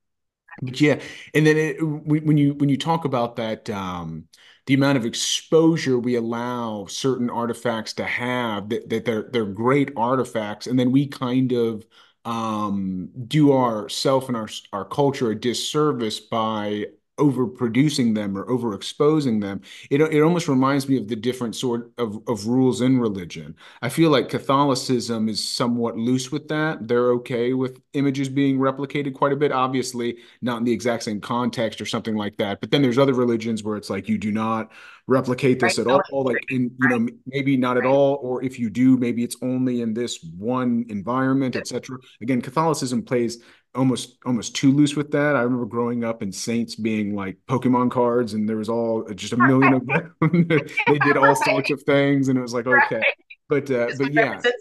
[0.62, 1.02] but yeah,
[1.34, 4.26] and then it, when you when you talk about that, um,
[4.66, 9.92] the amount of exposure we allow certain artifacts to have that, that they're they're great
[9.98, 11.86] artifacts, and then we kind of
[12.26, 16.86] um, do ourself and our our culture a disservice by
[17.20, 22.20] overproducing them or overexposing them it, it almost reminds me of the different sort of,
[22.28, 23.56] of rules in religion.
[23.82, 26.88] I feel like catholicism is somewhat loose with that.
[26.88, 31.22] They're okay with images being replicated quite a bit obviously not in the exact same
[31.22, 32.60] context or something like that.
[32.62, 34.72] But then there's other religions where it's like you do not
[35.08, 35.88] replicate this right.
[35.88, 39.22] at all like in you know maybe not at all or if you do maybe
[39.22, 43.44] it's only in this one environment etc again catholicism plays
[43.76, 45.36] almost almost too loose with that.
[45.36, 49.34] I remember growing up and Saints being like Pokemon cards, and there was all just
[49.34, 50.16] a million of them.
[50.48, 53.06] they did all sorts of things, and it was like okay, right.
[53.50, 54.54] but uh, but yeah, this,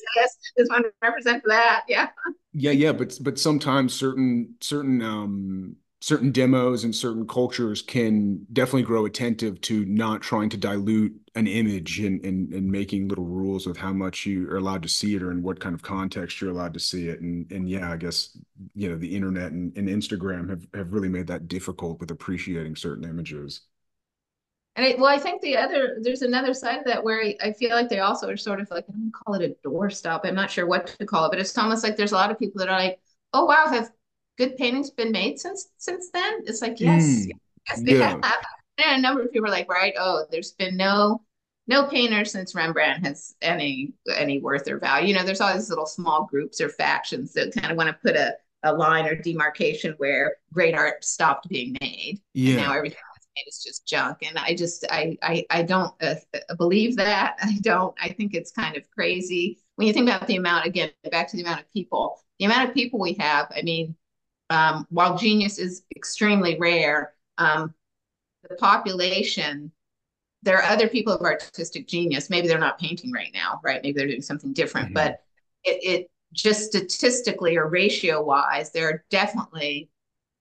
[0.57, 2.09] this one represents that, yeah,
[2.53, 2.93] yeah, yeah.
[2.93, 9.61] But but sometimes certain certain um certain demos and certain cultures can definitely grow attentive
[9.61, 13.93] to not trying to dilute an image and, and, and making little rules of how
[13.93, 16.75] much you are allowed to see it or in what kind of context you're allowed
[16.75, 17.21] to see it.
[17.21, 18.37] And and yeah, I guess
[18.75, 22.75] you know the internet and, and Instagram have, have really made that difficult with appreciating
[22.75, 23.61] certain images.
[24.75, 27.53] And I, well, I think the other there's another side of that where I, I
[27.53, 30.23] feel like they also are sort of like I don't call it a doorstop.
[30.25, 32.41] I'm not sure what to call it, but it's almost like there's a lot of
[32.41, 32.99] people that are like,
[33.33, 33.93] oh wow, have
[34.39, 36.43] good paintings been made since since then?
[36.47, 37.31] It's like yes, mm,
[37.69, 38.19] yes, they yeah.
[38.23, 38.45] have.
[38.79, 41.23] And a number of people are like, right, oh, there's been no
[41.69, 45.09] no painter since Rembrandt has any any worth or value.
[45.09, 47.99] You know, there's all these little small groups or factions that kind of want to
[48.03, 52.21] put a, a line or demarcation where great art stopped being made.
[52.35, 52.57] Yeah.
[52.57, 54.19] now everything that's made is just junk.
[54.23, 56.17] And I just I I I don't uh,
[56.59, 57.37] believe that.
[57.43, 57.95] I don't.
[58.01, 60.67] I think it's kind of crazy when you think about the amount.
[60.67, 62.19] Again, back to the amount of people.
[62.39, 63.53] The amount of people we have.
[63.55, 63.95] I mean,
[64.53, 67.73] um, while genius is extremely rare, um,
[68.47, 69.73] the population,
[70.43, 72.29] there are other people of artistic genius.
[72.29, 73.83] Maybe they're not painting right now, right?
[73.83, 74.95] Maybe they're doing something different, mm-hmm.
[74.95, 75.21] but
[75.65, 79.89] it, it just statistically or ratio wise, there are definitely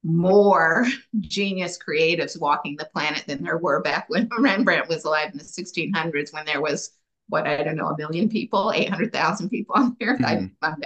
[0.03, 0.85] more
[1.21, 5.43] genius creatives walking the planet than there were back when Rembrandt was alive in the
[5.45, 6.91] 1600s, when there was
[7.29, 10.19] what I don't know, a million people, 800,000 people on the earth.
[10.19, 10.47] Mm-hmm.
[10.61, 10.83] I'm bad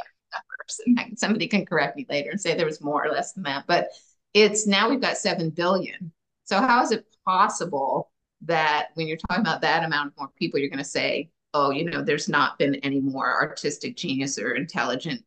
[0.88, 3.43] numbers, and somebody can correct me later and say there was more or less than
[3.43, 3.66] that.
[3.68, 3.89] But
[4.34, 6.11] it's now we've got seven billion.
[6.45, 8.11] So how is it possible
[8.41, 11.72] that when you're talking about that amount of more people, you're going to say, oh,
[11.72, 15.24] you know, there's not been any more artistic genius or intelligent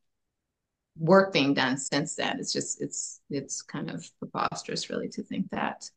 [0.99, 2.39] work being done since then.
[2.39, 5.85] It's just it's it's kind of preposterous, really, to think that.
[5.85, 5.91] So,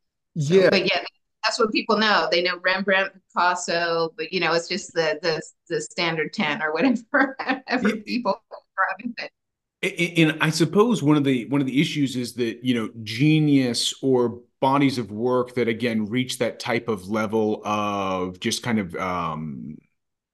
[0.53, 1.03] yeah, but yeah,
[1.43, 2.29] that's what people know.
[2.31, 6.73] They know Rembrandt, Picasso, but you know, it's just the the the standard ten or
[6.73, 7.35] whatever.
[7.67, 8.41] whatever people
[9.83, 13.93] and I suppose one of the one of the issues is that you know genius
[14.01, 18.95] or bodies of work that again reach that type of level of just kind of
[18.95, 19.77] um,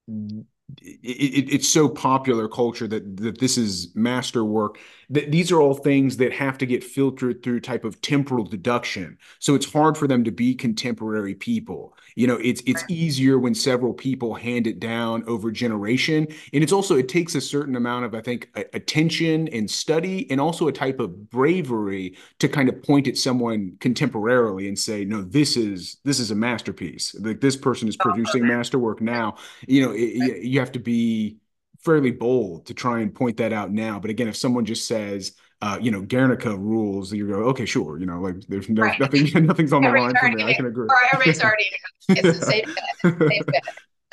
[0.08, 4.80] it, it, it's so popular culture that that this is masterwork
[5.10, 9.18] that these are all things that have to get filtered through type of temporal deduction.
[9.40, 11.96] So it's hard for them to be contemporary people.
[12.16, 16.28] You know it's it's easier when several people hand it down over generation.
[16.54, 20.42] And it's also it takes a certain amount of i think attention and study and
[20.42, 25.22] also a type of bravery to kind of point at someone contemporarily and say no
[25.22, 27.16] this is this is a masterpiece.
[27.20, 29.38] Like this person is oh, producing masterwork now.
[29.68, 31.38] You know it, you have to be
[31.80, 34.00] fairly bold to try and point that out now.
[34.00, 38.00] But again, if someone just says, uh, you know, Guernica rules, you go, okay, sure,
[38.00, 39.00] you know, like there's no, right.
[39.00, 40.44] nothing, nothing's on the line for me.
[40.44, 40.88] I can agree.
[40.88, 41.66] Or everybody's already
[42.10, 42.48] it's bet.
[42.48, 43.64] Safe bet.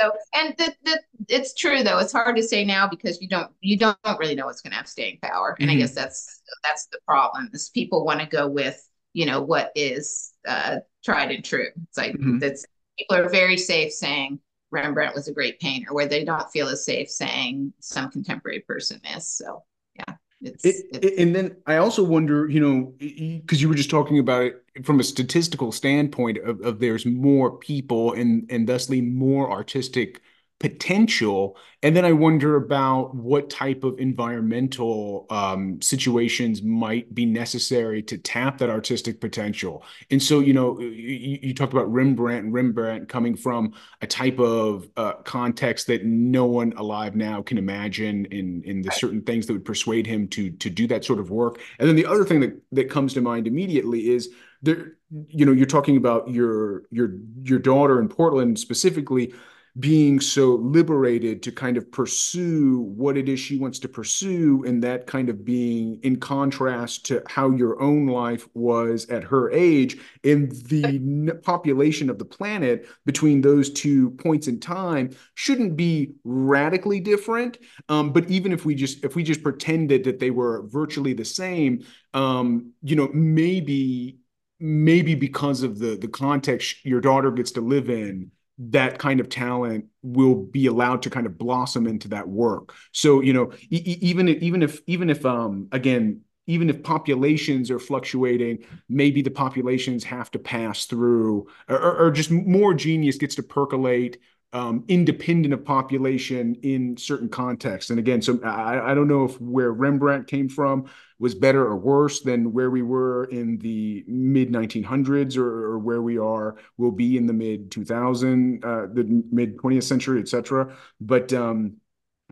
[0.01, 1.99] So, and the, the, it's true though.
[1.99, 4.77] It's hard to say now because you don't you don't really know what's going to
[4.77, 5.77] have staying power, and mm-hmm.
[5.77, 7.51] I guess that's that's the problem.
[7.53, 11.69] Is people want to go with you know what is uh, tried and true.
[11.89, 12.39] It's like mm-hmm.
[12.39, 12.65] that's
[12.99, 14.41] people are very safe saying
[14.75, 19.01] Rembrandt was a great painter, where they don't feel as safe saying some contemporary person
[19.17, 19.29] is.
[19.29, 19.63] So
[19.97, 20.15] yeah.
[20.43, 24.19] It's, it, it's, and then I also wonder, you know, because you were just talking
[24.19, 29.51] about it from a statistical standpoint of, of there's more people and and thusly more
[29.51, 30.21] artistic
[30.65, 31.59] potential.
[31.83, 38.17] And then I wonder about what type of environmental um, situations might be necessary to
[38.17, 39.85] tap that artistic potential.
[40.11, 44.39] And so, you know, you, you talked about Rembrandt and Rembrandt coming from a type
[44.39, 49.47] of uh, context that no one alive now can imagine in, in the certain things
[49.47, 51.61] that would persuade him to, to do that sort of work.
[51.79, 54.31] And then the other thing that, that comes to mind immediately is
[54.63, 54.95] there,
[55.29, 59.35] you know, you're talking about your, your, your daughter in Portland specifically,
[59.77, 64.81] being so liberated to kind of pursue what it is she wants to pursue and
[64.85, 69.97] that kind of being in contrast to how your own life was at her age
[70.23, 77.01] and the population of the planet between those two points in time shouldn't be radically
[77.01, 77.59] different.
[77.89, 81.25] Um, but even if we just if we just pretended that they were virtually the
[81.25, 84.19] same um, you know maybe
[84.61, 89.29] maybe because of the the context your daughter gets to live in that kind of
[89.29, 93.99] talent will be allowed to kind of blossom into that work so you know e-
[94.01, 99.31] even if, even if even if um again even if populations are fluctuating maybe the
[99.31, 104.19] populations have to pass through or, or just more genius gets to percolate
[104.55, 107.91] um, independent of population in certain contexts.
[107.91, 110.87] And again, so I, I, don't know if where Rembrandt came from
[111.19, 116.03] was better or worse than where we were in the mid 1900s or, or where
[116.03, 120.75] we are will be in the mid 2000 uh, the mid 20th century, etc.
[121.01, 121.77] But um,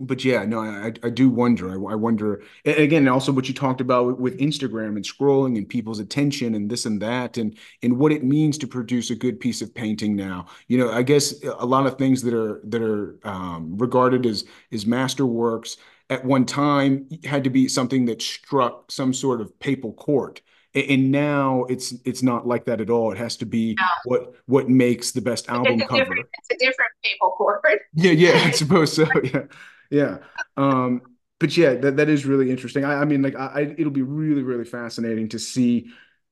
[0.01, 1.71] but yeah, no, I I do wonder.
[1.71, 3.07] I, I wonder and again.
[3.09, 7.01] Also, what you talked about with Instagram and scrolling and people's attention and this and
[7.03, 10.47] that, and and what it means to produce a good piece of painting now.
[10.67, 14.45] You know, I guess a lot of things that are that are um, regarded as
[14.73, 15.77] as masterworks
[16.13, 20.43] at one time had to be something that struck some sort of papal court
[20.75, 23.13] and now it's it's not like that at all.
[23.13, 23.87] It has to be no.
[24.05, 26.15] what what makes the best album it's cover.
[26.17, 27.63] It's a different papal court.
[27.95, 29.07] Yeah, yeah, I suppose so.
[29.23, 29.43] Yeah,
[29.91, 30.19] yeah.
[30.57, 31.03] Um,
[31.39, 32.85] but yeah, that, that is really interesting.
[32.85, 35.91] I, I mean, like, I, it'll be really, really fascinating to see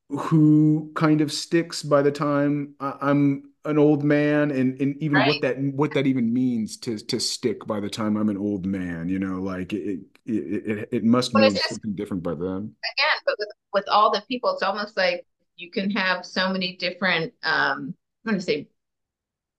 [0.08, 5.28] who kind of sticks by the time I'm an old man, and and even right.
[5.28, 8.66] what that what that even means to to stick by the time I'm an old
[8.66, 9.08] man.
[9.08, 10.34] You know, like it it
[10.66, 12.74] it, it must mean something different by then.
[12.94, 16.76] Again, but with with all the people, it's almost like you can have so many
[16.76, 17.32] different.
[17.42, 17.94] um
[18.26, 18.68] I'm to say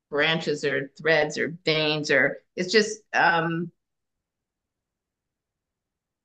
[0.10, 3.72] branches or threads or veins or it's just um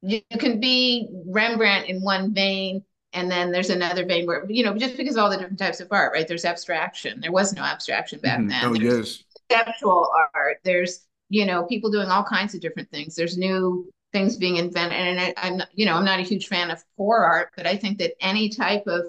[0.02, 2.84] you can be Rembrandt in one vein,
[3.16, 5.80] and then there's another vein where you know just because of all the different types
[5.80, 6.28] of art, right?
[6.28, 7.20] There's abstraction.
[7.20, 8.48] There was no abstraction back mm-hmm.
[8.48, 8.64] then.
[8.64, 9.24] Oh there's yes.
[9.48, 10.58] Conceptual art.
[10.62, 13.16] There's you know people doing all kinds of different things.
[13.16, 14.98] There's new things being invented.
[14.98, 17.76] And I, I'm, you know, I'm not a huge fan of poor art, but I
[17.76, 19.04] think that any type of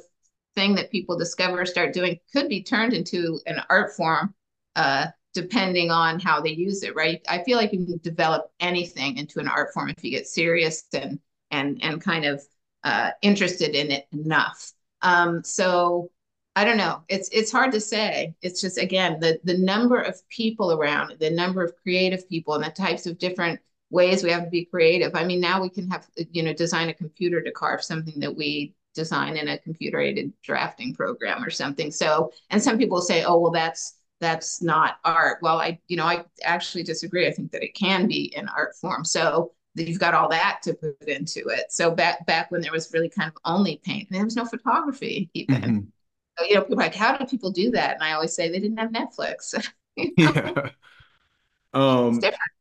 [0.56, 4.34] thing that people discover, start doing, could be turned into an art form,
[4.76, 6.96] uh, depending on how they use it.
[6.96, 7.22] Right?
[7.30, 10.84] I feel like you can develop anything into an art form if you get serious
[10.94, 11.20] and
[11.52, 12.44] and and kind of
[12.88, 14.72] uh, interested in it enough.
[15.02, 16.10] Um, so
[16.56, 17.04] I don't know.
[17.10, 18.34] It's it's hard to say.
[18.42, 22.64] It's just again the the number of people around, the number of creative people, and
[22.64, 23.60] the types of different
[23.90, 25.16] ways we have to be creative.
[25.16, 28.36] I mean, now we can have you know design a computer to carve something that
[28.36, 31.92] we design in a computer aided drafting program or something.
[31.92, 35.40] So, and some people say, oh well, that's that's not art.
[35.42, 37.28] Well, I you know I actually disagree.
[37.28, 39.04] I think that it can be an art form.
[39.04, 41.72] So you've got all that to put into it.
[41.72, 44.46] So back back when there was really kind of only paint, and there was no
[44.46, 45.56] photography even.
[45.56, 45.80] Mm-hmm
[46.46, 47.96] you know, people like, how do people do that?
[47.96, 49.54] And I always say they didn't have Netflix.
[49.96, 50.34] you know?
[50.64, 50.70] Yeah.
[51.74, 52.52] Um, it's different.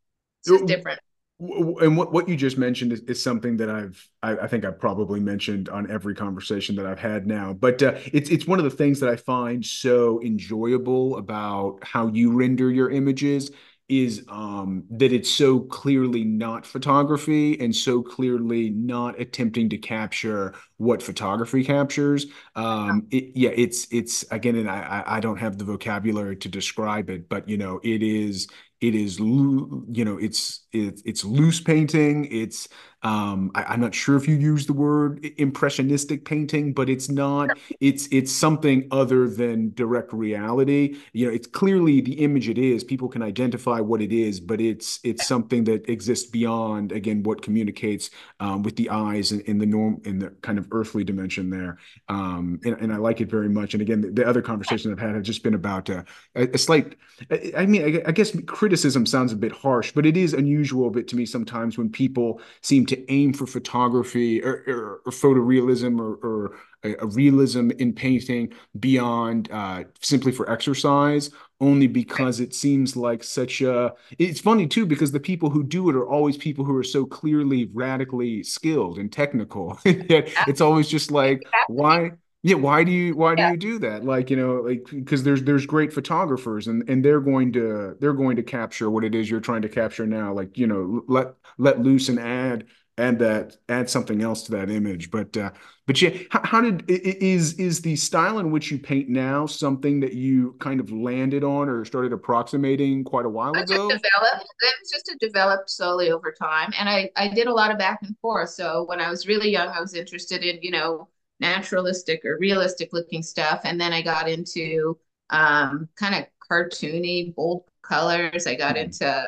[0.47, 1.01] It's different.
[1.39, 4.81] And what, what you just mentioned is, is something that I've I, I, think I've
[4.81, 7.53] probably mentioned on every conversation that I've had now.
[7.53, 12.09] But uh, it's it's one of the things that I find so enjoyable about how
[12.09, 13.51] you render your images
[13.89, 20.55] is um, that it's so clearly not photography and so clearly not attempting to capture
[20.78, 22.26] what photography captures.
[22.57, 27.11] Um, it, yeah, it's it's again, and I I don't have the vocabulary to describe
[27.11, 28.49] it, but you know, it is
[28.80, 32.68] it is you know it's it's it's loose painting it's
[33.07, 37.51] um I, am not sure if you use the word impressionistic painting but it's not
[37.79, 40.97] it's it's something other than direct reality.
[41.13, 42.83] You know it's clearly the image it is.
[42.83, 47.43] People can identify what it is but it's it's something that exists beyond again what
[47.43, 51.49] communicates um, with the eyes in, in the norm in the kind of earthly dimension
[51.49, 51.79] there.
[52.09, 53.75] Um and, and i like it very much.
[53.75, 56.03] And again the, the other conversations i've had have just been about uh,
[56.35, 56.97] a, a, slight
[57.31, 60.89] i, I mean I, I guess criticism sounds a bit harsh, but it is unusual
[60.89, 65.12] a bit to me sometimes when people seem to aim for photography or, or, or
[65.12, 71.30] photorealism or, or a, a, realism in painting beyond uh, simply for exercise,
[71.61, 73.92] only because it seems like such a.
[74.18, 77.07] It's funny too because the people who do it are always people who are so
[77.07, 79.78] clearly radically skilled and technical.
[79.84, 82.12] it's always just like why
[82.47, 83.49] yeah, why do you why yeah.
[83.49, 84.05] do you do that?
[84.05, 88.12] Like, you know, like because there's there's great photographers and and they're going to they're
[88.12, 90.32] going to capture what it is you're trying to capture now.
[90.32, 92.66] Like, you know, let let loose and add
[92.99, 95.11] add that add something else to that image.
[95.11, 95.51] But uh
[95.86, 100.01] but yeah, how, how did is is the style in which you paint now something
[100.01, 103.90] that you kind of landed on or started approximating quite a while I ago?
[103.90, 104.44] Just developed.
[104.62, 108.01] It was just developed slowly over time, and I I did a lot of back
[108.03, 108.51] and forth.
[108.51, 111.09] So when I was really young, I was interested in you know
[111.40, 113.61] naturalistic or realistic looking stuff.
[113.64, 114.99] And then I got into
[115.30, 118.47] um, kind of cartoony, bold colors.
[118.47, 118.84] I got mm-hmm.
[118.84, 119.26] into, uh,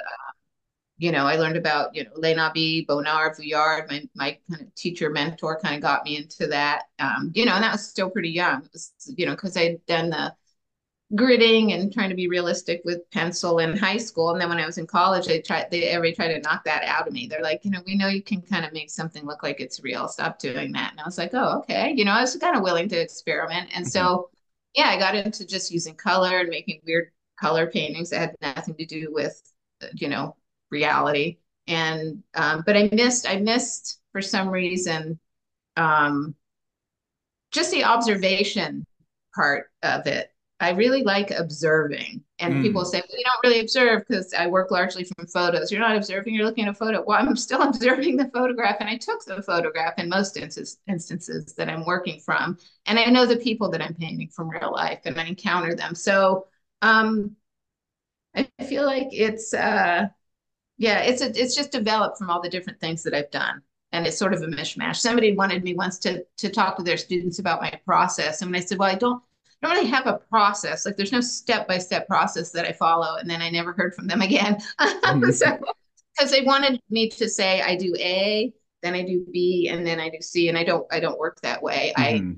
[0.99, 3.89] you know, I learned about, you know, Les Nabis, Bonnard, Vuillard.
[3.89, 7.55] My, my kind of teacher mentor kind of got me into that, um, you know,
[7.55, 8.65] and that was still pretty young.
[8.65, 10.35] It was, you know, because I'd done the
[11.15, 14.31] gridding and trying to be realistic with pencil in high school.
[14.31, 16.83] And then when I was in college, they tried they everybody tried to knock that
[16.85, 17.29] out of me.
[17.29, 19.81] They're like, you know, we know you can kind of make something look like it's
[19.81, 20.09] real.
[20.09, 20.91] Stop doing that.
[20.91, 21.95] And I was like, oh, okay.
[21.97, 23.71] You know, I was kind of willing to experiment.
[23.73, 24.83] And so mm-hmm.
[24.83, 28.75] yeah, I got into just using color and making weird color paintings that had nothing
[28.75, 29.41] to do with,
[29.95, 30.35] you know,
[30.71, 31.39] reality.
[31.67, 35.19] And um, but I missed, I missed for some reason
[35.77, 36.35] um
[37.53, 38.85] just the observation
[39.35, 42.23] part of it I really like observing.
[42.41, 42.63] And mm.
[42.63, 45.71] people say, well, you don't really observe because I work largely from photos.
[45.71, 47.05] You're not observing, you're looking at a photo.
[47.07, 51.55] Well, I'm still observing the photograph and I took the photograph in most instances, instances
[51.55, 52.59] that I'm working from.
[52.87, 55.95] And I know the people that I'm painting from real life and I encounter them.
[55.95, 56.49] So
[56.83, 57.37] um,
[58.35, 60.09] I feel like it's, uh,
[60.79, 63.63] yeah, it's, a, it's just developed from all the different things that I've done
[63.93, 64.97] and it's sort of a mishmash.
[64.97, 68.61] Somebody wanted me once to to talk to their students about my process, and when
[68.61, 69.23] I said, "Well, I don't
[69.63, 70.87] I don't really have a process.
[70.87, 73.17] Like there's no step by step process that I follow.
[73.17, 74.59] And then I never heard from them again.
[75.09, 75.31] Mm-hmm.
[75.31, 75.59] so,
[76.17, 78.53] because they wanted me to say I do A,
[78.83, 81.41] then I do B, and then I do C, and I don't I don't work
[81.41, 81.93] that way.
[81.97, 82.33] Mm-hmm.
[82.33, 82.37] I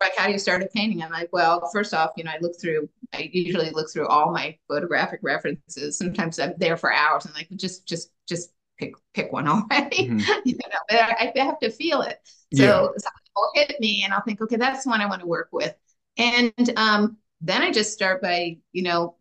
[0.00, 1.02] like how do you start a painting?
[1.02, 2.88] I'm like, well, first off, you know, I look through.
[3.12, 5.98] I usually look through all my photographic references.
[5.98, 10.08] Sometimes I'm there for hours, and like just just just pick pick one already.
[10.08, 10.40] Mm-hmm.
[10.44, 12.18] you know, but I, I, have to feel it.
[12.54, 12.80] So yeah.
[12.80, 15.48] something will hit me, and I'll think, okay, that's the one I want to work
[15.52, 15.74] with.
[16.16, 19.16] And um, then I just start by, you know,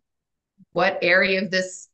[0.72, 1.89] what area of this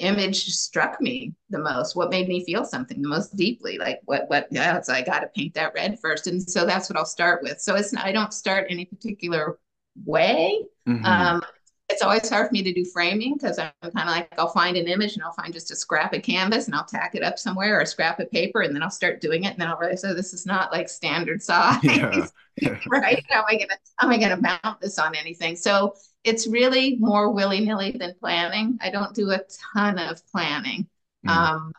[0.00, 4.24] image struck me the most what made me feel something the most deeply like what
[4.28, 6.26] what yeah so i got to paint that red first.
[6.26, 7.60] And so that's what i'll start with.
[7.60, 9.58] So it's i don't start any particular
[10.04, 10.64] way.
[10.88, 11.04] Mm-hmm.
[11.04, 11.42] um
[11.90, 14.52] it's it's always hard for me to do framing because I'm kind of like I'll
[14.52, 17.22] find an image and I'll find just a scrap of canvas and I'll tack it
[17.22, 19.52] up somewhere or a scrap of paper and then I'll start doing it.
[19.52, 21.82] And then I'll realize oh this is not like standard size.
[21.82, 22.78] Yeah.
[22.88, 23.24] right?
[23.28, 25.56] How am I gonna how am I gonna mount this on anything?
[25.56, 25.94] So
[26.24, 29.40] it's really more willy-nilly than planning I don't do a
[29.74, 30.88] ton of planning
[31.26, 31.30] mm.
[31.30, 31.72] um,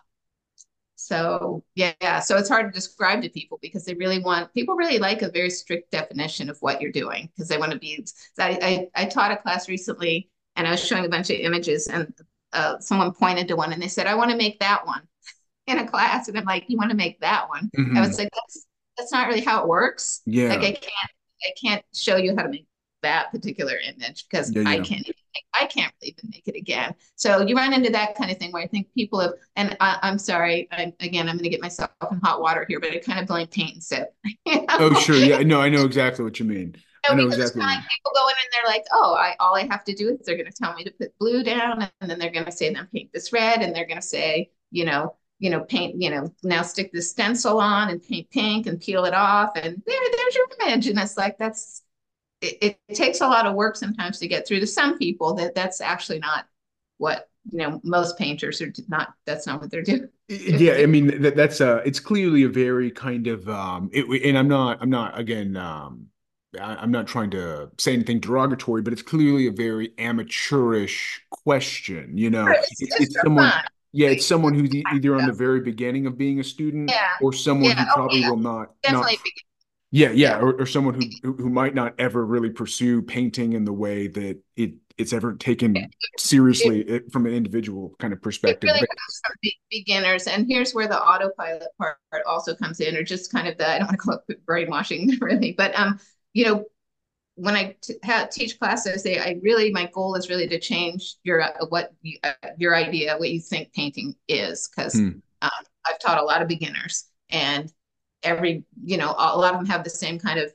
[1.02, 5.00] so yeah, so it's hard to describe to people because they really want people really
[5.00, 8.06] like a very strict definition of what you're doing because they want to be.
[8.40, 11.88] I, I, I taught a class recently and I was showing a bunch of images
[11.88, 12.14] and
[12.54, 15.02] uh, someone pointed to one and they said I want to make that one
[15.68, 17.72] in a class and I'm like you want to make that one.
[17.76, 17.98] Mm-hmm.
[17.98, 20.22] I was like that's that's not really how it works.
[20.26, 21.12] Yeah, like I can't
[21.44, 22.68] I can't show you how to make
[23.02, 24.70] that particular image because yeah, yeah.
[24.70, 25.16] I can't even
[25.54, 26.94] I can't even make it again.
[27.16, 30.00] So you run into that kind of thing where I think people have, and I,
[30.04, 33.00] am sorry, I, again, I'm going to get myself in hot water here, but I
[33.00, 34.14] kind of blame paint and sip.
[34.46, 34.66] You know?
[34.72, 35.16] Oh, sure.
[35.16, 35.40] Yeah.
[35.40, 36.76] No, I know exactly what you mean.
[37.10, 37.62] I know exactly.
[37.62, 40.26] Of people go in and they're like, oh, I all I have to do is
[40.26, 42.74] they're going to tell me to put blue down, and then they're going to say,
[42.74, 46.12] then paint this red, and they're going to say, you know, you know, paint, you
[46.12, 50.00] know, now stick this stencil on and paint pink and peel it off, and there,
[50.16, 50.88] there's your image.
[50.88, 51.82] And it's like that's
[52.42, 55.56] it, it takes a lot of work sometimes to get through to some people that
[55.56, 56.46] that's actually not
[56.98, 61.22] what you know most painters are not that's not what they're doing yeah i mean
[61.22, 64.90] that, that's uh it's clearly a very kind of um it, and i'm not i'm
[64.90, 66.08] not again um
[66.60, 72.18] I, am not trying to say anything derogatory but it's clearly a very amateurish question
[72.18, 73.64] you know it's, it's, it's someone fun.
[73.94, 77.08] yeah it's someone who's either on the very beginning of being a student yeah.
[77.22, 77.86] or someone yeah.
[77.86, 78.30] who probably oh, yeah.
[78.30, 79.51] will not definitely not,
[79.92, 83.74] yeah, yeah, or, or someone who who might not ever really pursue painting in the
[83.74, 85.76] way that it it's ever taken
[86.18, 88.70] seriously it, from an individual kind of perspective.
[88.70, 88.88] It really
[89.26, 89.36] from
[89.70, 93.68] beginners, and here's where the autopilot part also comes in, or just kind of the
[93.68, 96.00] I don't want to call it brainwashing really, but um,
[96.32, 96.64] you know,
[97.36, 97.96] when I t-
[98.32, 102.18] teach classes, they I really my goal is really to change your uh, what you,
[102.24, 105.10] uh, your idea, what you think painting is, because hmm.
[105.42, 105.52] um,
[105.86, 107.70] I've taught a lot of beginners, and
[108.24, 110.52] every you know a lot of them have the same kind of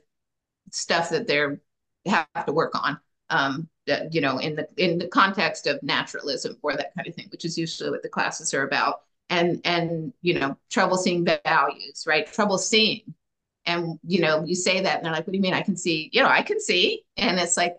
[0.71, 1.59] stuff that they're
[2.05, 2.99] have to work on
[3.29, 7.15] um that, you know in the in the context of naturalism or that kind of
[7.15, 9.01] thing which is usually what the classes are about.
[9.29, 12.31] And and you know trouble seeing values right?
[12.31, 13.13] Trouble seeing.
[13.65, 15.53] And you know you say that and they're like what do you mean?
[15.53, 16.09] I can see.
[16.13, 17.03] You know i can see.
[17.17, 17.77] And it's like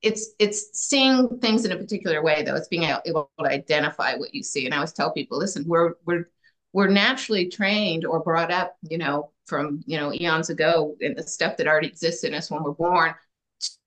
[0.00, 2.56] it's it's seeing things in a particular way though.
[2.56, 4.64] It's being able to identify what you see.
[4.64, 6.28] And i always tell people listen we're we're
[6.72, 11.22] we're naturally trained or brought up, you know, from, you know, eons ago in the
[11.22, 13.14] stuff that already exists in us when we're born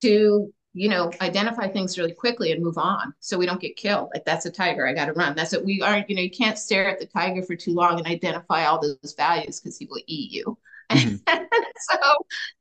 [0.02, 4.10] to, you know, identify things really quickly and move on so we don't get killed.
[4.14, 5.36] Like that's a tiger, I got to run.
[5.36, 7.98] That's what we aren't, you know, you can't stare at the tiger for too long
[7.98, 10.58] and identify all those values because he will eat you.
[10.92, 11.44] Mm-hmm.
[11.90, 11.98] so,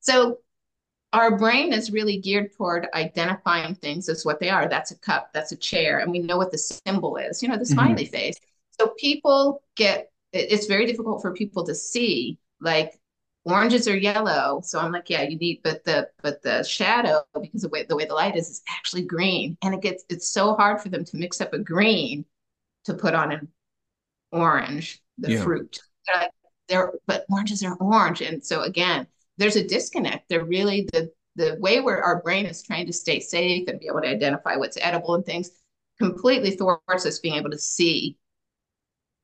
[0.01, 0.39] so
[1.13, 4.69] our brain is really geared toward identifying things as what they are.
[4.69, 7.57] That's a cup, that's a chair, and we know what the symbol is, you know,
[7.57, 8.13] the smiley mm-hmm.
[8.13, 8.37] face.
[8.81, 12.99] So people get it's very difficult for people to see like
[13.45, 14.61] oranges are yellow.
[14.65, 17.97] So i'm like yeah you need but the but the shadow because the way the
[17.97, 19.57] way the light is is actually green.
[19.63, 22.25] And it gets it's so hard for them to mix up a green
[22.85, 23.49] to put on an
[24.33, 25.43] orange the yeah.
[25.43, 25.79] fruit.
[26.07, 26.31] They're, like,
[26.69, 28.21] they're but oranges are orange.
[28.21, 29.07] And so again
[29.37, 30.29] there's a disconnect.
[30.29, 33.89] They're really the the way where our brain is trying to stay safe and be
[33.89, 35.51] able to identify what's edible and things
[35.99, 38.17] completely thwarts us being able to see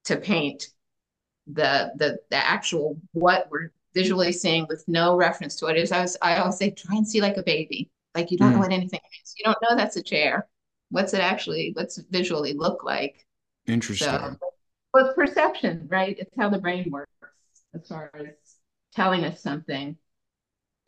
[0.05, 0.69] to paint
[1.55, 5.93] the the the actual what we're visually seeing with no reference to what it is.
[5.93, 7.91] I was I always say try and see like a baby.
[8.15, 8.55] Like you don't mm.
[8.55, 9.35] know what anything is.
[9.37, 10.49] You don't know that's a chair.
[10.91, 13.27] What's it actually what's it visually look like?
[13.67, 14.09] Interesting.
[14.09, 14.37] So,
[14.93, 16.17] well, it's perception, right?
[16.19, 17.11] It's how the brain works
[17.75, 18.35] as far as
[18.95, 19.97] telling us something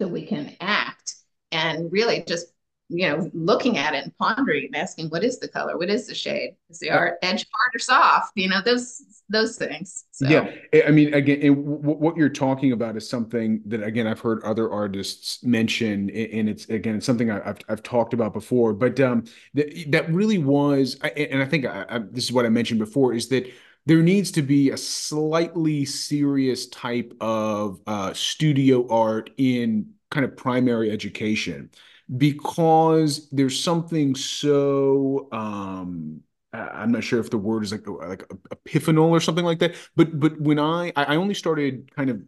[0.01, 1.15] so we can act
[1.53, 2.52] and really just
[2.93, 5.79] you know, looking at it and pondering and asking, what is the color?
[5.79, 6.55] What is the shade?
[6.69, 8.33] Is the art edge hard or soft?
[8.37, 10.05] You know, those those things.
[10.11, 10.29] So.
[10.29, 10.53] Yeah,
[10.87, 15.43] I mean, again, what you're talking about is something that again I've heard other artists
[15.43, 18.75] mention, and it's again it's something I've I've talked about before.
[18.75, 19.25] But um,
[19.55, 23.15] that that really was, and I think I, I, this is what I mentioned before,
[23.15, 23.51] is that
[23.87, 30.37] there needs to be a slightly serious type of uh, studio art in kind of
[30.37, 31.71] primary education
[32.17, 36.23] because there's something so um
[36.55, 39.75] I'm not sure if the word is like like epiphanal or something like that.
[39.97, 42.21] But but when I I only started kind of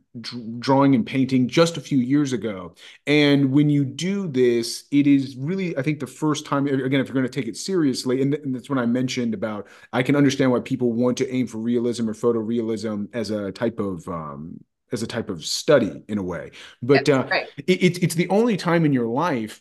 [0.58, 2.74] drawing and painting just a few years ago,
[3.06, 7.06] and when you do this, it is really I think the first time again if
[7.06, 10.16] you're going to take it seriously, and, and that's when I mentioned about I can
[10.16, 14.58] understand why people want to aim for realism or photorealism as a type of um,
[14.94, 16.52] as a type of study in a way.
[16.80, 17.48] But uh, right.
[17.66, 19.60] it, it's it's the only time in your life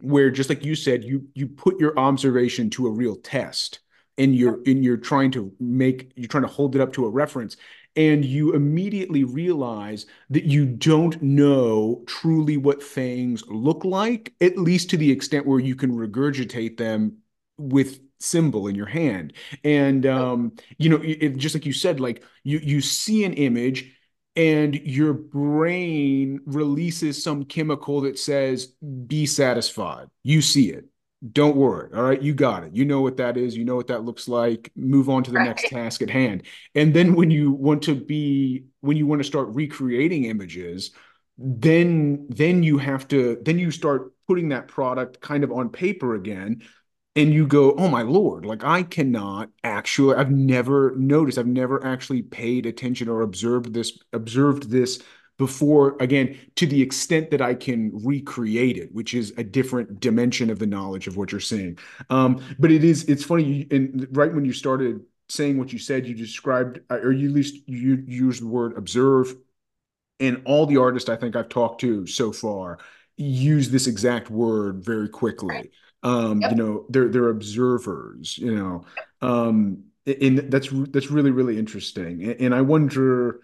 [0.00, 3.80] where just like you said, you you put your observation to a real test
[4.18, 7.10] and you're and you're trying to make you're trying to hold it up to a
[7.10, 7.56] reference
[7.94, 14.90] and you immediately realize that you don't know truly what things look like at least
[14.90, 17.18] to the extent where you can regurgitate them
[17.58, 19.32] with symbol in your hand
[19.64, 23.92] and um you know it, just like you said like you you see an image
[24.34, 28.74] and your brain releases some chemical that says
[29.06, 30.08] be satisfied.
[30.22, 30.86] You see it.
[31.32, 31.90] Don't worry.
[31.94, 32.20] All right?
[32.20, 32.74] You got it.
[32.74, 33.56] You know what that is.
[33.56, 34.72] You know what that looks like.
[34.74, 35.46] Move on to the right.
[35.46, 36.42] next task at hand.
[36.74, 40.90] And then when you want to be when you want to start recreating images
[41.38, 46.14] then then you have to then you start putting that product kind of on paper
[46.14, 46.62] again
[47.14, 51.84] and you go, oh my lord, like I cannot actually, I've never noticed, I've never
[51.84, 55.02] actually paid attention or observed this, observed this
[55.38, 60.50] before, again, to the extent that I can recreate it, which is a different dimension
[60.50, 61.78] of the knowledge of what you're seeing.
[62.10, 66.06] Um, but it is, it's funny, and right when you started saying what you said,
[66.06, 69.34] you described, or you at least you used the word observe.
[70.20, 72.78] And all the artists I think I've talked to so far
[73.16, 75.70] use this exact word very quickly.
[76.02, 76.50] Um yep.
[76.50, 78.84] you know they're they're observers you know
[79.20, 83.40] um and that's that's really really interesting and i wonder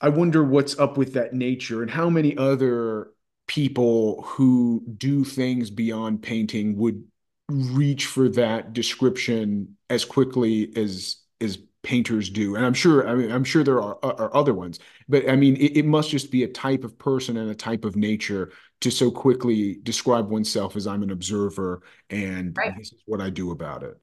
[0.00, 3.12] i wonder what's up with that nature and how many other
[3.46, 7.04] people who do things beyond painting would
[7.48, 13.32] reach for that description as quickly as as painters do and i'm sure i mean
[13.32, 14.78] i'm sure there are, are other ones
[15.08, 17.86] but i mean it, it must just be a type of person and a type
[17.86, 22.76] of nature to so quickly describe oneself as I'm an observer and right.
[22.76, 23.98] this is what I do about it.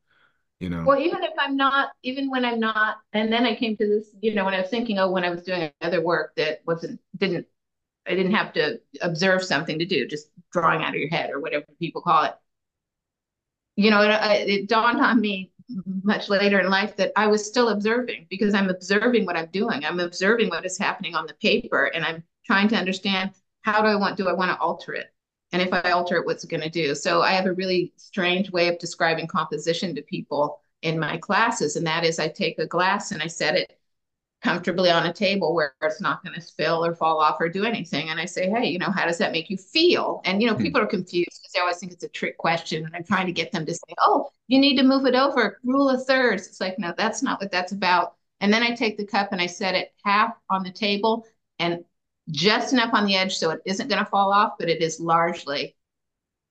[0.60, 0.84] You know.
[0.86, 4.10] Well, even if I'm not, even when I'm not, and then I came to this,
[4.22, 7.00] you know, when I was thinking, oh, when I was doing other work that wasn't,
[7.16, 7.46] didn't,
[8.08, 11.40] I didn't have to observe something to do, just drawing out of your head or
[11.40, 12.34] whatever people call it.
[13.76, 15.52] You know, it, it dawned on me
[16.04, 19.86] much later in life that I was still observing because I'm observing what I'm doing.
[19.86, 23.88] I'm observing what is happening on the paper and I'm trying to understand how do
[23.88, 25.14] I want, do I want to alter it?
[25.52, 26.96] And if I alter it, what's it going to do?
[26.96, 31.76] So I have a really strange way of describing composition to people in my classes.
[31.76, 33.77] And that is I take a glass and I set it
[34.44, 37.66] comfortably on a table where it's not going to spill or fall off or do
[37.66, 38.10] anything.
[38.10, 40.22] And I say, hey, you know, how does that make you feel?
[40.26, 40.62] And, you know, hmm.
[40.62, 42.86] people are confused because they always think it's a trick question.
[42.86, 45.60] And I'm trying to get them to say, oh, you need to move it over,
[45.64, 46.48] rule of thirds.
[46.48, 48.14] It's like, no, that's not what that's about.
[48.40, 51.26] And then I take the cup and I set it half on the table
[51.58, 51.84] and
[52.30, 55.00] just enough on the edge so it isn't going to fall off, but it is
[55.00, 55.76] largely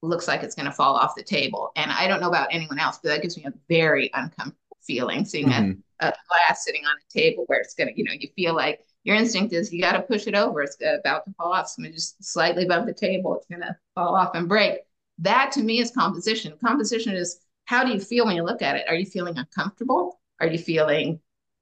[0.03, 1.71] looks like it's going to fall off the table.
[1.77, 5.25] And I don't know about anyone else, but that gives me a very uncomfortable feeling
[5.25, 5.71] seeing mm-hmm.
[5.71, 8.55] a, a, glass sitting on a table where it's going to, you know, you feel
[8.55, 10.63] like your instinct is you got to push it over.
[10.63, 11.69] It's about to fall off.
[11.69, 13.37] So I'm just slightly above the table.
[13.37, 14.81] It's going to fall off and break.
[15.19, 16.55] That to me is composition.
[16.63, 18.87] Composition is how do you feel when you look at it?
[18.89, 20.21] Are you feeling uncomfortable?
[20.41, 21.21] Are you feeling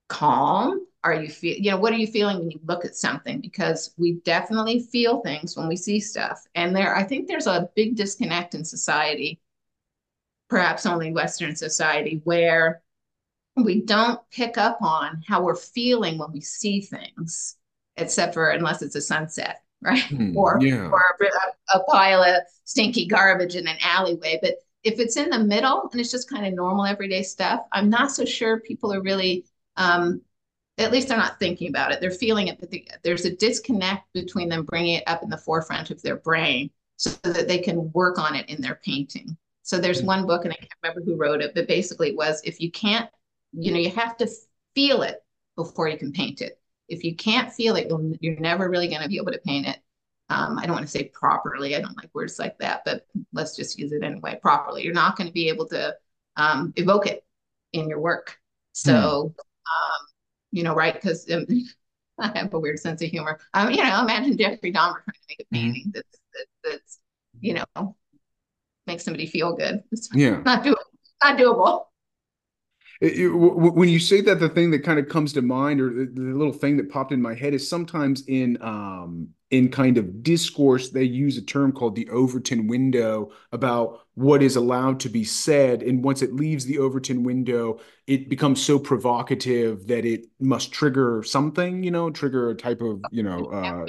[0.08, 0.86] calm?
[1.04, 3.94] are you feel you know what are you feeling when you look at something because
[3.98, 7.94] we definitely feel things when we see stuff and there i think there's a big
[7.94, 9.40] disconnect in society
[10.48, 12.82] perhaps only western society where
[13.56, 17.56] we don't pick up on how we're feeling when we see things
[17.96, 20.88] except for unless it's a sunset right hmm, or yeah.
[20.88, 25.38] or a, a pile of stinky garbage in an alleyway but if it's in the
[25.38, 29.02] middle and it's just kind of normal everyday stuff i'm not so sure people are
[29.02, 29.44] really
[29.76, 30.22] um,
[30.78, 32.00] at least they're not thinking about it.
[32.00, 35.38] They're feeling it, but the, there's a disconnect between them bringing it up in the
[35.38, 39.36] forefront of their brain so that they can work on it in their painting.
[39.62, 40.06] So there's mm-hmm.
[40.08, 42.70] one book, and I can't remember who wrote it, but basically it was if you
[42.70, 43.08] can't,
[43.56, 44.28] you know, you have to
[44.74, 45.22] feel it
[45.56, 46.60] before you can paint it.
[46.88, 47.90] If you can't feel it,
[48.20, 49.78] you're never really going to be able to paint it.
[50.30, 51.76] Um, I don't want to say properly.
[51.76, 54.38] I don't like words like that, but let's just use it anyway.
[54.40, 55.94] Properly, you're not going to be able to
[56.36, 57.24] um, evoke it
[57.72, 58.38] in your work.
[58.72, 59.26] So, mm.
[59.26, 60.06] um,
[60.50, 60.94] you know, right?
[60.94, 61.46] Because um,
[62.18, 63.38] I have a weird sense of humor.
[63.52, 65.54] Um, you know, imagine Jeffrey Dahmer trying to make a mm-hmm.
[65.54, 66.98] painting that's that, that's
[67.40, 67.96] you know
[68.86, 69.82] makes somebody feel good.
[69.92, 70.76] It's yeah, not doable.
[71.22, 71.84] Not doable.
[73.00, 75.90] It, it, when you say that, the thing that kind of comes to mind, or
[75.90, 79.98] the, the, little thing that popped in my head, is sometimes in um, in kind
[79.98, 85.08] of discourse they use a term called the Overton window about what is allowed to
[85.08, 90.26] be said, and once it leaves the Overton window, it becomes so provocative that it
[90.40, 93.86] must trigger something, you know, trigger a type of you know uh,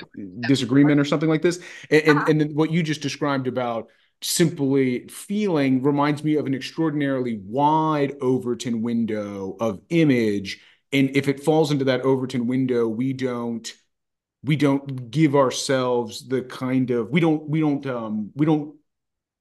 [0.48, 1.60] disagreement or something like this.
[1.92, 3.88] And, and and what you just described about
[4.22, 10.62] simply feeling reminds me of an extraordinarily wide Overton window of image.
[10.92, 13.72] And if it falls into that Overton window, we don't
[14.44, 18.76] we don't give ourselves the kind of we don't we don't um we don't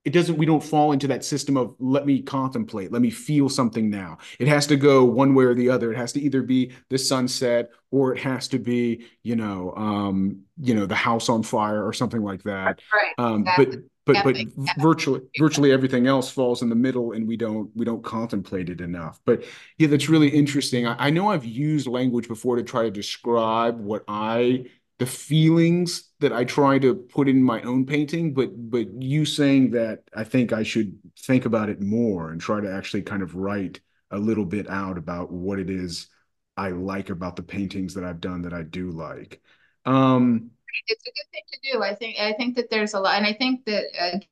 [0.04, 2.92] it doesn't we don't fall into that system of let me contemplate.
[2.92, 4.18] Let me feel something now.
[4.38, 5.92] It has to go one way or the other.
[5.92, 10.42] It has to either be the sunset or it has to be you know um
[10.60, 12.80] you know the house on fire or something like that.
[12.92, 13.14] Right.
[13.18, 13.66] Um exactly.
[13.66, 13.74] but
[14.06, 14.36] but but
[14.78, 18.80] virtually virtually everything else falls in the middle and we don't we don't contemplate it
[18.80, 19.20] enough.
[19.24, 19.44] But
[19.78, 20.86] yeah that's really interesting.
[20.86, 24.64] I, I know i've used language before to try to describe what i
[24.98, 29.72] the feelings that I try to put in my own painting, but but you saying
[29.72, 33.34] that I think I should think about it more and try to actually kind of
[33.34, 36.08] write a little bit out about what it is
[36.56, 39.42] I like about the paintings that I've done that I do like.
[39.84, 40.50] Um,
[40.86, 41.82] it's a good thing to do.
[41.82, 43.84] I think I think that there's a lot, and I think that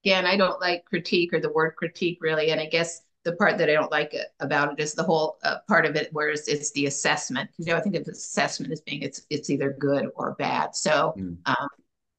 [0.02, 3.56] again, I don't like critique or the word critique really, and I guess the part
[3.58, 6.72] that I don't like about it is the whole uh, part of it, whereas it's
[6.72, 7.50] the assessment.
[7.58, 10.74] You know, I think of assessment as being it's it's either good or bad.
[10.74, 11.36] So mm.
[11.46, 11.68] um,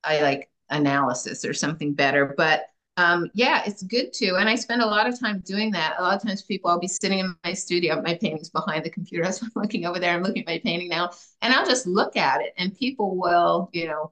[0.03, 2.33] I like analysis or something better.
[2.37, 2.67] But
[2.98, 4.36] um, yeah, it's good too.
[4.38, 5.95] And I spend a lot of time doing that.
[5.98, 8.90] A lot of times people, I'll be sitting in my studio, my painting's behind the
[8.90, 9.24] computer.
[9.34, 11.11] So I'm looking over there, I'm looking at my painting now,
[11.41, 14.11] and I'll just look at it and people will, you know,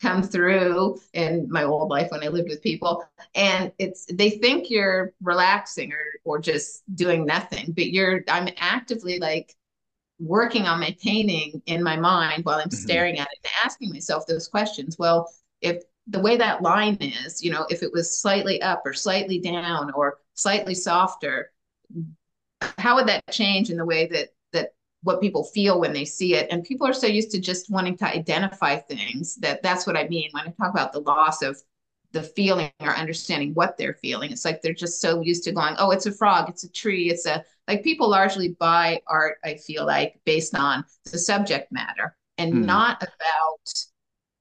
[0.00, 3.04] come through in my old life when I lived with people.
[3.34, 9.18] And it's they think you're relaxing or or just doing nothing, but you're I'm actively
[9.18, 9.54] like
[10.20, 12.76] working on my painting in my mind while I'm mm-hmm.
[12.76, 14.96] staring at it and asking myself those questions.
[14.98, 15.30] Well,
[15.60, 19.38] if the way that line is, you know, if it was slightly up or slightly
[19.38, 21.50] down or slightly softer,
[22.78, 24.72] how would that change in the way that that
[25.02, 26.48] what people feel when they see it?
[26.50, 30.08] And people are so used to just wanting to identify things that that's what I
[30.08, 31.60] mean when I talk about the loss of
[32.12, 34.32] the feeling or understanding what they're feeling.
[34.32, 37.10] It's like they're just so used to going, oh, it's a frog, it's a tree,
[37.10, 42.16] it's a like people largely buy art, I feel like, based on the subject matter
[42.38, 42.64] and hmm.
[42.64, 43.84] not about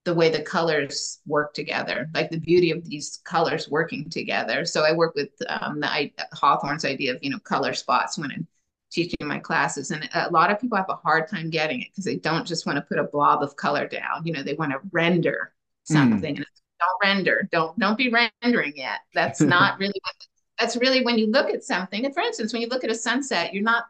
[0.08, 4.64] the way the colors work together, like the beauty of these colors working together.
[4.64, 8.32] So I work with um, the I, Hawthorne's idea of, you know, color spots when
[8.32, 8.48] I'm
[8.90, 9.92] teaching my classes.
[9.92, 12.66] And a lot of people have a hard time getting it because they don't just
[12.66, 14.26] want to put a blob of color down.
[14.26, 15.52] You know, they want to render
[15.90, 15.94] hmm.
[15.94, 16.38] something.
[16.38, 16.46] Mm.
[16.80, 17.50] Don't render.
[17.52, 19.02] Don't don't be rendering yet.
[19.14, 20.16] That's not really what
[20.58, 22.06] that's really when you look at something.
[22.06, 23.88] And for instance, when you look at a sunset, you're not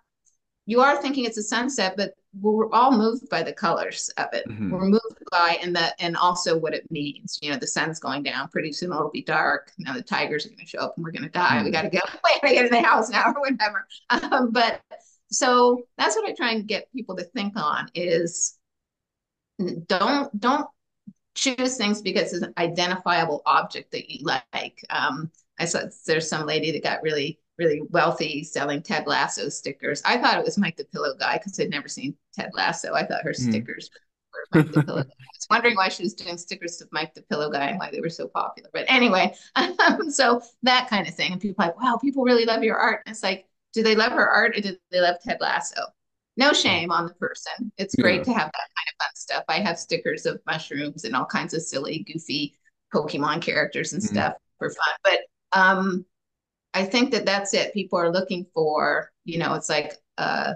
[0.67, 4.47] you are thinking it's a sunset, but we're all moved by the colors of it.
[4.47, 4.69] Mm-hmm.
[4.69, 7.39] We're moved by and that and also what it means.
[7.41, 8.49] You know, the sun's going down.
[8.49, 9.71] Pretty soon it'll be dark.
[9.79, 11.55] Now the tigers are going to show up and we're going to die.
[11.55, 11.65] Mm-hmm.
[11.65, 12.39] We got to get away.
[12.43, 13.87] We get in the house now or whatever.
[14.09, 14.81] Um, but
[15.29, 18.57] so that's what I try and get people to think on is
[19.87, 20.67] don't don't
[21.33, 24.83] choose things because it's an identifiable object that you like.
[24.89, 30.01] Um, I saw there's some lady that got really, really wealthy selling Ted Lasso stickers.
[30.05, 32.93] I thought it was Mike the Pillow Guy because I'd never seen Ted Lasso.
[32.93, 33.49] I thought her mm.
[33.49, 33.89] stickers
[34.33, 35.09] were Mike the Pillow Guy.
[35.09, 37.89] I was wondering why she was doing stickers of Mike the Pillow Guy and why
[37.91, 38.69] they were so popular.
[38.73, 39.75] But anyway, um,
[40.09, 41.31] so that kind of thing.
[41.31, 43.01] And people are like, wow, people really love your art.
[43.05, 45.81] And it's like, do they love her art or do they love Ted Lasso?
[46.37, 47.71] no shame on the person.
[47.77, 48.23] It's great yeah.
[48.25, 49.43] to have that kind of fun stuff.
[49.49, 52.55] I have stickers of mushrooms and all kinds of silly, goofy
[52.93, 54.15] Pokemon characters and mm-hmm.
[54.15, 54.95] stuff for fun.
[55.03, 55.19] But
[55.59, 56.05] um,
[56.73, 57.73] I think that that's it.
[57.73, 60.53] People are looking for, you know, it's like, uh,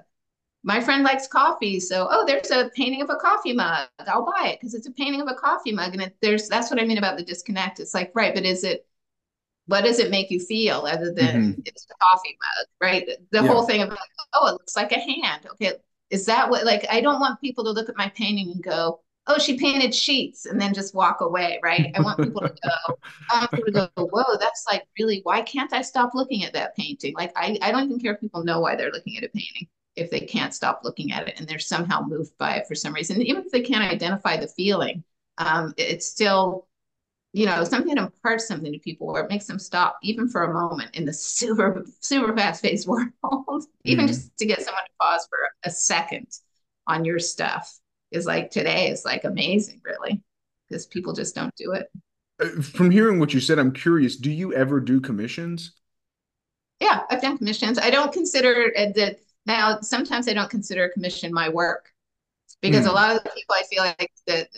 [0.64, 3.88] my friend likes coffee, so oh, there's a painting of a coffee mug.
[4.06, 6.70] I'll buy it because it's a painting of a coffee mug, and it, there's that's
[6.70, 7.80] what I mean about the disconnect.
[7.80, 8.86] It's like right, but is it
[9.66, 11.62] what does it make you feel other than mm-hmm.
[11.66, 13.10] it's a coffee mug, right?
[13.32, 13.48] The yeah.
[13.48, 14.00] whole thing of like,
[14.34, 15.48] oh, it looks like a hand.
[15.54, 15.74] Okay,
[16.12, 19.02] is that what like I don't want people to look at my painting and go,
[19.28, 21.92] oh, she painted sheets and then just walk away, right?
[21.96, 22.96] I want people to go,
[23.32, 26.54] I want people to go, whoa, that's like really, why can't I stop looking at
[26.54, 27.14] that painting?
[27.16, 29.68] Like I, I don't even care if people know why they're looking at a painting
[29.96, 32.94] if they can't stop looking at it and they're somehow moved by it for some
[32.94, 33.22] reason.
[33.22, 35.04] Even if they can't identify the feeling,
[35.38, 36.68] um, it's still
[37.34, 40.44] you know, something that imparts something to people or it makes them stop even for
[40.44, 43.08] a moment in the super, super fast paced world,
[43.86, 44.08] even mm-hmm.
[44.08, 46.28] just to get someone to pause for a second
[46.88, 47.80] on your stuff
[48.12, 50.22] is like today is like amazing, really,
[50.68, 51.88] because people just don't do it.
[52.42, 55.74] Uh, from hearing what you said, I'm curious, do you ever do commissions?
[56.80, 57.78] Yeah, I've done commissions.
[57.78, 61.92] I don't consider that now, sometimes I don't consider commission my work
[62.62, 62.90] because mm.
[62.90, 64.50] a lot of the people I feel like that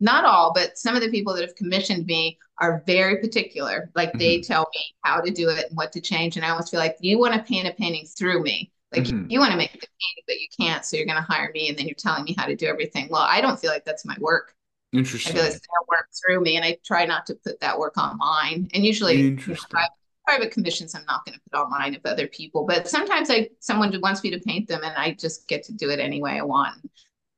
[0.00, 3.90] not all, but some of the people that have commissioned me are very particular.
[3.94, 4.18] Like mm-hmm.
[4.18, 6.80] they tell me how to do it and what to change, and I almost feel
[6.80, 8.72] like you want to paint a painting through me.
[8.92, 9.30] Like mm-hmm.
[9.30, 11.68] you want to make the painting, but you can't, so you're going to hire me,
[11.68, 13.08] and then you're telling me how to do everything.
[13.10, 14.54] Well, I don't feel like that's my work.
[14.92, 15.32] Interesting.
[15.32, 17.96] I feel like it's work through me, and I try not to put that work
[17.98, 18.68] online.
[18.74, 19.90] And usually, you know, private,
[20.24, 22.64] private commissions, I'm not going to put online of other people.
[22.64, 25.90] But sometimes I someone wants me to paint them, and I just get to do
[25.90, 26.76] it any way I want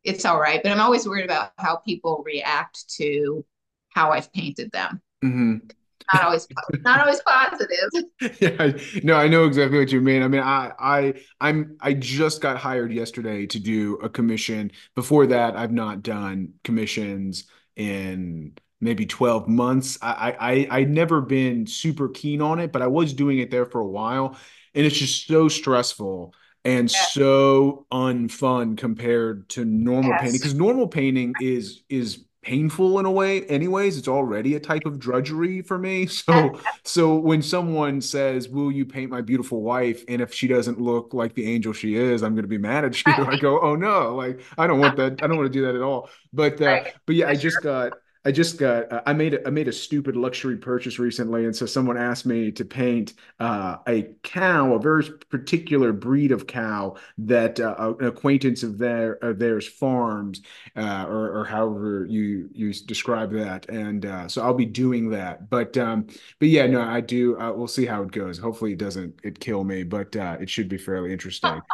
[0.08, 0.62] it's all right.
[0.62, 3.44] But I'm always worried about how people react to
[3.90, 5.00] how I've painted them.
[5.24, 5.68] Mm-hmm.
[6.12, 6.48] Not always
[6.80, 8.40] not always positive.
[8.40, 10.22] yeah, no, I know exactly what you mean.
[10.22, 14.72] I mean, I I I'm I just got hired yesterday to do a commission.
[14.94, 17.44] Before that, I've not done commissions
[17.76, 19.98] in maybe 12 months.
[20.02, 23.50] I I I would never been super keen on it, but I was doing it
[23.50, 24.36] there for a while,
[24.74, 27.00] and it's just so stressful and yeah.
[27.10, 30.20] so unfun compared to normal yes.
[30.20, 33.98] painting because normal painting is is painful in a way anyways.
[33.98, 36.06] It's already a type of drudgery for me.
[36.28, 40.04] So so when someone says will you paint my beautiful wife?
[40.08, 42.84] and if she doesn't look like the angel she is i'm going to be mad
[42.84, 43.12] at you.
[43.16, 44.14] I go oh no.
[44.16, 45.22] Like i don't want that.
[45.22, 46.10] I don't want to do that at all.
[46.32, 47.92] But uh but yeah i just got
[48.28, 51.56] I just got uh, I made a, I made a stupid luxury purchase recently, and
[51.56, 56.96] so someone asked me to paint uh, a cow, a very particular breed of cow
[57.16, 60.42] that uh, an acquaintance of their of theirs farms,
[60.76, 65.48] uh, or, or however you you describe that, and uh, so I'll be doing that.
[65.48, 66.06] But um,
[66.38, 67.40] but yeah, no, I do.
[67.40, 68.36] Uh, we'll see how it goes.
[68.36, 71.62] Hopefully, it doesn't it kill me, but it should be fairly interesting.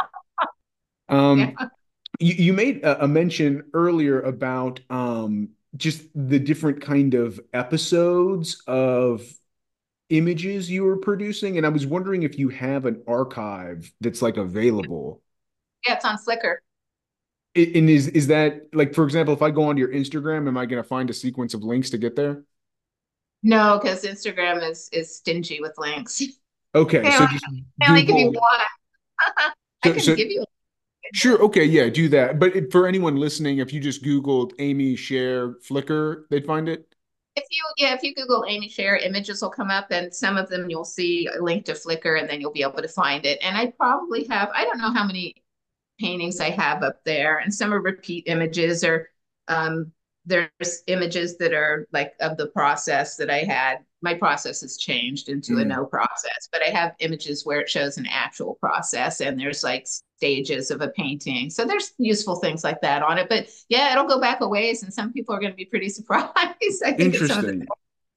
[1.10, 1.68] Um, yeah.
[2.18, 8.63] you, you made a, a mention earlier about um just the different kind of episodes
[8.67, 9.23] of
[10.11, 14.37] images you were producing and i was wondering if you have an archive that's like
[14.37, 15.23] available.
[15.87, 16.57] Yeah it's on flickr.
[17.57, 20.67] And is is that like for example if i go onto your instagram am i
[20.67, 22.45] going to find a sequence of links to get there?
[23.43, 26.23] No because instagram is is stingy with links.
[26.75, 27.45] Okay so just
[27.83, 28.61] I only give you one.
[29.85, 30.45] I can so, give you
[31.12, 31.40] Sure.
[31.43, 31.64] Okay.
[31.64, 31.89] Yeah.
[31.89, 32.39] Do that.
[32.39, 36.86] But for anyone listening, if you just Googled Amy Scherer Flickr, they'd find it.
[37.36, 40.48] If you yeah, if you Google Amy Scherer, images will come up, and some of
[40.48, 43.39] them you'll see a link to Flickr, and then you'll be able to find it.
[43.43, 45.35] And I probably have I don't know how many
[46.01, 49.10] paintings I have up there, and some are repeat images, or
[49.48, 49.93] um,
[50.27, 53.79] there's images that are like of the process that I had.
[54.03, 55.63] My process has changed into mm.
[55.63, 59.65] a no process, but I have images where it shows an actual process, and there's
[59.65, 59.87] like
[60.17, 61.51] stages of a painting.
[61.51, 63.29] So there's useful things like that on it.
[63.29, 65.89] But yeah, it'll go back a ways, and some people are going to be pretty
[65.91, 66.29] surprised.
[66.37, 67.67] I think Interesting.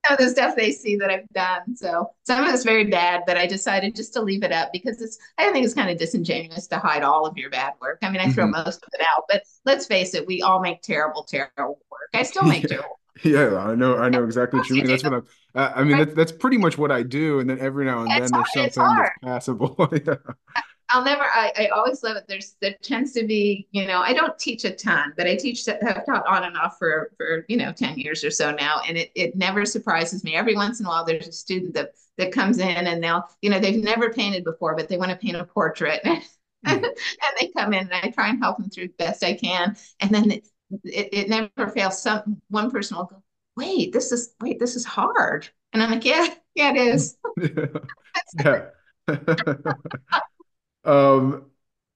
[0.07, 1.75] Some of, the, some of the stuff they see that I've done.
[1.75, 5.01] So some of it's very bad, but I decided just to leave it up because
[5.01, 5.17] it's.
[5.37, 7.99] I think it's kind of disingenuous to hide all of your bad work.
[8.01, 8.63] I mean, I throw mm-hmm.
[8.63, 12.09] most of it out, but let's face it, we all make terrible, terrible work.
[12.13, 12.99] I still make terrible.
[13.23, 13.97] Yeah, I know.
[13.97, 14.85] I know exactly what you mean.
[14.85, 15.13] That's what
[15.55, 15.73] I'm.
[15.75, 17.39] I mean, that's that's pretty much what I do.
[17.39, 19.75] And then every now and then there's something that's passable.
[20.05, 20.15] yeah.
[20.89, 21.23] I'll never.
[21.23, 22.25] I, I always love it.
[22.27, 25.65] There's there tends to be, you know, I don't teach a ton, but I teach
[25.65, 28.97] have taught on and off for for you know ten years or so now, and
[28.97, 30.35] it it never surprises me.
[30.35, 33.49] Every once in a while, there's a student that that comes in and they'll, you
[33.49, 36.21] know, they've never painted before, but they want to paint a portrait, mm.
[36.65, 36.85] and
[37.39, 40.31] they come in and I try and help them through best I can, and then
[40.31, 40.47] it
[40.83, 42.01] it, it never fails.
[42.01, 43.21] Some one person will go,
[43.57, 47.17] wait, this is wait, this is hard, and I'm like, yeah, yeah, it is.
[48.45, 48.69] yeah.
[50.87, 51.45] Um,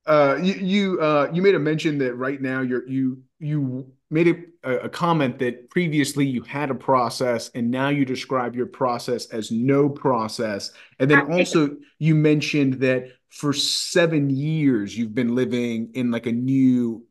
[0.05, 4.45] uh, you you uh, you made a mention that right now you're you you made
[4.63, 9.27] a, a comment that previously you had a process and now you describe your process
[9.27, 15.91] as no process, and then also you mentioned that for seven years you've been living
[15.93, 17.05] in like a new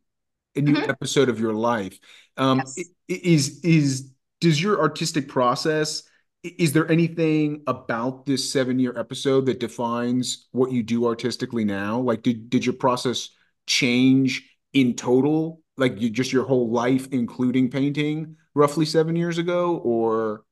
[0.57, 0.91] a new mm-hmm.
[0.91, 1.99] episode of your life.
[2.37, 2.89] Um, yes.
[3.09, 6.03] is is does your artistic process
[6.43, 11.99] is there anything about this seven year episode that defines what you do artistically now?
[11.99, 13.31] Like did did your process
[13.67, 15.61] change in total?
[15.77, 20.45] Like you just your whole life including painting roughly seven years ago or?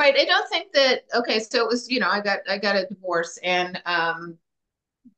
[0.00, 2.74] Right i don't think that okay so it was you know i got i got
[2.74, 4.38] a divorce and um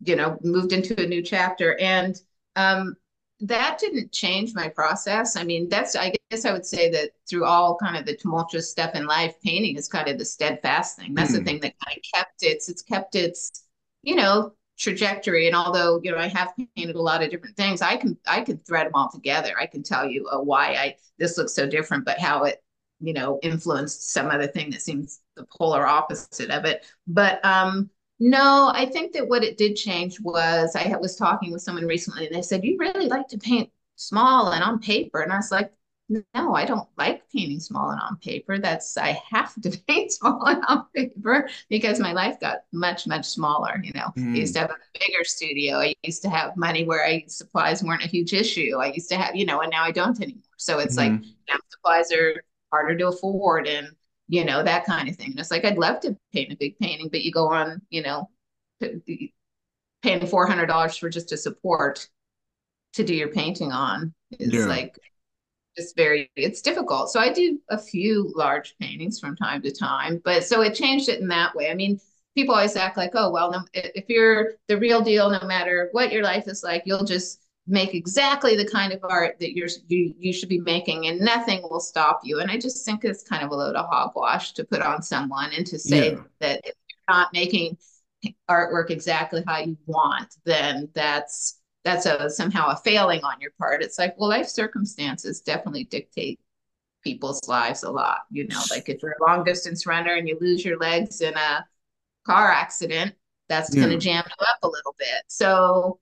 [0.01, 2.21] you know moved into a new chapter and
[2.57, 2.97] um
[3.43, 5.37] that didn't change my process.
[5.37, 8.71] I mean, that's, I guess I would say that through all kind of the tumultuous
[8.71, 11.13] stuff in life, painting is kind of the steadfast thing.
[11.13, 11.35] That's mm.
[11.35, 11.47] the hmm.
[11.47, 13.65] thing that kind of kept its, it's kept its,
[14.03, 15.49] you know, trajectory.
[15.49, 18.43] And although, you know, I have painted a lot of different things, I can, I
[18.43, 19.55] can thread them all together.
[19.59, 22.63] I can tell you uh, why I, this looks so different, but how it,
[23.01, 26.87] you know, influenced some other thing that seems the polar opposite of it.
[27.09, 27.91] But, um,
[28.25, 32.27] no, I think that what it did change was I was talking with someone recently
[32.27, 35.23] and they said, You really like to paint small and on paper.
[35.23, 35.73] And I was like,
[36.09, 38.61] No, I don't like painting small and on paper.
[38.61, 43.27] That's, I have to paint small and on paper because my life got much, much
[43.27, 43.81] smaller.
[43.83, 44.35] You know, mm.
[44.35, 45.79] I used to have a bigger studio.
[45.79, 48.77] I used to have money where I supplies weren't a huge issue.
[48.79, 50.45] I used to have, you know, and now I don't anymore.
[50.59, 50.99] So it's mm.
[50.99, 51.13] like
[51.49, 52.41] now supplies are
[52.71, 53.97] harder to afford and
[54.33, 55.33] you know, that kind of thing.
[55.33, 58.03] And it's like, I'd love to paint a big painting, but you go on, you
[58.03, 58.31] know,
[58.81, 59.31] paying
[60.03, 62.09] $400 for just a support
[62.95, 64.65] to do your painting on is yeah.
[64.65, 64.99] like,
[65.77, 70.21] just very it's difficult so i do a few large paintings from time to time
[70.23, 71.99] but so it changed it in that way i mean
[72.35, 76.13] people always act like oh well no, if you're the real deal no matter what
[76.13, 80.15] your life is like you'll just make exactly the kind of art that you're you,
[80.19, 83.45] you should be making and nothing will stop you and i just think it's kind
[83.45, 86.21] of a load of hogwash to put on someone and to say yeah.
[86.41, 87.77] that if you're not making
[88.51, 93.83] artwork exactly how you want then that's that's a somehow a failing on your part.
[93.83, 96.41] It's like, well, life circumstances definitely dictate
[97.03, 98.21] people's lives a lot.
[98.31, 101.35] You know, like if you're a long distance runner and you lose your legs in
[101.35, 101.67] a
[102.25, 103.15] car accident,
[103.49, 103.83] that's yeah.
[103.85, 105.25] going to jam you up a little bit.
[105.29, 105.99] So,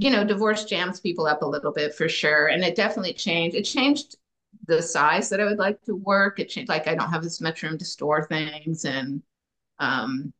[0.00, 2.48] you know, divorce jams people up a little bit for sure.
[2.48, 3.56] And it definitely changed.
[3.56, 4.16] It changed
[4.66, 6.40] the size that I would like to work.
[6.40, 8.84] It changed, like, I don't have as much room to store things.
[8.84, 9.22] And,
[9.78, 10.32] um,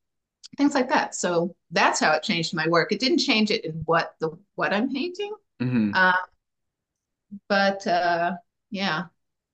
[0.57, 1.15] things like that.
[1.15, 2.91] So that's how it changed my work.
[2.91, 5.33] It didn't change it in what the what I'm painting.
[5.63, 5.93] Mm-hmm.
[5.95, 6.13] Uh,
[7.49, 8.33] but uh,
[8.71, 9.05] yeah,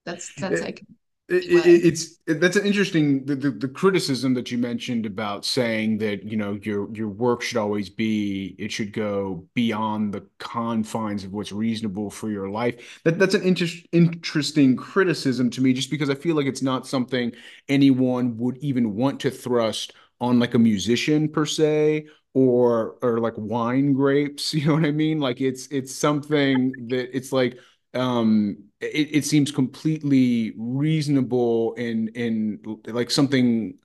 [0.05, 0.83] that's that's like.
[1.29, 5.43] It, it, it's it, that's an interesting the, the, the criticism that you mentioned about
[5.43, 10.25] saying that you know your your work should always be it should go beyond the
[10.39, 13.01] confines of what's reasonable for your life.
[13.03, 16.87] That that's an inter- interesting criticism to me just because I feel like it's not
[16.87, 17.33] something
[17.67, 19.91] anyone would even want to thrust
[20.21, 24.91] on like a musician per se or or like wine grapes you know what i
[24.91, 25.19] mean?
[25.19, 27.57] Like it's it's something that it's like
[27.97, 33.77] um it, it seems completely reasonable and and like something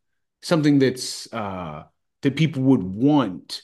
[0.43, 1.85] something that's uh
[2.23, 3.63] that people would want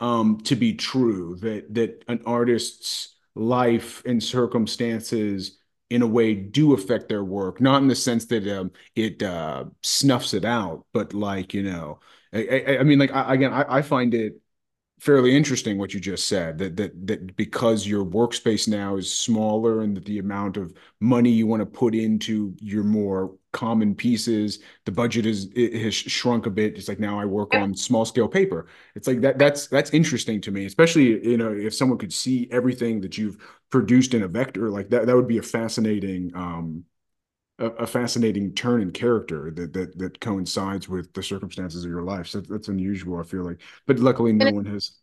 [0.00, 5.58] um to be true that that an artist's life and circumstances
[5.90, 7.60] in a way do affect their work.
[7.60, 11.98] Not in the sense that um, it uh, snuffs it out but like you know
[12.32, 14.34] i, I, I mean like I, again I, I, find it
[15.00, 19.80] fairly interesting what you just said that that that because your workspace now is smaller
[19.80, 24.58] and that the amount of money you want to put into your more common pieces
[24.84, 26.76] the budget is it has shrunk a bit.
[26.76, 28.66] It's like now i work on small scale paper.
[28.94, 32.46] It's like that that's that's interesting to me especially you know if someone could see
[32.50, 33.38] everything that you've
[33.70, 36.84] produced in a vector like that that would be a fascinating um
[37.60, 42.02] a, a fascinating turn in character that that that coincides with the circumstances of your
[42.02, 44.98] life so that's unusual i feel like but luckily no one has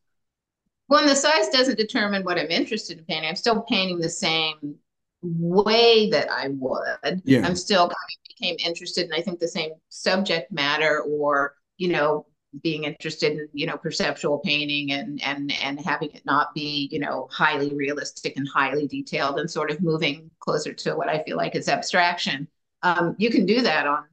[0.89, 4.77] well the size doesn't determine what i'm interested in painting i'm still painting the same
[5.21, 7.21] way that I would.
[7.23, 7.45] Yeah.
[7.45, 11.89] I'm still kind of became interested in I think the same subject matter or, you
[11.89, 12.25] know,
[12.61, 16.99] being interested in, you know, perceptual painting and and and having it not be, you
[16.99, 21.37] know, highly realistic and highly detailed and sort of moving closer to what I feel
[21.37, 22.47] like is abstraction.
[22.83, 24.05] Um, you can do that on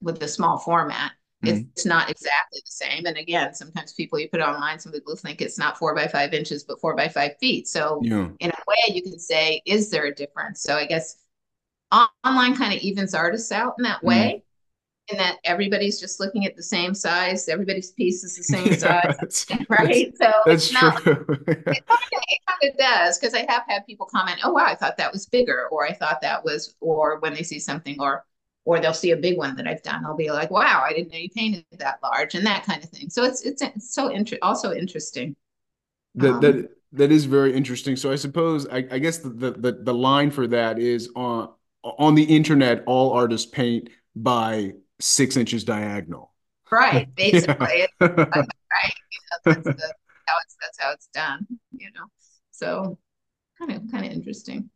[0.00, 1.12] with a small format.
[1.44, 1.64] Mm-hmm.
[1.72, 3.06] It's not exactly the same.
[3.06, 6.34] And again, sometimes people you put online, some people think it's not four by five
[6.34, 7.68] inches, but four by five feet.
[7.68, 8.28] So yeah.
[8.38, 10.62] in a way, you can say, is there a difference?
[10.62, 11.16] So I guess
[12.24, 14.06] online kind of evens artists out in that mm-hmm.
[14.06, 14.44] way.
[15.12, 19.12] In that everybody's just looking at the same size, everybody's piece is the same yeah,
[19.12, 20.16] size, right?
[20.16, 20.88] So that's true.
[20.88, 24.66] it, kind of, it kind of does because I have had people comment, "Oh, wow,
[24.66, 28.00] I thought that was bigger," or "I thought that was," or when they see something,
[28.00, 28.24] or
[28.64, 30.04] or they'll see a big one that I've done.
[30.04, 32.90] I'll be like, wow, I didn't know you painted that large and that kind of
[32.90, 33.10] thing.
[33.10, 35.36] So it's it's, it's so inter- also interesting.
[36.14, 37.96] That um, that that is very interesting.
[37.96, 41.50] So I suppose I, I guess the, the the line for that is on
[41.82, 44.72] on the internet, all artists paint by
[45.02, 46.32] six inches diagonal.
[46.70, 47.66] Right, basically.
[47.78, 47.86] yeah.
[48.00, 48.94] right.
[49.10, 49.94] You know, that's, the,
[50.26, 51.46] how it's that's how it's done.
[51.72, 52.06] You know,
[52.50, 52.98] so
[53.58, 54.70] kind of kind of interesting.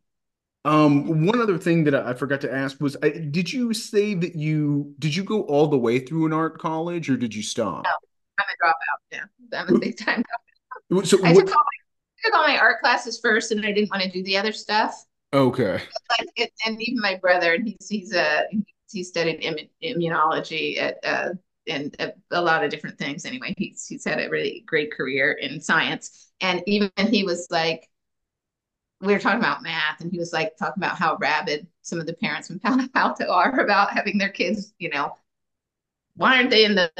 [0.65, 4.93] Um, one other thing that I forgot to ask was, did you say that you
[4.99, 7.85] did you go all the way through an art college, or did you stop?
[7.85, 7.89] No,
[8.39, 9.23] I'm a dropout.
[9.51, 10.23] Yeah, I'm a big time
[10.91, 11.07] dropout.
[11.07, 14.03] So I, took all my, took all my art classes first, and I didn't want
[14.03, 15.05] to do the other stuff.
[15.33, 15.81] Okay.
[16.19, 20.97] Like it, and even my brother, and he's he's a he studied Im- immunology at
[21.03, 21.29] uh,
[21.67, 23.25] and a, a, lot of different things.
[23.25, 27.89] Anyway, he's he's had a really great career in science, and even he was like
[29.01, 32.07] we were talking about math and he was like talking about how rabid some of
[32.07, 35.15] the parents in Palo Alto are about having their kids, you know,
[36.15, 36.91] why aren't they in the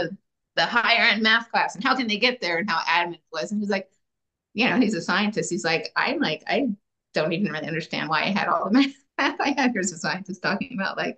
[0.56, 3.52] the higher end math class and how can they get there and how adamant was.
[3.52, 3.90] And he's like,
[4.54, 5.52] you know, he's a scientist.
[5.52, 6.70] He's like, I'm like, I
[7.14, 8.72] don't even really understand why I had all the
[9.18, 9.72] math I had.
[9.74, 11.16] Here's a scientist talking about like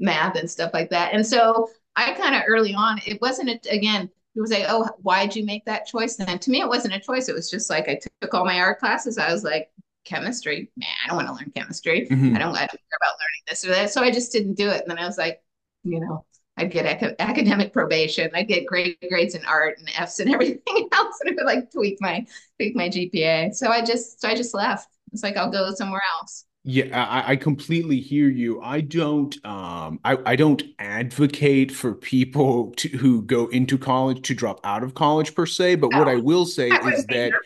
[0.00, 1.14] math and stuff like that.
[1.14, 4.10] And so I kind of early on, it wasn't a, again,
[4.40, 6.18] was like, oh, why'd you make that choice?
[6.18, 7.28] And to me, it wasn't a choice.
[7.28, 9.18] It was just like I took all my art classes.
[9.18, 9.70] I was like,
[10.04, 10.70] chemistry.
[10.76, 12.08] Man, I don't want to learn chemistry.
[12.10, 12.36] Mm-hmm.
[12.36, 13.90] I don't I don't care about learning this or that.
[13.90, 14.82] So I just didn't do it.
[14.82, 15.42] And then I was like,
[15.84, 16.24] you know,
[16.56, 18.30] I'd get ac- academic probation.
[18.34, 21.70] I'd get great grades in art and Fs and everything else, and it would like
[21.70, 22.26] tweak my
[22.58, 23.54] tweak my GPA.
[23.54, 24.88] So I just so I just left.
[25.12, 26.44] It's like I'll go somewhere else.
[26.62, 28.60] Yeah, I, I completely hear you.
[28.60, 34.34] I don't um I, I don't advocate for people to who go into college to
[34.34, 37.38] drop out of college per se, but what I will say I is that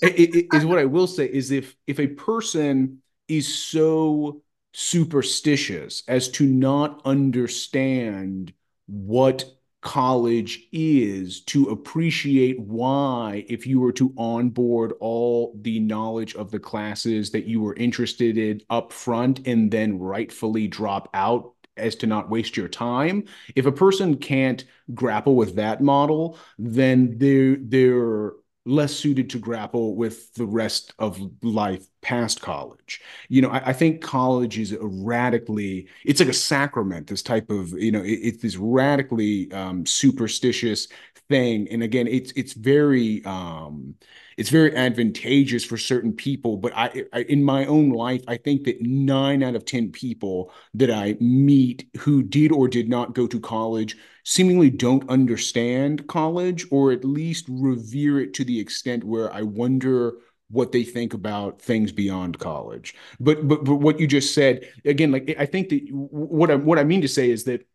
[0.00, 4.42] it, it- is what I will say is if if a person is so
[4.74, 8.52] superstitious as to not understand
[8.86, 9.44] what
[9.86, 16.58] college is to appreciate why if you were to onboard all the knowledge of the
[16.58, 22.04] classes that you were interested in up front and then rightfully drop out as to
[22.08, 23.22] not waste your time
[23.54, 28.32] if a person can't grapple with that model then they're they're
[28.66, 33.00] less suited to grapple with the rest of life past college.
[33.28, 37.48] You know, I, I think college is a radically, it's like a sacrament, this type
[37.48, 40.88] of, you know, it, it's this radically um, superstitious
[41.28, 41.68] thing.
[41.70, 43.94] And again, it's it's very um
[44.36, 46.56] it's very advantageous for certain people.
[46.56, 50.52] But I, I in my own life, I think that nine out of 10 people
[50.74, 56.66] that I meet who did or did not go to college seemingly don't understand college
[56.70, 60.14] or at least revere it to the extent where I wonder
[60.48, 62.94] what they think about things beyond college.
[63.18, 66.78] But but but what you just said again, like I think that what I what
[66.78, 67.66] I mean to say is that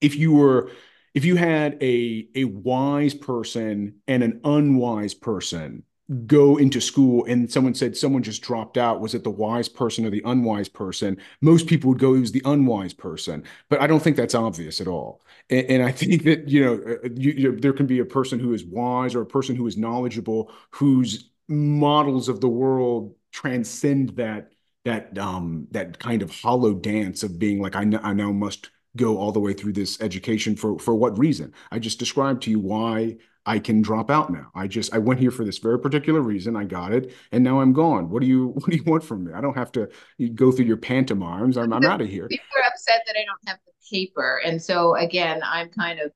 [0.00, 0.70] if you were
[1.14, 5.84] if you had a a wise person and an unwise person
[6.26, 9.00] go into school and someone said someone just dropped out.
[9.00, 11.16] Was it the wise person or the unwise person?
[11.40, 13.44] Most people would go it was the unwise person.
[13.70, 15.22] But i don't think that's obvious at all.
[15.50, 18.38] And, and i think that you know uh, you, you, there can be a person
[18.38, 24.10] who is wise or a person who is knowledgeable whose models of the world transcend
[24.16, 24.52] that
[24.84, 28.70] that um that kind of hollow dance of being like I, know, I now must
[28.96, 31.52] go all the way through this education for for what reason?
[31.70, 33.16] I just described to you why
[33.46, 34.50] I can drop out now.
[34.54, 36.56] I just I went here for this very particular reason.
[36.56, 38.08] I got it, and now I'm gone.
[38.10, 39.32] What do you what do you want from me?
[39.32, 39.88] I don't have to
[40.34, 41.56] go through your pantomimes.
[41.56, 42.28] I'm I'm out of here.
[42.28, 44.40] people are upset that I don't have the paper.
[44.44, 46.12] And so again, I'm kind of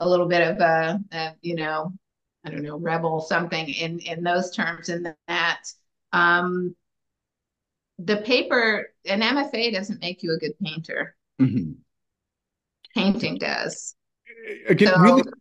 [0.00, 1.92] a little bit of a, a you know,
[2.44, 4.88] I don't know, rebel something in in those terms.
[4.88, 5.62] In that,
[6.12, 6.76] um,
[7.98, 11.16] the paper, an MFA doesn't make you a good painter.
[11.40, 11.76] Mhm.
[12.98, 13.94] Painting does.
[14.68, 15.22] Again, So really,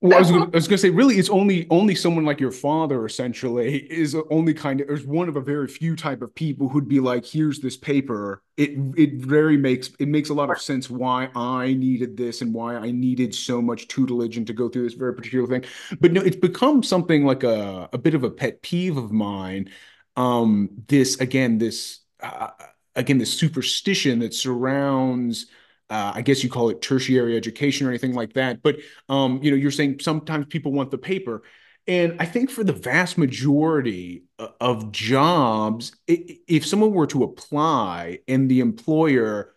[0.00, 2.52] Well, I was gonna, I was gonna say, really, it's only only someone like your
[2.52, 6.68] father essentially is only kind of is one of a very few type of people
[6.68, 8.42] who'd be like, here's this paper.
[8.56, 12.54] It it very makes it makes a lot of sense why I needed this and
[12.54, 15.64] why I needed so much tutelage and to go through this very particular thing.
[16.00, 19.70] But no, it's become something like a a bit of a pet peeve of mine.
[20.16, 22.50] Um, this again, this uh,
[22.94, 25.46] again, this superstition that surrounds
[25.90, 28.62] uh, I guess you call it tertiary education or anything like that.
[28.62, 28.76] But
[29.08, 31.42] um, you know, you're saying sometimes people want the paper.
[31.86, 38.18] And I think for the vast majority uh, of jobs, if someone were to apply
[38.28, 39.54] and the employer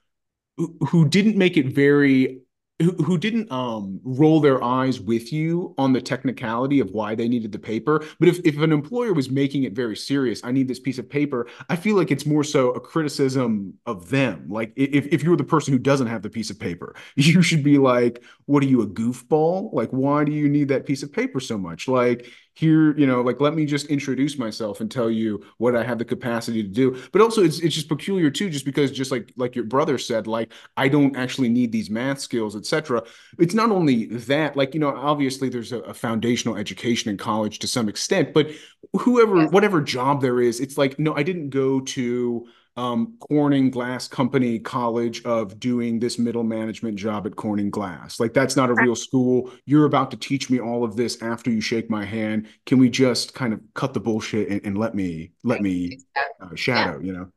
[0.55, 2.41] who, who didn't make it very
[2.81, 7.27] who, who didn't um, roll their eyes with you on the technicality of why they
[7.27, 8.03] needed the paper.
[8.19, 11.09] But if, if an employer was making it very serious, I need this piece of
[11.09, 14.45] paper, I feel like it's more so a criticism of them.
[14.49, 17.63] Like if, if you're the person who doesn't have the piece of paper, you should
[17.63, 19.71] be like, what are you, a goofball?
[19.73, 21.87] Like, why do you need that piece of paper so much?
[21.87, 25.83] Like, here, you know, like let me just introduce myself and tell you what I
[25.83, 27.01] have the capacity to do.
[27.11, 30.27] But also it's it's just peculiar too, just because just like like your brother said,
[30.27, 33.03] like I don't actually need these math skills, etc.
[33.39, 37.59] It's not only that, like, you know, obviously there's a, a foundational education in college
[37.59, 38.51] to some extent, but
[38.93, 44.07] whoever, whatever job there is, it's like, no, I didn't go to um, Corning Glass
[44.07, 48.19] Company College of doing this middle management job at Corning Glass.
[48.19, 49.51] Like, that's not a real school.
[49.65, 52.47] You're about to teach me all of this after you shake my hand.
[52.65, 55.97] Can we just kind of cut the bullshit and, and let me let me
[56.41, 56.55] uh, Yeah.
[56.55, 57.31] shadow, you know?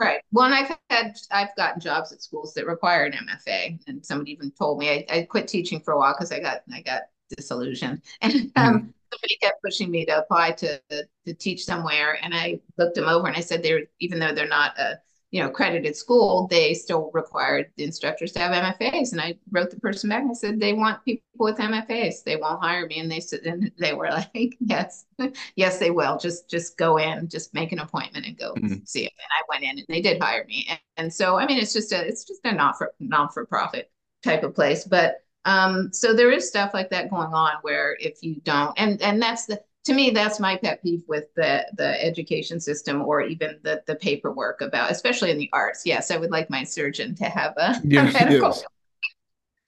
[0.00, 0.20] Right.
[0.30, 4.30] Well, and I've had I've gotten jobs at schools that require an MFA, and somebody
[4.30, 7.02] even told me I, I quit teaching for a while because I got I got
[7.36, 12.60] disillusioned, and um, somebody kept pushing me to apply to to teach somewhere, and I
[12.78, 14.98] looked them over and I said they're even though they're not a
[15.30, 19.70] you know accredited school, they still required the instructors to have MFAs, and I wrote
[19.70, 22.98] the person back and I said they want people with MFAs, they won't hire me,
[23.00, 25.06] and they said and they were like yes,
[25.56, 28.86] yes they will, just just go in, just make an appointment and go Mhm.
[28.86, 31.46] see it, and I went in and they did hire me, and, and so I
[31.46, 33.90] mean it's just a it's just a not for non for profit
[34.22, 38.22] type of place, but um, so there is stuff like that going on where if
[38.22, 42.04] you don't, and and that's the to me that's my pet peeve with the the
[42.04, 45.86] education system or even the the paperwork about, especially in the arts.
[45.86, 48.62] Yes, I would like my surgeon to have a, a medical, yes.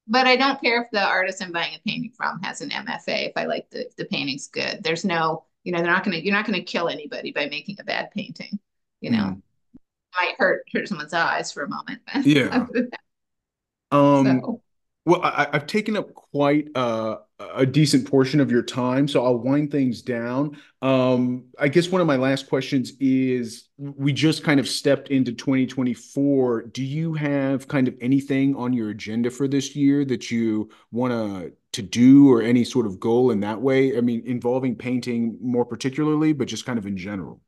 [0.07, 3.31] but I don't care if the artist I'm buying a painting from has an MFA.
[3.31, 6.35] If I like the the painting's good, there's no, you know, they're not gonna you're
[6.35, 8.59] not gonna kill anybody by making a bad painting,
[9.01, 9.17] you know.
[9.19, 9.43] Mm.
[10.21, 12.03] might hurt hurt someone's eyes for a moment.
[12.27, 12.67] Yeah.
[13.93, 14.63] Um, so
[15.07, 17.17] well, I, I've taken up quite a,
[17.55, 20.59] a decent portion of your time, so I'll wind things down.
[20.83, 25.33] Um, I guess one of my last questions is we just kind of stepped into
[25.33, 26.63] 2024.
[26.65, 31.13] Do you have kind of anything on your agenda for this year that you want
[31.13, 33.97] to to do or any sort of goal in that way?
[33.97, 37.41] I mean, involving painting more particularly, but just kind of in general.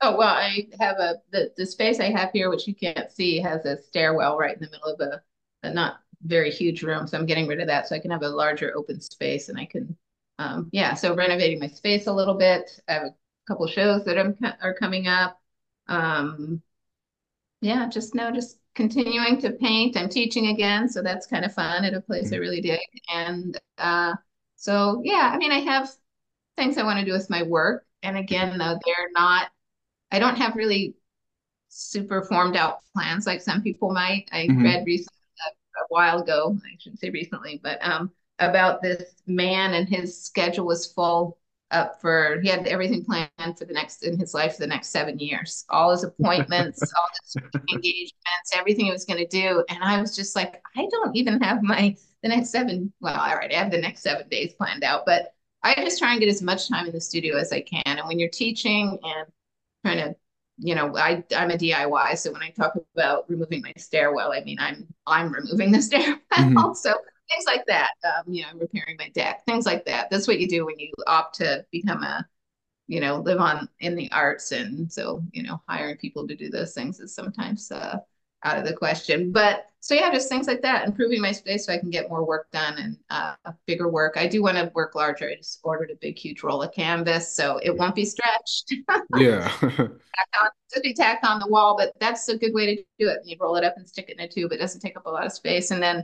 [0.00, 3.38] Oh, well, I have a the, the space I have here, which you can't see,
[3.38, 5.22] has a stairwell right in the middle of a,
[5.62, 7.06] a not very huge room.
[7.06, 9.58] So I'm getting rid of that so I can have a larger open space and
[9.58, 9.96] I can,
[10.38, 12.80] um, yeah, so renovating my space a little bit.
[12.88, 13.14] I have a
[13.46, 15.40] couple shows that I'm, are coming up.
[15.88, 16.62] Um,
[17.60, 19.96] yeah, just now, just continuing to paint.
[19.96, 22.80] I'm teaching again, so that's kind of fun at a place I really dig.
[23.12, 24.14] And uh,
[24.56, 25.90] so, yeah, I mean, I have
[26.56, 27.86] things I want to do with my work.
[28.02, 29.48] And again, though, they're not
[30.14, 30.94] I don't have really
[31.68, 34.28] super formed out plans like some people might.
[34.30, 34.62] I mm-hmm.
[34.62, 35.13] read recently
[35.84, 40.66] a, while ago, I shouldn't say recently, but um, about this man and his schedule
[40.66, 41.38] was full
[41.70, 44.88] up for he had everything planned for the next in his life for the next
[44.88, 45.64] seven years.
[45.70, 47.36] All his appointments all his
[47.72, 49.64] engagements everything he was going to do.
[49.68, 53.34] And i was just like i don't even have my the next seven well all
[53.34, 56.28] right i have the next seven days planned out but i just try and get
[56.28, 57.82] as much time in the studio as i can.
[57.86, 59.26] And when you're teaching and
[59.84, 60.16] trying to
[60.58, 64.42] you know i i'm a diy so when i talk about removing my stairwell i
[64.44, 66.72] mean i'm i'm removing the stairwell mm-hmm.
[66.74, 66.94] so
[67.30, 70.38] things like that um, you know i'm repairing my deck things like that that's what
[70.38, 72.24] you do when you opt to become a
[72.86, 76.50] you know live on in the arts and so you know hiring people to do
[76.50, 77.98] those things is sometimes uh,
[78.44, 79.32] out of the question.
[79.32, 82.24] But so yeah, just things like that, improving my space so I can get more
[82.24, 83.34] work done and uh,
[83.66, 84.14] bigger work.
[84.16, 85.28] I do want to work larger.
[85.28, 88.72] I just ordered a big, huge roll of canvas, so it won't be stretched.
[89.18, 89.46] yeah,
[90.72, 93.18] just be tacked on the wall, but that's a good way to do it.
[93.26, 94.52] You roll it up and stick it in a tube.
[94.52, 96.02] It doesn't take up a lot of space, and then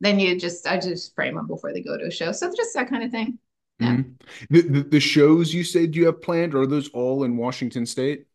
[0.00, 2.32] then you just I just frame them before they go to a show.
[2.32, 3.38] So just that kind of thing.
[3.78, 3.92] Yeah.
[3.92, 4.12] Mm-hmm.
[4.50, 8.26] The, the, the shows you said you have planned are those all in Washington State?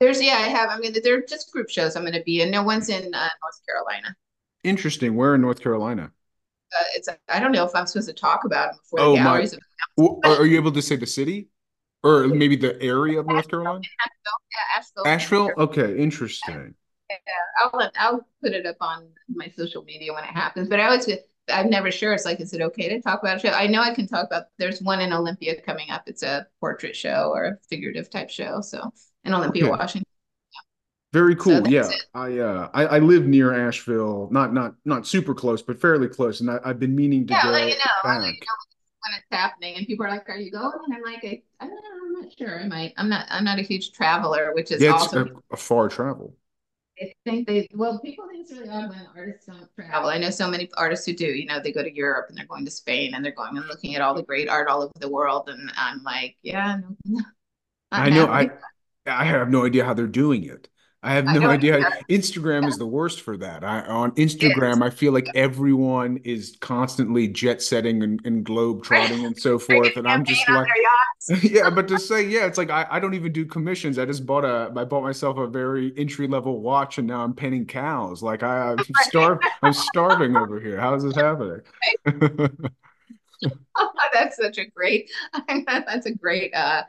[0.00, 0.68] There's yeah, I have.
[0.70, 1.96] I mean, they're just group shows.
[1.96, 2.50] I'm going to be in.
[2.50, 4.14] No one's in uh, North Carolina.
[4.62, 5.16] Interesting.
[5.16, 6.10] Where in North Carolina?
[6.76, 7.08] Uh, it's.
[7.28, 9.52] I don't know if I'm supposed to talk about them before oh, the galleries.
[9.54, 9.58] My.
[9.96, 11.48] Well, are you able to say the city,
[12.02, 13.80] or maybe the area of North Carolina?
[13.80, 15.06] Asheville.
[15.06, 15.06] Yeah, Asheville.
[15.06, 15.64] Asheville.
[15.64, 16.74] Okay, interesting.
[17.08, 17.16] Yeah,
[17.60, 20.68] I'll I'll put it up on my social media when it happens.
[20.68, 21.08] But I always
[21.48, 22.12] I'm never sure.
[22.12, 23.48] It's like, is it okay to talk about a show?
[23.50, 24.44] I know I can talk about.
[24.58, 26.02] There's one in Olympia coming up.
[26.06, 28.60] It's a portrait show or a figurative type show.
[28.60, 28.92] So
[29.26, 29.70] in Olympia, okay.
[29.70, 30.06] Washington.
[31.12, 31.64] Very cool.
[31.64, 35.80] So yeah, I, uh, I I live near Asheville, not not not super close, but
[35.80, 37.84] fairly close, and I, have been meaning to yeah, go let you know.
[38.04, 38.20] back.
[38.20, 38.56] Let you know
[39.06, 41.68] when it's happening, and people are like, "Are you going?" And I'm like, I, I
[41.68, 42.60] don't know, I'm not sure.
[42.60, 42.92] I might.
[42.98, 43.26] I'm not.
[43.30, 46.34] I'm not a huge traveler, which is yeah, also a, a far travel.
[47.00, 50.08] I think they well, people think it's really odd when artists don't travel.
[50.08, 51.26] I know so many artists who do.
[51.26, 53.66] You know, they go to Europe and they're going to Spain and they're going and
[53.66, 55.48] looking at all the great art all over the world.
[55.48, 57.22] And I'm like, yeah, no,
[57.92, 58.26] I know.
[58.26, 58.50] I
[59.06, 60.68] I have no idea how they're doing it.
[61.06, 61.78] I have no I idea.
[62.10, 62.68] Instagram yeah.
[62.68, 63.62] is the worst for that.
[63.62, 69.24] I, on Instagram, I feel like everyone is constantly jet setting and, and globe trotting
[69.24, 70.66] and so forth, and I'm just like,
[71.42, 71.70] yeah.
[71.70, 74.00] But to say, yeah, it's like I, I don't even do commissions.
[74.00, 77.34] I just bought a I bought myself a very entry level watch, and now I'm
[77.34, 78.20] painting cows.
[78.20, 79.48] Like I, I'm starving.
[79.62, 80.80] I'm starving over here.
[80.80, 81.60] How is this happening?
[84.12, 85.08] that's such a great.
[85.66, 86.52] That's a great.
[86.52, 86.82] uh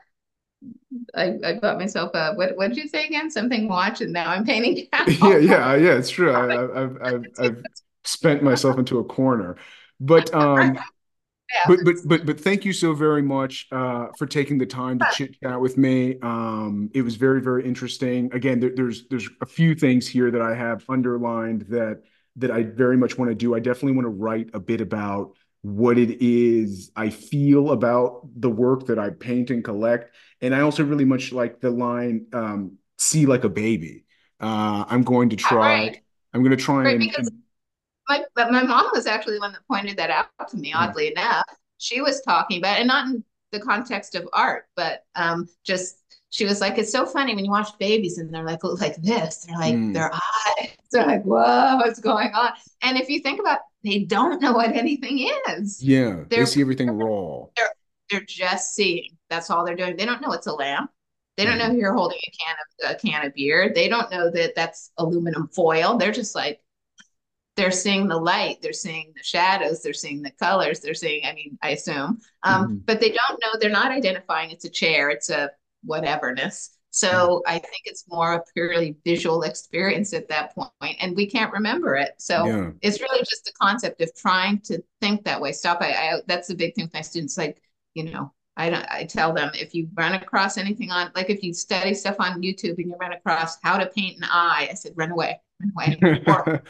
[1.15, 3.29] I, I bought myself a what what did you say again?
[3.29, 4.87] Something watch, and now I'm painting.
[5.07, 5.93] yeah, yeah, yeah.
[5.93, 6.33] It's true.
[6.33, 7.63] I, have I've I've
[8.03, 9.57] spent myself into a corner,
[9.99, 10.79] but um,
[11.67, 15.05] but but but but thank you so very much uh, for taking the time to
[15.13, 16.17] chit chat with me.
[16.21, 18.33] Um, it was very very interesting.
[18.33, 22.01] Again, there, there's there's a few things here that I have underlined that
[22.37, 23.55] that I very much want to do.
[23.55, 28.49] I definitely want to write a bit about what it is I feel about the
[28.49, 30.15] work that I paint and collect.
[30.41, 34.05] And I also really much like the line, um, see like a baby.
[34.39, 36.01] Uh, I'm going to try, right.
[36.33, 37.29] I'm going to try right, and, and
[38.07, 41.11] my, my mom was actually the one that pointed that out to me, oddly yeah.
[41.11, 41.45] enough.
[41.79, 46.45] She was talking about, and not in the context of art, but um, just she
[46.45, 49.45] was like, it's so funny when you watch babies and they're like like this.
[49.45, 49.93] They're like mm.
[49.93, 50.69] their eyes.
[50.91, 52.51] They're like, whoa, what's going on?
[52.81, 55.83] And if you think about, they don't know what anything is.
[55.83, 57.47] Yeah, they're, they see everything raw.
[57.57, 57.73] They're
[58.09, 59.16] they're just seeing.
[59.29, 59.95] That's all they're doing.
[59.95, 60.91] They don't know it's a lamp.
[61.35, 61.79] They don't know mm.
[61.79, 62.55] you're holding a can
[62.89, 63.71] of a can of beer.
[63.73, 65.97] They don't know that that's aluminum foil.
[65.97, 66.61] They're just like
[67.57, 71.33] they're seeing the light, they're seeing the shadows, they're seeing the colors, they're seeing, I
[71.33, 72.75] mean, I assume, um, mm-hmm.
[72.85, 75.49] but they don't know, they're not identifying it's a chair, it's a
[75.85, 76.69] whateverness.
[76.91, 81.51] So I think it's more a purely visual experience at that point, and we can't
[81.51, 82.13] remember it.
[82.17, 82.71] So Yeah.
[82.81, 85.51] it's really just the concept of trying to think that way.
[85.51, 85.81] Stop.
[85.81, 87.37] I, I that's the big thing with my students.
[87.37, 87.61] Like,
[87.93, 88.85] you know, I don't.
[88.89, 92.41] I tell them if you run across anything on, like, if you study stuff on
[92.41, 95.95] YouTube and you run across how to paint an eye, I said, run away, run
[95.99, 96.23] away.
[96.27, 96.63] Or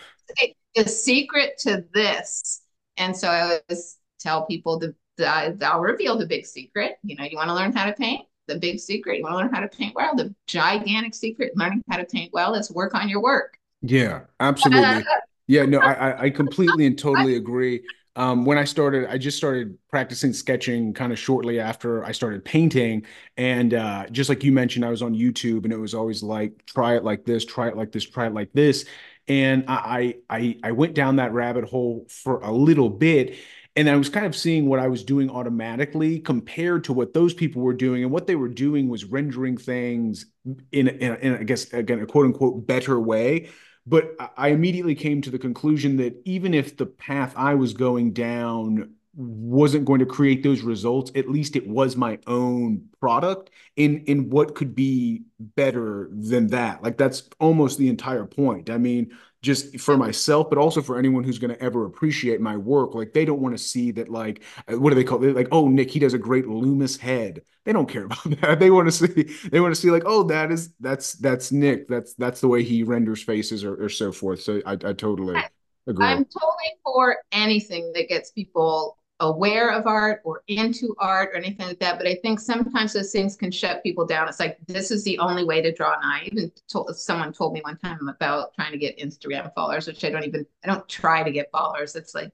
[0.76, 2.62] the secret to this.
[2.98, 6.98] And so I always tell people the, the I'll reveal the big secret.
[7.04, 9.18] You know, you want to learn how to paint the big secret.
[9.18, 10.16] You want to learn how to paint well.
[10.16, 13.58] The gigantic secret learning how to paint well is work on your work.
[13.82, 15.04] Yeah, absolutely.
[15.50, 17.82] Yeah, no, I I completely and totally agree.
[18.18, 22.44] Um, when I started, I just started practicing sketching kind of shortly after I started
[22.44, 23.06] painting.
[23.38, 26.66] And uh, just like you mentioned, I was on YouTube and it was always like,
[26.66, 28.86] try it like this, try it like this, try it like this.
[29.28, 33.38] And I I I went down that rabbit hole for a little bit
[33.78, 37.36] and I was kind of seeing what I was doing automatically compared to what those
[37.36, 40.26] people were doing, and what they were doing was rendering things
[40.72, 43.50] in, in, in I guess again a quote unquote better way.
[43.88, 48.12] But I immediately came to the conclusion that even if the path I was going
[48.12, 54.04] down wasn't going to create those results, at least it was my own product in
[54.06, 56.84] in what could be better than that.
[56.84, 58.70] Like that's almost the entire point.
[58.70, 62.58] I mean, just for myself, but also for anyone who's going to ever appreciate my
[62.58, 62.96] work.
[62.96, 65.36] Like they don't want to see that, like, uh, what do they call it?
[65.36, 67.42] Like, oh, Nick, he does a great Loomis head.
[67.64, 68.60] They don't care about that.
[68.60, 71.88] They want to see, they want to see like, oh, that is, that's, that's Nick.
[71.88, 74.42] That's, that's the way he renders faces or, or so forth.
[74.42, 75.40] So I, I totally
[75.88, 76.06] agree.
[76.06, 81.68] I'm totally for anything that gets people aware of art or into art or anything
[81.68, 81.98] like that.
[81.98, 84.28] But I think sometimes those things can shut people down.
[84.28, 86.30] It's like this is the only way to draw an eye.
[86.32, 90.10] Even told, someone told me one time about trying to get Instagram followers, which I
[90.10, 91.96] don't even I don't try to get followers.
[91.96, 92.32] It's like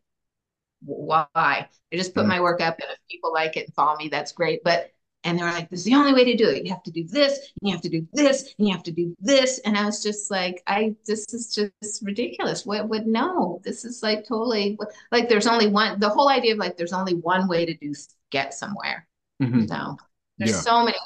[0.85, 1.27] why?
[1.35, 4.31] I just put my work up, and if people like it and follow me, that's
[4.31, 4.63] great.
[4.63, 4.91] But
[5.23, 6.65] and they were like, this is the only way to do it.
[6.65, 8.91] You have to do this, and you have to do this, and you have to
[8.91, 9.59] do this.
[9.59, 12.65] And I was just like, I this is just ridiculous.
[12.65, 13.61] What would no?
[13.63, 14.77] This is like totally
[15.11, 17.93] like there's only one the whole idea of like there's only one way to do
[18.31, 19.07] get somewhere.
[19.41, 19.65] Mm-hmm.
[19.65, 19.97] No.
[20.37, 20.57] There's yeah.
[20.57, 20.97] so many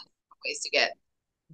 [0.46, 0.94] ways to get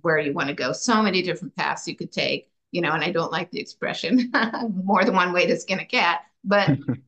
[0.01, 3.03] where you want to go, so many different paths you could take, you know, and
[3.03, 4.31] I don't like the expression
[4.85, 6.99] more than one way to skin a cat, but definitely,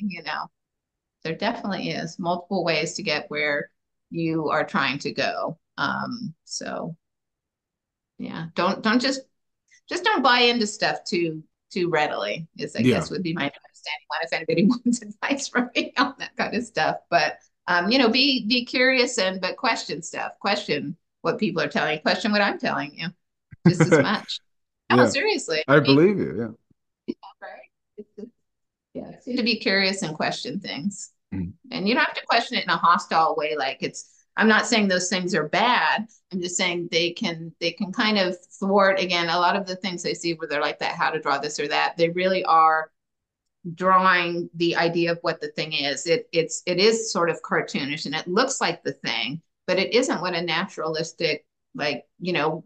[0.00, 0.46] you know,
[1.22, 3.70] there definitely is multiple ways to get where
[4.12, 5.58] you are trying to go.
[5.78, 6.96] Um, so
[8.18, 9.22] yeah, don't don't just
[9.88, 12.46] just don't buy into stuff too too readily.
[12.56, 12.96] Is I yeah.
[12.96, 14.06] guess would be my understanding.
[14.06, 16.96] What if anybody wants advice from me on that kind of stuff?
[17.10, 20.32] But um, you know, be be curious and but question stuff.
[20.40, 22.02] Question what people are telling you.
[22.02, 23.08] Question what I'm telling you,
[23.66, 24.40] just as much.
[24.90, 24.96] yeah.
[24.96, 25.62] No, seriously.
[25.66, 26.56] I, I mean, believe you.
[27.08, 27.14] Yeah.
[27.40, 28.28] Right.
[28.94, 29.20] yeah.
[29.20, 31.12] Seem to be curious and question things.
[31.32, 31.52] Mm.
[31.70, 34.66] And you don't have to question it in a hostile way, like it's I'm not
[34.66, 36.06] saying those things are bad.
[36.32, 39.76] I'm just saying they can they can kind of thwart again a lot of the
[39.76, 41.96] things I see where they're like that, how to draw this or that.
[41.96, 42.90] They really are
[43.74, 46.06] drawing the idea of what the thing is.
[46.06, 49.92] It it's it is sort of cartoonish and it looks like the thing, but it
[49.92, 52.64] isn't what a naturalistic like you know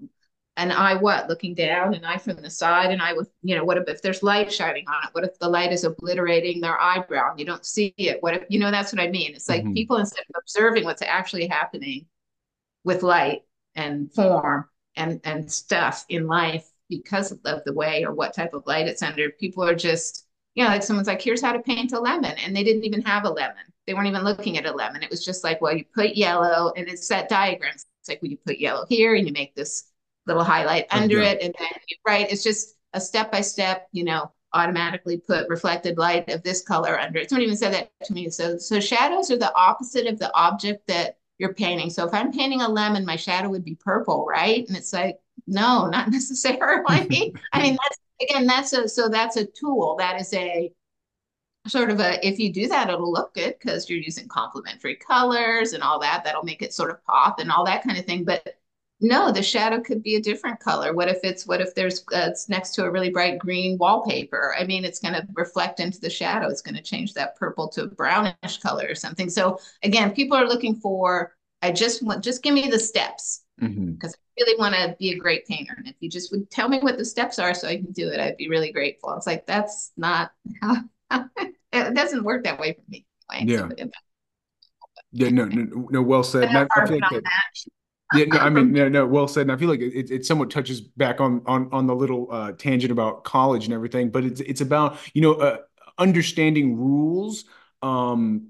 [0.57, 3.65] an eye what looking down and eye from the side and eye with you know
[3.65, 5.11] what if, if there's light shining on it?
[5.13, 8.23] What if the light is obliterating their eyebrow and you don't see it?
[8.23, 9.35] What if you know that's what i mean.
[9.35, 9.75] It's like mm-hmm.
[9.75, 12.07] people instead of observing what's actually happening
[12.85, 13.43] with light
[13.75, 18.67] and form and and stuff in life because of the way or what type of
[18.67, 21.93] light it's under people are just you know like someone's like here's how to paint
[21.93, 23.57] a lemon and they didn't even have a lemon.
[23.87, 25.03] They weren't even looking at a lemon.
[25.03, 27.75] It was just like well you put yellow and it's that diagram.
[27.75, 29.91] It's like when you put yellow here and you make this
[30.27, 31.31] little highlight oh, under yeah.
[31.31, 31.43] it.
[31.43, 31.69] And then,
[32.07, 36.63] right, it's just a step by step, you know, automatically put reflected light of this
[36.63, 37.29] color under it.
[37.29, 38.31] Someone even said that to me.
[38.31, 41.91] So, so shadows are the opposite of the object that you're painting.
[41.91, 44.67] So if I'm painting a lemon, my shadow would be purple, right?
[44.67, 47.35] And it's like, no, not necessarily.
[47.53, 49.97] I mean, that's again, that's a so that's a tool.
[49.99, 50.73] That is a
[51.67, 55.73] sort of a if you do that, it'll look good because you're using complementary colors
[55.73, 56.25] and all that.
[56.25, 58.25] That'll make it sort of pop and all that kind of thing.
[58.25, 58.57] But
[59.01, 60.95] no, the shadow could be a different color.
[60.95, 64.55] What if it's what if there's uh, it's next to a really bright green wallpaper?
[64.59, 66.49] I mean, it's going to reflect into the shadow.
[66.49, 69.29] It's going to change that purple to a brownish color or something.
[69.29, 71.35] So again, people are looking for.
[71.61, 74.03] I just want just give me the steps because mm-hmm.
[74.03, 75.75] I really want to be a great painter.
[75.77, 78.09] And if you just would tell me what the steps are so I can do
[78.09, 79.15] it, I'd be really grateful.
[79.15, 80.33] It's like that's not
[80.63, 80.77] how,
[81.73, 83.05] it doesn't work that way for me.
[83.33, 83.75] Anyway.
[83.77, 83.87] Yeah.
[85.13, 86.55] Yeah, no, no, no, well said.
[86.55, 87.23] I, I think that,
[88.13, 89.43] yeah, no, I mean, no, no, well said.
[89.43, 92.53] And I feel like it, it somewhat touches back on on on the little uh,
[92.53, 95.59] tangent about college and everything, but it's it's about you know uh,
[95.99, 97.45] understanding rules.
[97.83, 98.49] Um,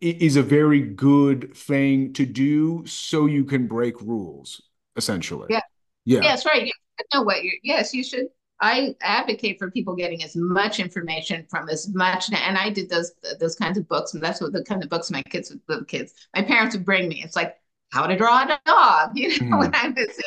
[0.00, 4.62] is a very good thing to do so you can break rules
[4.96, 5.46] essentially.
[5.50, 5.60] Yeah.
[6.04, 6.22] Yeah.
[6.22, 6.66] Yes, right.
[6.66, 6.72] You
[7.14, 8.26] know what you're, yes, you should.
[8.60, 13.12] I advocate for people getting as much information from as much, and I did those
[13.38, 16.14] those kinds of books, and that's what the kind of books my kids, little kids,
[16.34, 17.22] my parents would bring me.
[17.22, 17.56] It's like
[17.96, 19.58] how to draw a dog, you know, mm-hmm.
[19.58, 20.24] when I was in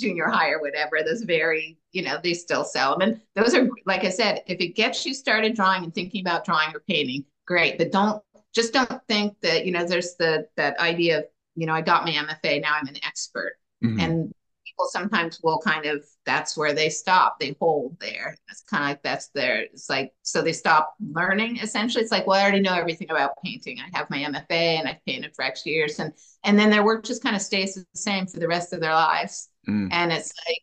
[0.00, 1.02] junior high or whatever.
[1.02, 4.60] Those very, you know, they still sell them, and those are, like I said, if
[4.60, 8.22] it gets you started drawing and thinking about drawing or painting, great, but don't
[8.54, 11.24] just don't think that you know there's the that idea of
[11.54, 14.00] you know I got my MFA now I'm an expert, mm-hmm.
[14.00, 14.34] and
[14.72, 17.38] people sometimes will kind of that's where they stop.
[17.38, 18.36] They hold there.
[18.48, 22.02] It's kind of like that's their it's like so they stop learning essentially.
[22.02, 23.78] It's like well i already know everything about painting.
[23.80, 25.98] I have my mfa and i've painted for x years.
[25.98, 26.12] And
[26.44, 28.94] and then their work just kind of stays the same for the rest of their
[28.94, 29.48] lives.
[29.68, 29.90] Mm.
[29.92, 30.58] and it's like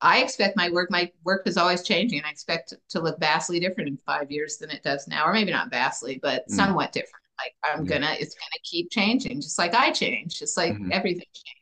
[0.00, 2.18] i expect my work my work is always changing.
[2.18, 5.32] And i expect to look vastly different in five years than it does now or
[5.32, 6.54] maybe not vastly but mm.
[6.54, 7.22] somewhat different.
[7.38, 7.98] Like i'm yeah.
[7.98, 10.38] gonna it's gonna keep changing just like i change.
[10.38, 10.92] Just like mm-hmm.
[10.92, 11.55] everything changes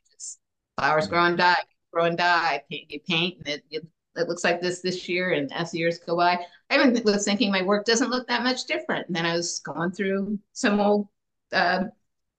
[0.78, 1.56] flowers grow and die,
[1.92, 2.62] grow and die.
[2.70, 3.86] Paint, You paint, and it, it,
[4.16, 7.24] it looks like this this year, and as the years go by, I even was
[7.24, 9.06] thinking my work doesn't look that much different.
[9.06, 11.08] And then I was going through some old
[11.52, 11.84] uh,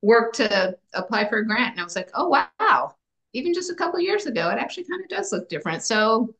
[0.01, 2.95] work to apply for a grant, and I was like, oh wow,
[3.33, 5.83] even just a couple years ago, it actually kind of does look different.
[5.83, 6.33] So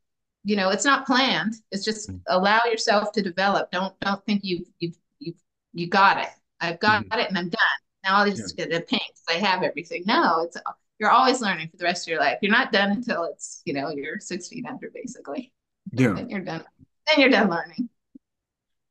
[0.45, 1.55] you know, it's not planned.
[1.71, 2.21] It's just mm.
[2.27, 3.71] allow yourself to develop.
[3.71, 5.41] Don't don't think you've you've you've
[5.73, 6.29] you got it.
[6.61, 7.19] I've got mm-hmm.
[7.19, 7.79] it and I'm done.
[8.03, 8.65] Now I'll just yeah.
[8.65, 10.03] get a paint because I have everything.
[10.05, 10.55] No, it's
[10.99, 12.39] you're always learning for the rest of your life.
[12.41, 15.51] You're not done until it's, you know, you're six feet under, basically.
[15.91, 16.13] Yeah.
[16.13, 16.63] Then you're done.
[17.07, 17.89] Then you're done learning.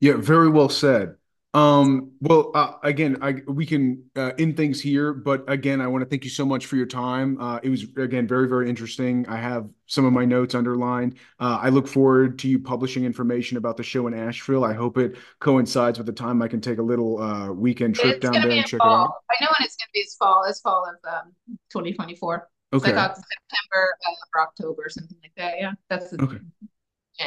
[0.00, 1.16] Yeah, very well said.
[1.54, 6.02] Um, well, uh, again, I, we can uh, end things here, but again, I want
[6.02, 7.40] to thank you so much for your time.
[7.40, 9.24] Uh, it was again very, very interesting.
[9.28, 11.16] I have some of my notes underlined.
[11.38, 14.64] Uh, I look forward to you publishing information about the show in Asheville.
[14.64, 18.20] I hope it coincides with the time I can take a little uh, weekend trip
[18.20, 19.04] down there and check fall.
[19.04, 19.14] it out.
[19.30, 20.04] I know when it's going to be.
[20.18, 20.44] Fall.
[20.48, 21.32] It's fall of um,
[21.70, 22.48] 2024.
[22.72, 22.88] Okay.
[22.88, 25.54] It's like September uh, or October or something like that.
[25.58, 26.38] Yeah, that's the, okay.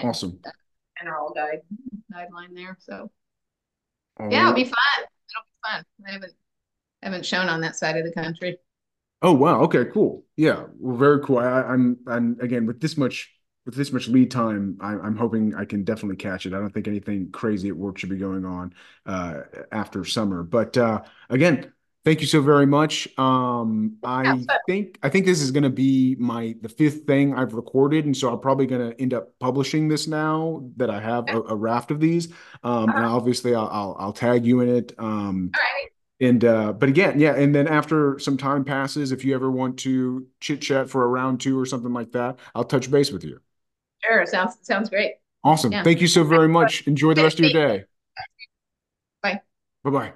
[0.04, 0.40] Awesome.
[1.00, 1.62] General guide
[2.14, 2.78] guideline there.
[2.82, 3.10] So.
[4.20, 4.44] All yeah, right.
[4.44, 4.74] it'll be fun.
[5.00, 5.86] It'll be fun.
[6.08, 6.34] I haven't
[7.02, 8.58] haven't shown on that side of the country.
[9.22, 9.62] Oh wow.
[9.62, 9.86] Okay.
[9.86, 10.26] Cool.
[10.36, 10.66] Yeah.
[10.80, 11.40] Well, very cool.
[11.40, 11.98] I, I'm.
[12.08, 13.34] I'm again with this much
[13.66, 14.78] with this much lead time.
[14.80, 16.54] I, I'm hoping I can definitely catch it.
[16.54, 18.74] I don't think anything crazy at work should be going on
[19.06, 19.42] uh,
[19.72, 20.44] after summer.
[20.44, 21.74] But uh, again,
[22.08, 23.06] Thank you so very much.
[23.20, 27.54] Um, I think I think this is going to be my the fifth thing I've
[27.54, 31.28] recorded, and so I'm probably going to end up publishing this now that I have
[31.28, 32.30] a, a raft of these.
[32.64, 33.14] Um, and uh-huh.
[33.14, 34.94] obviously, I'll, I'll, I'll tag you in it.
[34.98, 35.90] Um, All right.
[36.22, 37.36] And uh, but again, yeah.
[37.36, 41.08] And then after some time passes, if you ever want to chit chat for a
[41.08, 43.42] round two or something like that, I'll touch base with you.
[44.06, 45.16] Sure, sounds sounds great.
[45.44, 45.74] Awesome.
[45.74, 45.84] Yeah.
[45.84, 46.88] Thank you so very much.
[46.88, 47.84] Enjoy the rest of your day.
[49.22, 49.42] Bye.
[49.84, 50.14] Bye bye.